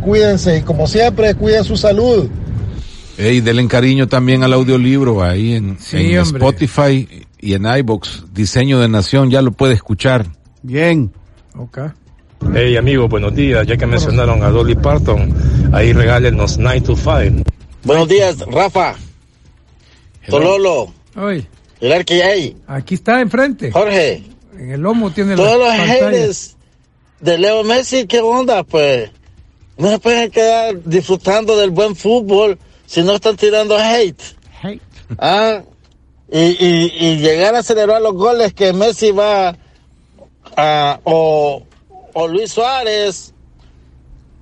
[0.06, 2.28] Cuídense y como siempre, cuiden su salud.
[3.18, 6.40] Y denle cariño también al audiolibro ahí en, Sí, en hombre.
[6.40, 7.08] Spotify
[7.40, 8.26] y en iBox.
[8.34, 10.26] Diseño de Nación, ya lo puede escuchar.
[10.64, 11.12] Bien.
[11.56, 11.78] Ok.
[12.54, 13.66] Hey amigo, buenos días.
[13.68, 15.34] Ya que mencionaron a Dolly Parton,
[15.72, 17.44] ahí regálenos 9 to 5.
[17.84, 18.96] Buenos días, Rafa.
[20.28, 20.92] Tololo.
[21.16, 21.48] Oye,
[21.80, 22.58] El que hay.
[22.68, 23.72] aquí está enfrente.
[23.72, 24.24] Jorge.
[24.58, 26.58] En el lomo tiene Todos la los haters
[27.20, 28.64] de Leo Messi, ¿qué onda?
[28.64, 29.10] Pues
[29.78, 32.58] no se pueden quedar disfrutando del buen fútbol
[32.94, 34.22] si no están tirando hate.
[34.62, 34.82] Hate.
[35.18, 35.62] Ah,
[36.32, 39.56] y, y, y llegar a celebrar los goles que Messi va
[40.56, 41.64] a, o,
[42.14, 43.34] o Luis Suárez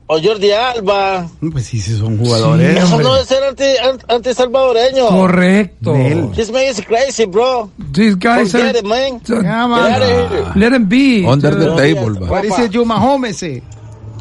[0.07, 1.29] o Jordi Alba.
[1.53, 2.83] Pues sí, sí son jugadores.
[2.83, 5.07] Eso no es ser anti, an- anti-salvadoreño.
[5.07, 5.93] Correcto.
[6.35, 7.71] This man is crazy, bro.
[7.93, 9.21] These guys Forget are- it, man.
[9.25, 9.71] Yeah, Get man.
[9.71, 10.51] out of here.
[10.55, 11.25] Let him be.
[11.25, 12.27] Under the table, va.
[12.29, 13.41] What is it, Yuma Holmes?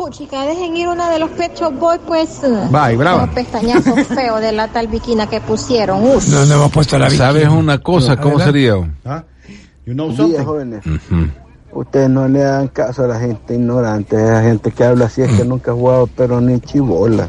[0.01, 0.05] Eh?
[0.05, 2.41] Puchica, dejen ir una de los Pet Shop Boys, pues.
[2.71, 3.27] Bye, brava.
[3.27, 6.03] Los pestañazos feos de la tal viquina que pusieron.
[6.03, 6.29] Uf.
[6.29, 8.17] No, no hemos puesto la ¿Sabes una cosa?
[8.17, 8.75] ¿Cómo sería?
[9.05, 9.25] ¿Ah?
[9.87, 10.45] You know something?
[10.45, 10.85] jóvenes.
[11.73, 15.23] Ustedes no le dan caso a la gente ignorante, a la gente que habla así,
[15.23, 17.29] es que nunca ha jugado, pero ni chibola.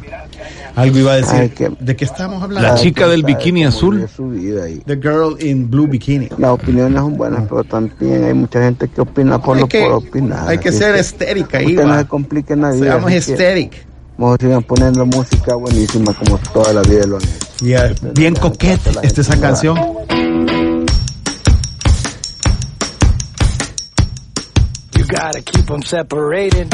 [0.76, 1.35] Algo iba a decir.
[1.39, 2.68] Ay, que- ¿De qué estamos hablando?
[2.69, 3.95] La chica del bikini azul.
[3.97, 6.30] vive su vida y The girl in blue bikini.
[6.38, 9.81] las opiniones son buenas, pero también hay mucha gente que opina por Hay lo que-
[9.81, 10.47] por opinar.
[10.47, 12.85] hay que ser que estérica ahí, Ustedes no se compliquen la vida.
[12.85, 13.85] Seamos estétic.
[14.18, 17.65] Mejor sigan poniendo música buenísima como toda la vida lo han hecho.
[17.65, 19.77] Yeah, bien coquete esta esa canción.
[24.95, 26.68] You gotta keep them separated.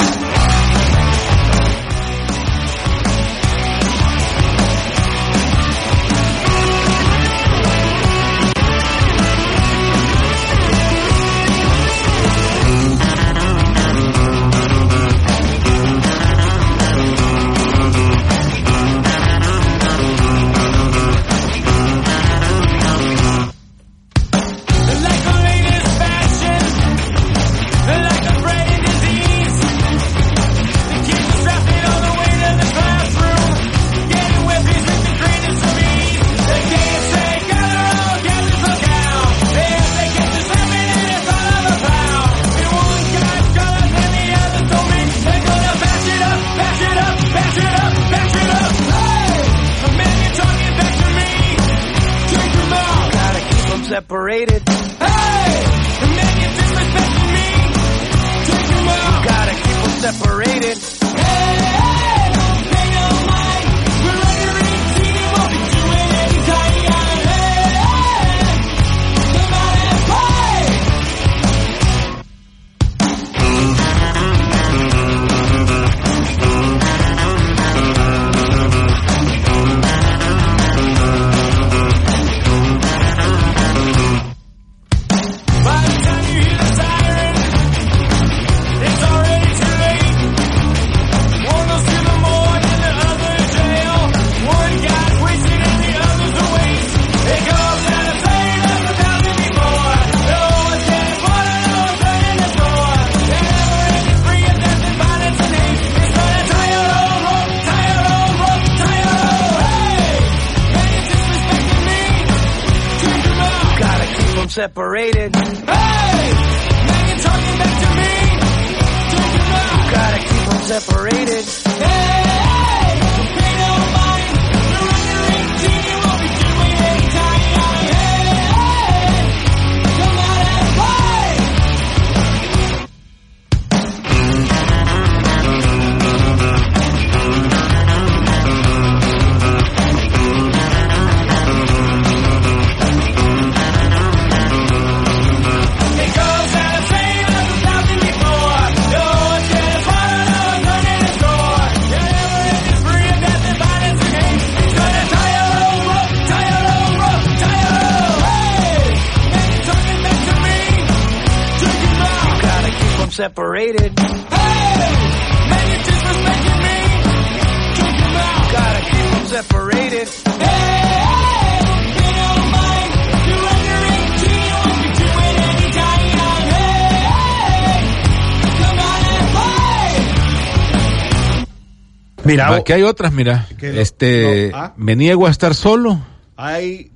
[182.27, 183.47] Mira, Aquí hay otras, mira.
[183.61, 184.73] Este, no, ah.
[184.77, 185.99] me niego a estar solo.
[186.37, 186.91] I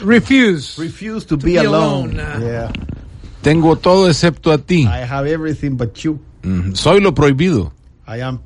[0.00, 0.80] refuse.
[0.80, 2.20] refuse to, To be, be alone.
[2.20, 2.44] alone.
[2.44, 2.72] Yeah.
[3.42, 4.82] Tengo todo excepto a ti.
[4.82, 6.18] I have everything but you.
[6.42, 7.72] Mm, Soy lo prohibido.
[8.06, 8.40] I am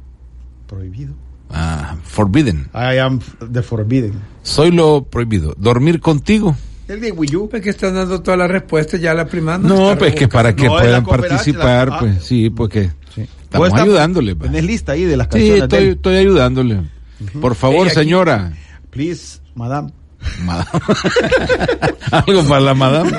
[0.68, 1.14] Prohibido.
[1.50, 2.68] Ah, forbidden.
[2.74, 3.20] I am
[3.52, 4.14] the forbidden.
[4.42, 5.54] Soy lo prohibido.
[5.56, 6.56] Dormir contigo.
[6.88, 7.48] El de Wii U.
[7.48, 9.56] Pues que están dando todas las respuestas ya la prima.
[9.58, 11.98] No, está pues que para que No, puedan participar, la- ah.
[12.00, 14.36] pues sí, porque Vos estamos estás- ayudándole.
[14.36, 14.50] pues.
[14.50, 15.68] Tenés lista ahí de las Sí, canciones.
[15.68, 16.80] de estoy, ayudándole.
[17.40, 18.52] Por favor, señora.
[18.90, 19.92] Please, madame.
[20.44, 20.66] Madame.
[22.10, 23.12] Algo para la madame.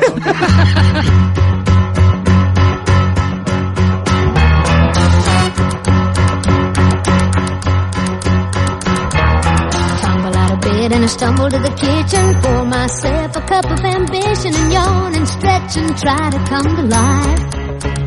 [10.86, 12.41] And I stumble to the kitchen.
[12.44, 16.84] Pour myself a cup of ambition and yawn and stretch and try to come to
[16.84, 18.05] life.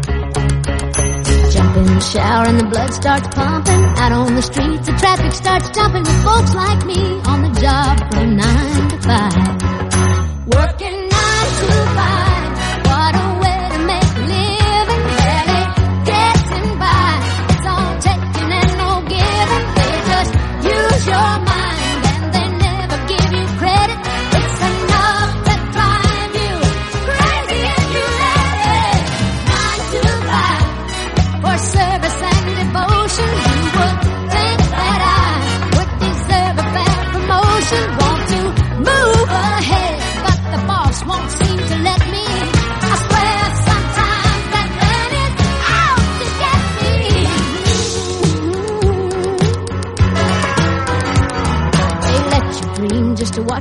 [2.01, 3.83] Shower and the blood starts pumping.
[3.99, 7.99] Out on the streets, the traffic starts jumping with folks like me on the job
[8.12, 10.47] from nine to five.
[10.47, 10.98] Working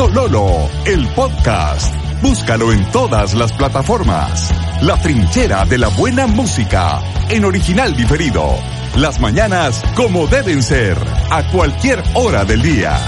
[0.00, 1.94] Tololo, el podcast.
[2.22, 4.50] Búscalo en todas las plataformas.
[4.80, 8.48] La trinchera de la buena música, en original diferido.
[8.96, 10.96] Las mañanas como deben ser,
[11.30, 12.98] a cualquier hora del día.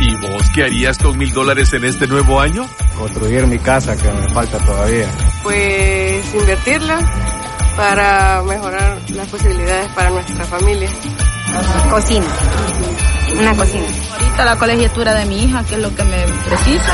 [0.00, 2.66] ¿Y vos qué harías con mil dólares en este nuevo año?
[2.96, 5.08] Construir mi casa que me falta todavía.
[5.42, 7.00] Pues invertirla
[7.76, 10.88] para mejorar las posibilidades para nuestra familia.
[11.90, 12.26] Cocina.
[13.32, 13.86] Una cocina.
[14.12, 16.92] Ahorita la colegiatura de mi hija, que es lo que me precisa.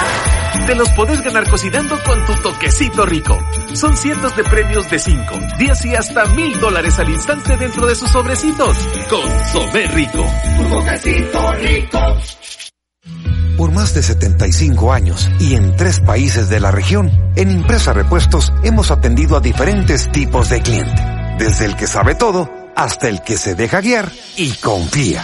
[0.67, 3.39] Te los podés ganar cocinando con tu toquecito rico.
[3.75, 5.25] Son cientos de premios de 5,
[5.59, 8.77] 10 y hasta mil dólares al instante dentro de sus sobrecitos.
[9.09, 10.25] Consomé rico.
[10.57, 11.99] Tu toquecito rico.
[13.57, 18.53] Por más de 75 años y en tres países de la región, en Impresa Repuestos
[18.63, 21.03] hemos atendido a diferentes tipos de cliente.
[21.39, 25.23] Desde el que sabe todo hasta el que se deja guiar y confía.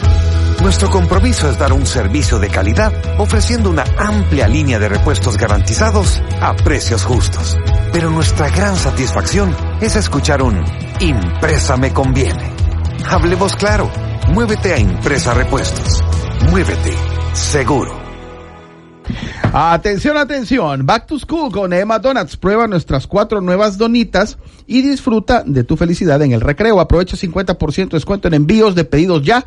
[0.63, 6.21] Nuestro compromiso es dar un servicio de calidad ofreciendo una amplia línea de repuestos garantizados
[6.41, 7.57] a precios justos.
[7.93, 10.65] Pero nuestra gran satisfacción es escuchar un
[11.01, 12.51] Impresa me conviene.
[13.09, 13.89] Hablemos claro.
[14.33, 16.03] Muévete a Impresa Repuestos.
[16.51, 16.93] Muévete
[17.35, 17.97] seguro.
[19.53, 20.85] Atención, atención.
[20.85, 22.37] Back to School con Emma Donuts.
[22.37, 24.37] Prueba nuestras cuatro nuevas donitas
[24.67, 26.81] y disfruta de tu felicidad en el recreo.
[26.81, 29.45] Aprovecha 50% de descuento en envíos de pedidos ya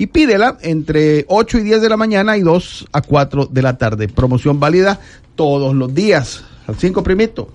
[0.00, 3.76] y pídela entre 8 y 10 de la mañana y 2 a 4 de la
[3.76, 4.08] tarde.
[4.08, 4.98] Promoción válida
[5.34, 6.42] todos los días.
[6.66, 7.50] Al 5 primito.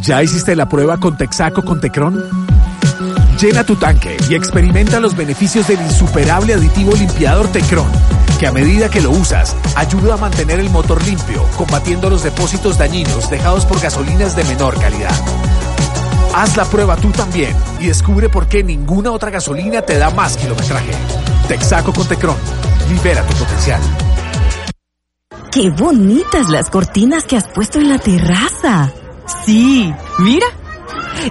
[0.00, 2.22] ¿Ya hiciste la prueba con Texaco con Tecron?
[3.40, 7.88] Llena tu tanque y experimenta los beneficios del insuperable aditivo limpiador Tecron,
[8.38, 12.78] que a medida que lo usas, ayuda a mantener el motor limpio, combatiendo los depósitos
[12.78, 15.16] dañinos dejados por gasolinas de menor calidad.
[16.32, 20.36] Haz la prueba tú también y descubre por qué ninguna otra gasolina te da más
[20.36, 20.92] kilometraje.
[21.46, 22.36] Texaco con Tecron.
[22.88, 23.80] Libera tu potencial.
[25.50, 28.92] ¡Qué bonitas las cortinas que has puesto en la terraza!
[29.44, 30.46] Sí, mira.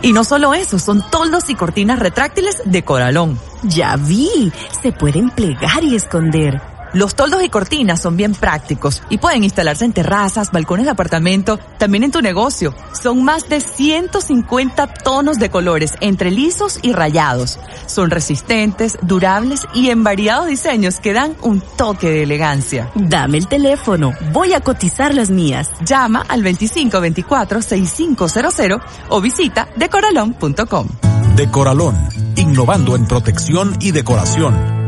[0.02, 3.40] Y no solo eso, son toldos y cortinas retráctiles de Coralón.
[3.64, 4.52] Ya vi,
[4.82, 6.62] se pueden plegar y esconder.
[6.96, 11.60] Los toldos y cortinas son bien prácticos y pueden instalarse en terrazas, balcones de apartamento,
[11.78, 12.74] también en tu negocio.
[12.94, 17.60] Son más de 150 tonos de colores entre lisos y rayados.
[17.86, 22.90] Son resistentes, durables y en variados diseños que dan un toque de elegancia.
[22.96, 25.72] Dame el teléfono, voy a cotizar las mías.
[25.84, 30.88] Llama al 2524-6500 o visita decoralón.com.
[31.36, 32.08] Decoralón,
[32.38, 34.85] innovando en protección y decoración.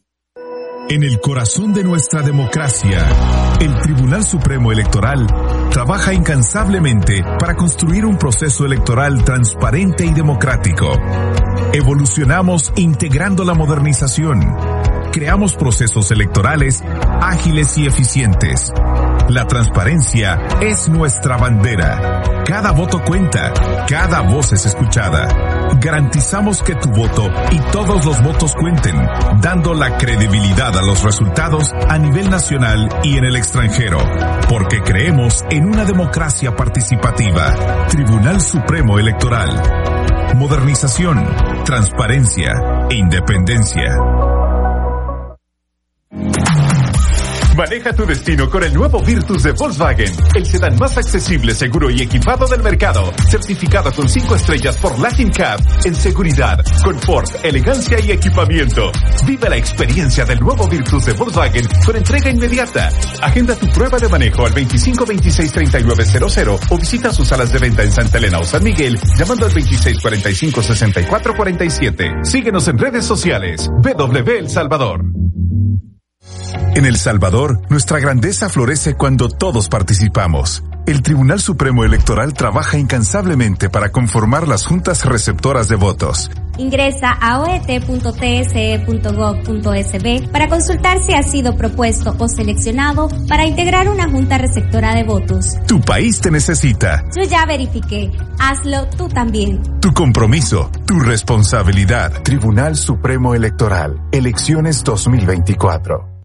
[0.89, 3.05] En el corazón de nuestra democracia,
[3.60, 5.27] el Tribunal Supremo Electoral
[5.70, 10.93] trabaja incansablemente para construir un proceso electoral transparente y democrático.
[11.73, 14.40] Evolucionamos integrando la modernización.
[15.12, 16.85] Creamos procesos electorales
[17.20, 18.73] ágiles y eficientes.
[19.28, 22.23] La transparencia es nuestra bandera.
[22.47, 23.52] Cada voto cuenta,
[23.89, 25.56] cada voz es escuchada.
[25.81, 28.97] Garantizamos que tu voto y todos los votos cuenten,
[29.41, 33.99] dando la credibilidad a los resultados a nivel nacional y en el extranjero,
[34.49, 37.87] porque creemos en una democracia participativa.
[37.89, 39.63] Tribunal Supremo Electoral.
[40.35, 41.25] Modernización,
[41.65, 42.53] transparencia
[42.91, 44.26] e independencia.
[47.57, 52.03] Maneja tu destino con el nuevo Virtus de Volkswagen, el sedán más accesible, seguro y
[52.03, 58.11] equipado del mercado, certificado con 5 estrellas por Latin Cab, en seguridad, confort, elegancia y
[58.11, 58.93] equipamiento.
[59.24, 62.91] Vive la experiencia del nuevo Virtus de Volkswagen con entrega inmediata.
[63.23, 67.59] Agenda tu prueba de manejo al 25 26 39 00 o visita sus salas de
[67.59, 72.11] venta en Santa Elena o San Miguel llamando al 26 45 64 47.
[72.23, 73.66] Síguenos en redes sociales.
[73.83, 75.07] BW El Salvador.
[76.74, 80.62] En El Salvador, nuestra grandeza florece cuando todos participamos.
[80.86, 86.31] El Tribunal Supremo Electoral trabaja incansablemente para conformar las juntas receptoras de votos.
[86.59, 94.39] Ingresa a oet.tse.gov.sb para consultar si ha sido propuesto o seleccionado para integrar una junta
[94.39, 95.56] receptora de votos.
[95.66, 97.02] Tu país te necesita.
[97.16, 98.12] Yo ya verifiqué.
[98.39, 99.60] Hazlo tú también.
[99.81, 102.23] Tu compromiso, tu responsabilidad.
[102.23, 104.01] Tribunal Supremo Electoral.
[104.12, 106.16] Elecciones 2024.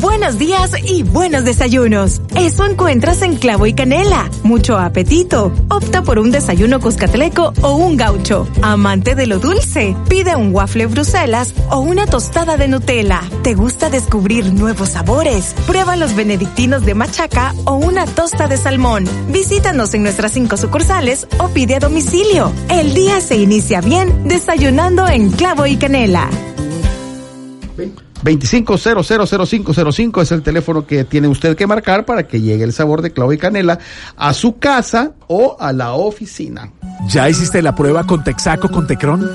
[0.00, 2.20] Buenos días y buenos desayunos.
[2.36, 4.30] Eso encuentras en Clavo y Canela.
[4.42, 5.50] Mucho apetito.
[5.70, 8.46] Opta por un desayuno cuscatleco o un gaucho.
[8.60, 9.96] Amante de lo dulce.
[10.08, 13.22] Pide un waffle Bruselas o una tostada de Nutella.
[13.42, 15.54] ¿Te gusta descubrir nuevos sabores?
[15.66, 19.04] Prueba los benedictinos de machaca o una tosta de salmón.
[19.30, 22.52] Visítanos en nuestras cinco sucursales o pide a domicilio.
[22.68, 26.28] El día se inicia bien desayunando en Clavo y Canela.
[28.24, 33.12] 25000505 es el teléfono que tiene usted que marcar para que llegue el sabor de
[33.12, 33.78] clavo y canela
[34.16, 36.72] a su casa o a la oficina.
[37.08, 39.28] ¿Ya hiciste la prueba con Texaco con Tecron?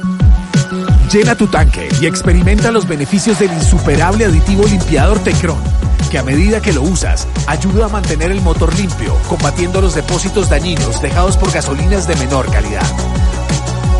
[1.11, 5.60] Llena tu tanque y experimenta los beneficios del insuperable aditivo limpiador Tecron,
[6.10, 10.49] que a medida que lo usas, ayuda a mantener el motor limpio, combatiendo los depósitos
[10.49, 12.85] dañinos dejados por gasolinas de menor calidad.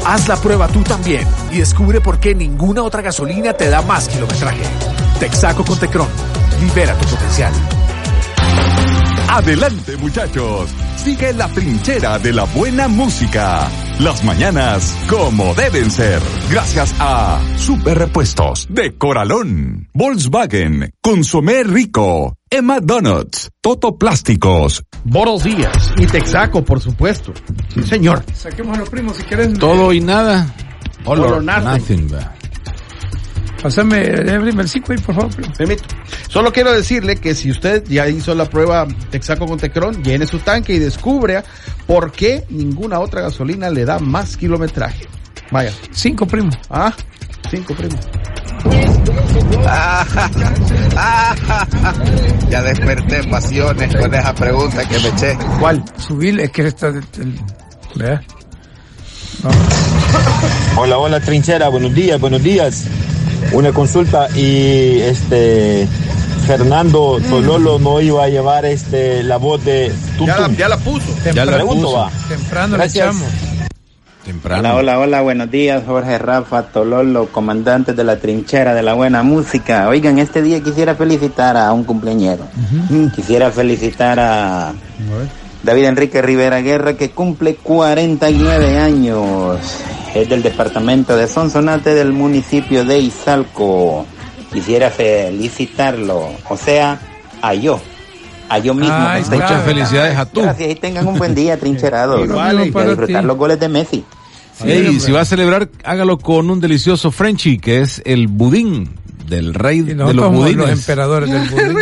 [0.06, 4.10] Haz la prueba tú también y descubre por qué ninguna otra gasolina te da más
[4.10, 4.64] kilometraje.
[5.20, 6.08] Texaco con Tecron.
[6.60, 7.54] Libera tu potencial.
[9.30, 13.68] Adelante muchachos, sigue la trinchera de la buena música.
[14.00, 16.22] Las mañanas como deben ser.
[16.52, 24.84] Gracias a Super Repuestos de Coralón, Volkswagen, Consomé Rico, Emma Donuts, Toto Plásticos.
[25.06, 27.34] Boros Díaz y Texaco, por supuesto.
[27.74, 28.24] Sí, señor.
[28.32, 29.58] Saquemos a los primos si quieres.
[29.58, 30.54] Todo y nada.
[31.04, 32.10] All or nothing.
[32.10, 32.10] nothing.
[33.60, 35.36] Pásame el el 5 ahí, por favor.
[35.36, 35.52] primo.
[35.58, 35.84] Permito.
[36.30, 40.38] Solo quiero decirle que si usted ya hizo la prueba Texaco con Tecron, llene su
[40.38, 41.42] tanque y descubre
[41.88, 45.08] por qué ninguna otra gasolina le da más kilometraje.
[45.50, 45.74] Vaya.
[45.90, 46.52] Cinco, primo.
[46.70, 46.94] Ah,
[47.50, 47.74] cinco,
[52.50, 55.38] ya desperté pasiones con esa pregunta que me eché.
[55.60, 55.84] ¿Cuál?
[55.98, 56.92] Subirle, es que está...
[57.96, 58.22] Vea.
[60.78, 62.86] Hola, hola trinchera, buenos días, buenos días.
[63.52, 65.88] Una consulta y este
[66.48, 70.56] Fernando Tololo no iba a llevar este la voz de Tum Ya la, Tum.
[70.56, 71.06] ya la puso.
[71.34, 71.98] Ya la Pregunto, puso.
[71.98, 72.12] va.
[72.28, 73.06] Temprano Gracias.
[73.06, 73.30] le echamos.
[74.24, 74.62] Temprano.
[74.62, 79.22] Hola, hola, hola, buenos días, Jorge Rafa, Tololo, comandantes de la trinchera de la buena
[79.22, 79.90] música.
[79.90, 82.48] Oigan, este día quisiera felicitar a un cumpleañero.
[83.14, 84.74] Quisiera felicitar a
[85.64, 89.60] David Enrique Rivera Guerra, que cumple 49 años.
[90.16, 94.06] Es del departamento de Sonsonate del municipio de Izalco.
[94.54, 97.00] Quisiera felicitarlo, o sea,
[97.42, 97.82] a yo.
[98.50, 98.94] A yo mismo.
[98.96, 100.42] Ay, muchas felicidades a tú.
[100.42, 102.24] Gracias y tengan un buen día, trincherados.
[102.26, 103.28] Igual, y para disfrutar ti.
[103.28, 104.04] los goles de Messi.
[104.64, 108.90] Ey, si va a celebrar, hágalo con un delicioso Frenchy, que es el budín
[109.28, 110.58] del rey de los budines.
[110.58, 111.78] los emperadores del budín.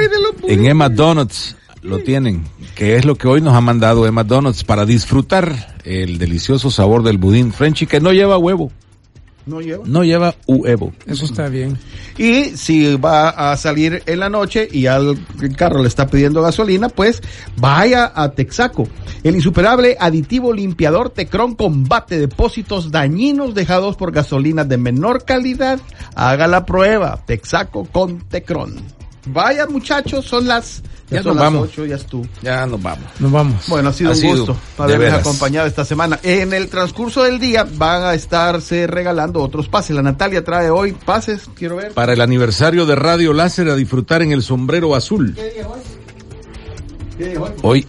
[0.48, 2.44] En Emma Donuts lo tienen,
[2.76, 7.04] que es lo que hoy nos ha mandado Emma Donuts para disfrutar el delicioso sabor
[7.04, 8.72] del budín Frenchy, que no lleva huevo,
[9.46, 9.84] No lleva.
[9.86, 10.94] no lleva huevo.
[11.08, 11.78] Eso está bien.
[12.22, 15.26] Y si va a salir en la noche y al
[15.57, 17.19] carro le está pidiendo gasolina, pues
[17.57, 18.88] vaya a Texaco.
[19.23, 25.80] El insuperable aditivo limpiador Tecron combate depósitos dañinos dejados por gasolinas de menor calidad.
[26.14, 27.23] Haga la prueba.
[27.26, 29.01] Texaco con Tecron.
[29.26, 31.69] Vaya muchachos, son las, ya Ya son las vamos.
[31.69, 32.26] ocho, ya estuvo.
[32.41, 33.06] Ya nos vamos.
[33.19, 33.68] Nos vamos.
[33.68, 36.19] Bueno, ha sido Ha un sido, gusto haberles acompañado esta semana.
[36.23, 39.95] En el transcurso del día van a estarse regalando otros pases.
[39.95, 41.91] La Natalia trae hoy pases, quiero ver.
[41.93, 45.35] Para el aniversario de Radio Láser a disfrutar en el sombrero azul.
[45.38, 45.43] Hoy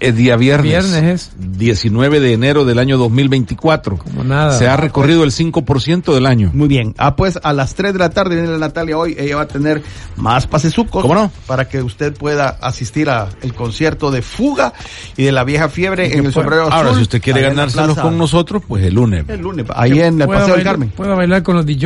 [0.00, 0.90] es día viernes.
[0.90, 1.58] Viernes es.
[1.58, 3.98] 19 de enero del año 2024.
[3.98, 4.58] Como nada.
[4.58, 6.50] Se ha recorrido el 5% del año.
[6.54, 6.94] Muy bien.
[6.98, 9.16] Ah, pues a las 3 de la tarde viene la Natalia hoy.
[9.18, 9.82] Ella va a tener
[10.16, 11.02] más pasesucos.
[11.02, 11.30] ¿Cómo no?
[11.46, 14.72] Para que usted pueda asistir a el concierto de Fuga
[15.16, 16.74] y de la vieja fiebre en el Bueno, sombrero azul.
[16.74, 19.24] Ahora, si usted quiere ganárselos con nosotros, pues el lunes.
[19.28, 20.90] El lunes, ahí en el Paseo del Carmen.
[20.90, 21.82] Puedo bailar con los DJ.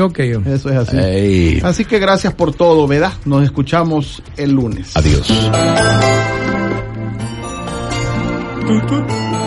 [0.46, 0.96] Eso es así.
[0.96, 1.60] Ey.
[1.62, 3.12] Así que gracias por todo, ¿verdad?
[3.24, 4.96] Nos escuchamos el lunes.
[4.96, 5.26] Adiós.
[8.66, 9.45] do, do.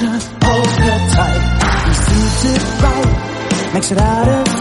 [0.00, 1.42] Just hold her tight.
[1.86, 4.59] He sees it right, makes it out of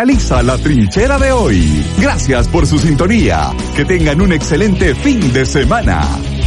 [0.00, 1.84] finaliza la trinchera de hoy.
[1.98, 3.50] Gracias por su sintonía.
[3.76, 6.00] Que tengan un excelente fin de semana.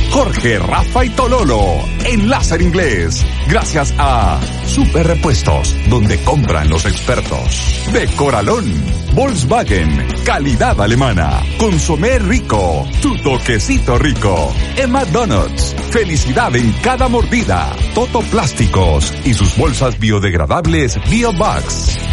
[0.10, 1.62] Jorge, Rafa y Tololo
[2.04, 3.24] en Láser Inglés.
[3.48, 7.86] Gracias a Super Repuestos, donde compran los expertos.
[7.94, 8.66] De Coralón,
[9.14, 11.40] Volkswagen, calidad alemana.
[11.60, 14.52] Consomé rico, tu toquecito rico.
[14.78, 17.72] Emma Donuts, felicidad en cada mordida.
[17.94, 22.13] Toto Plásticos y sus bolsas biodegradables BioBugs.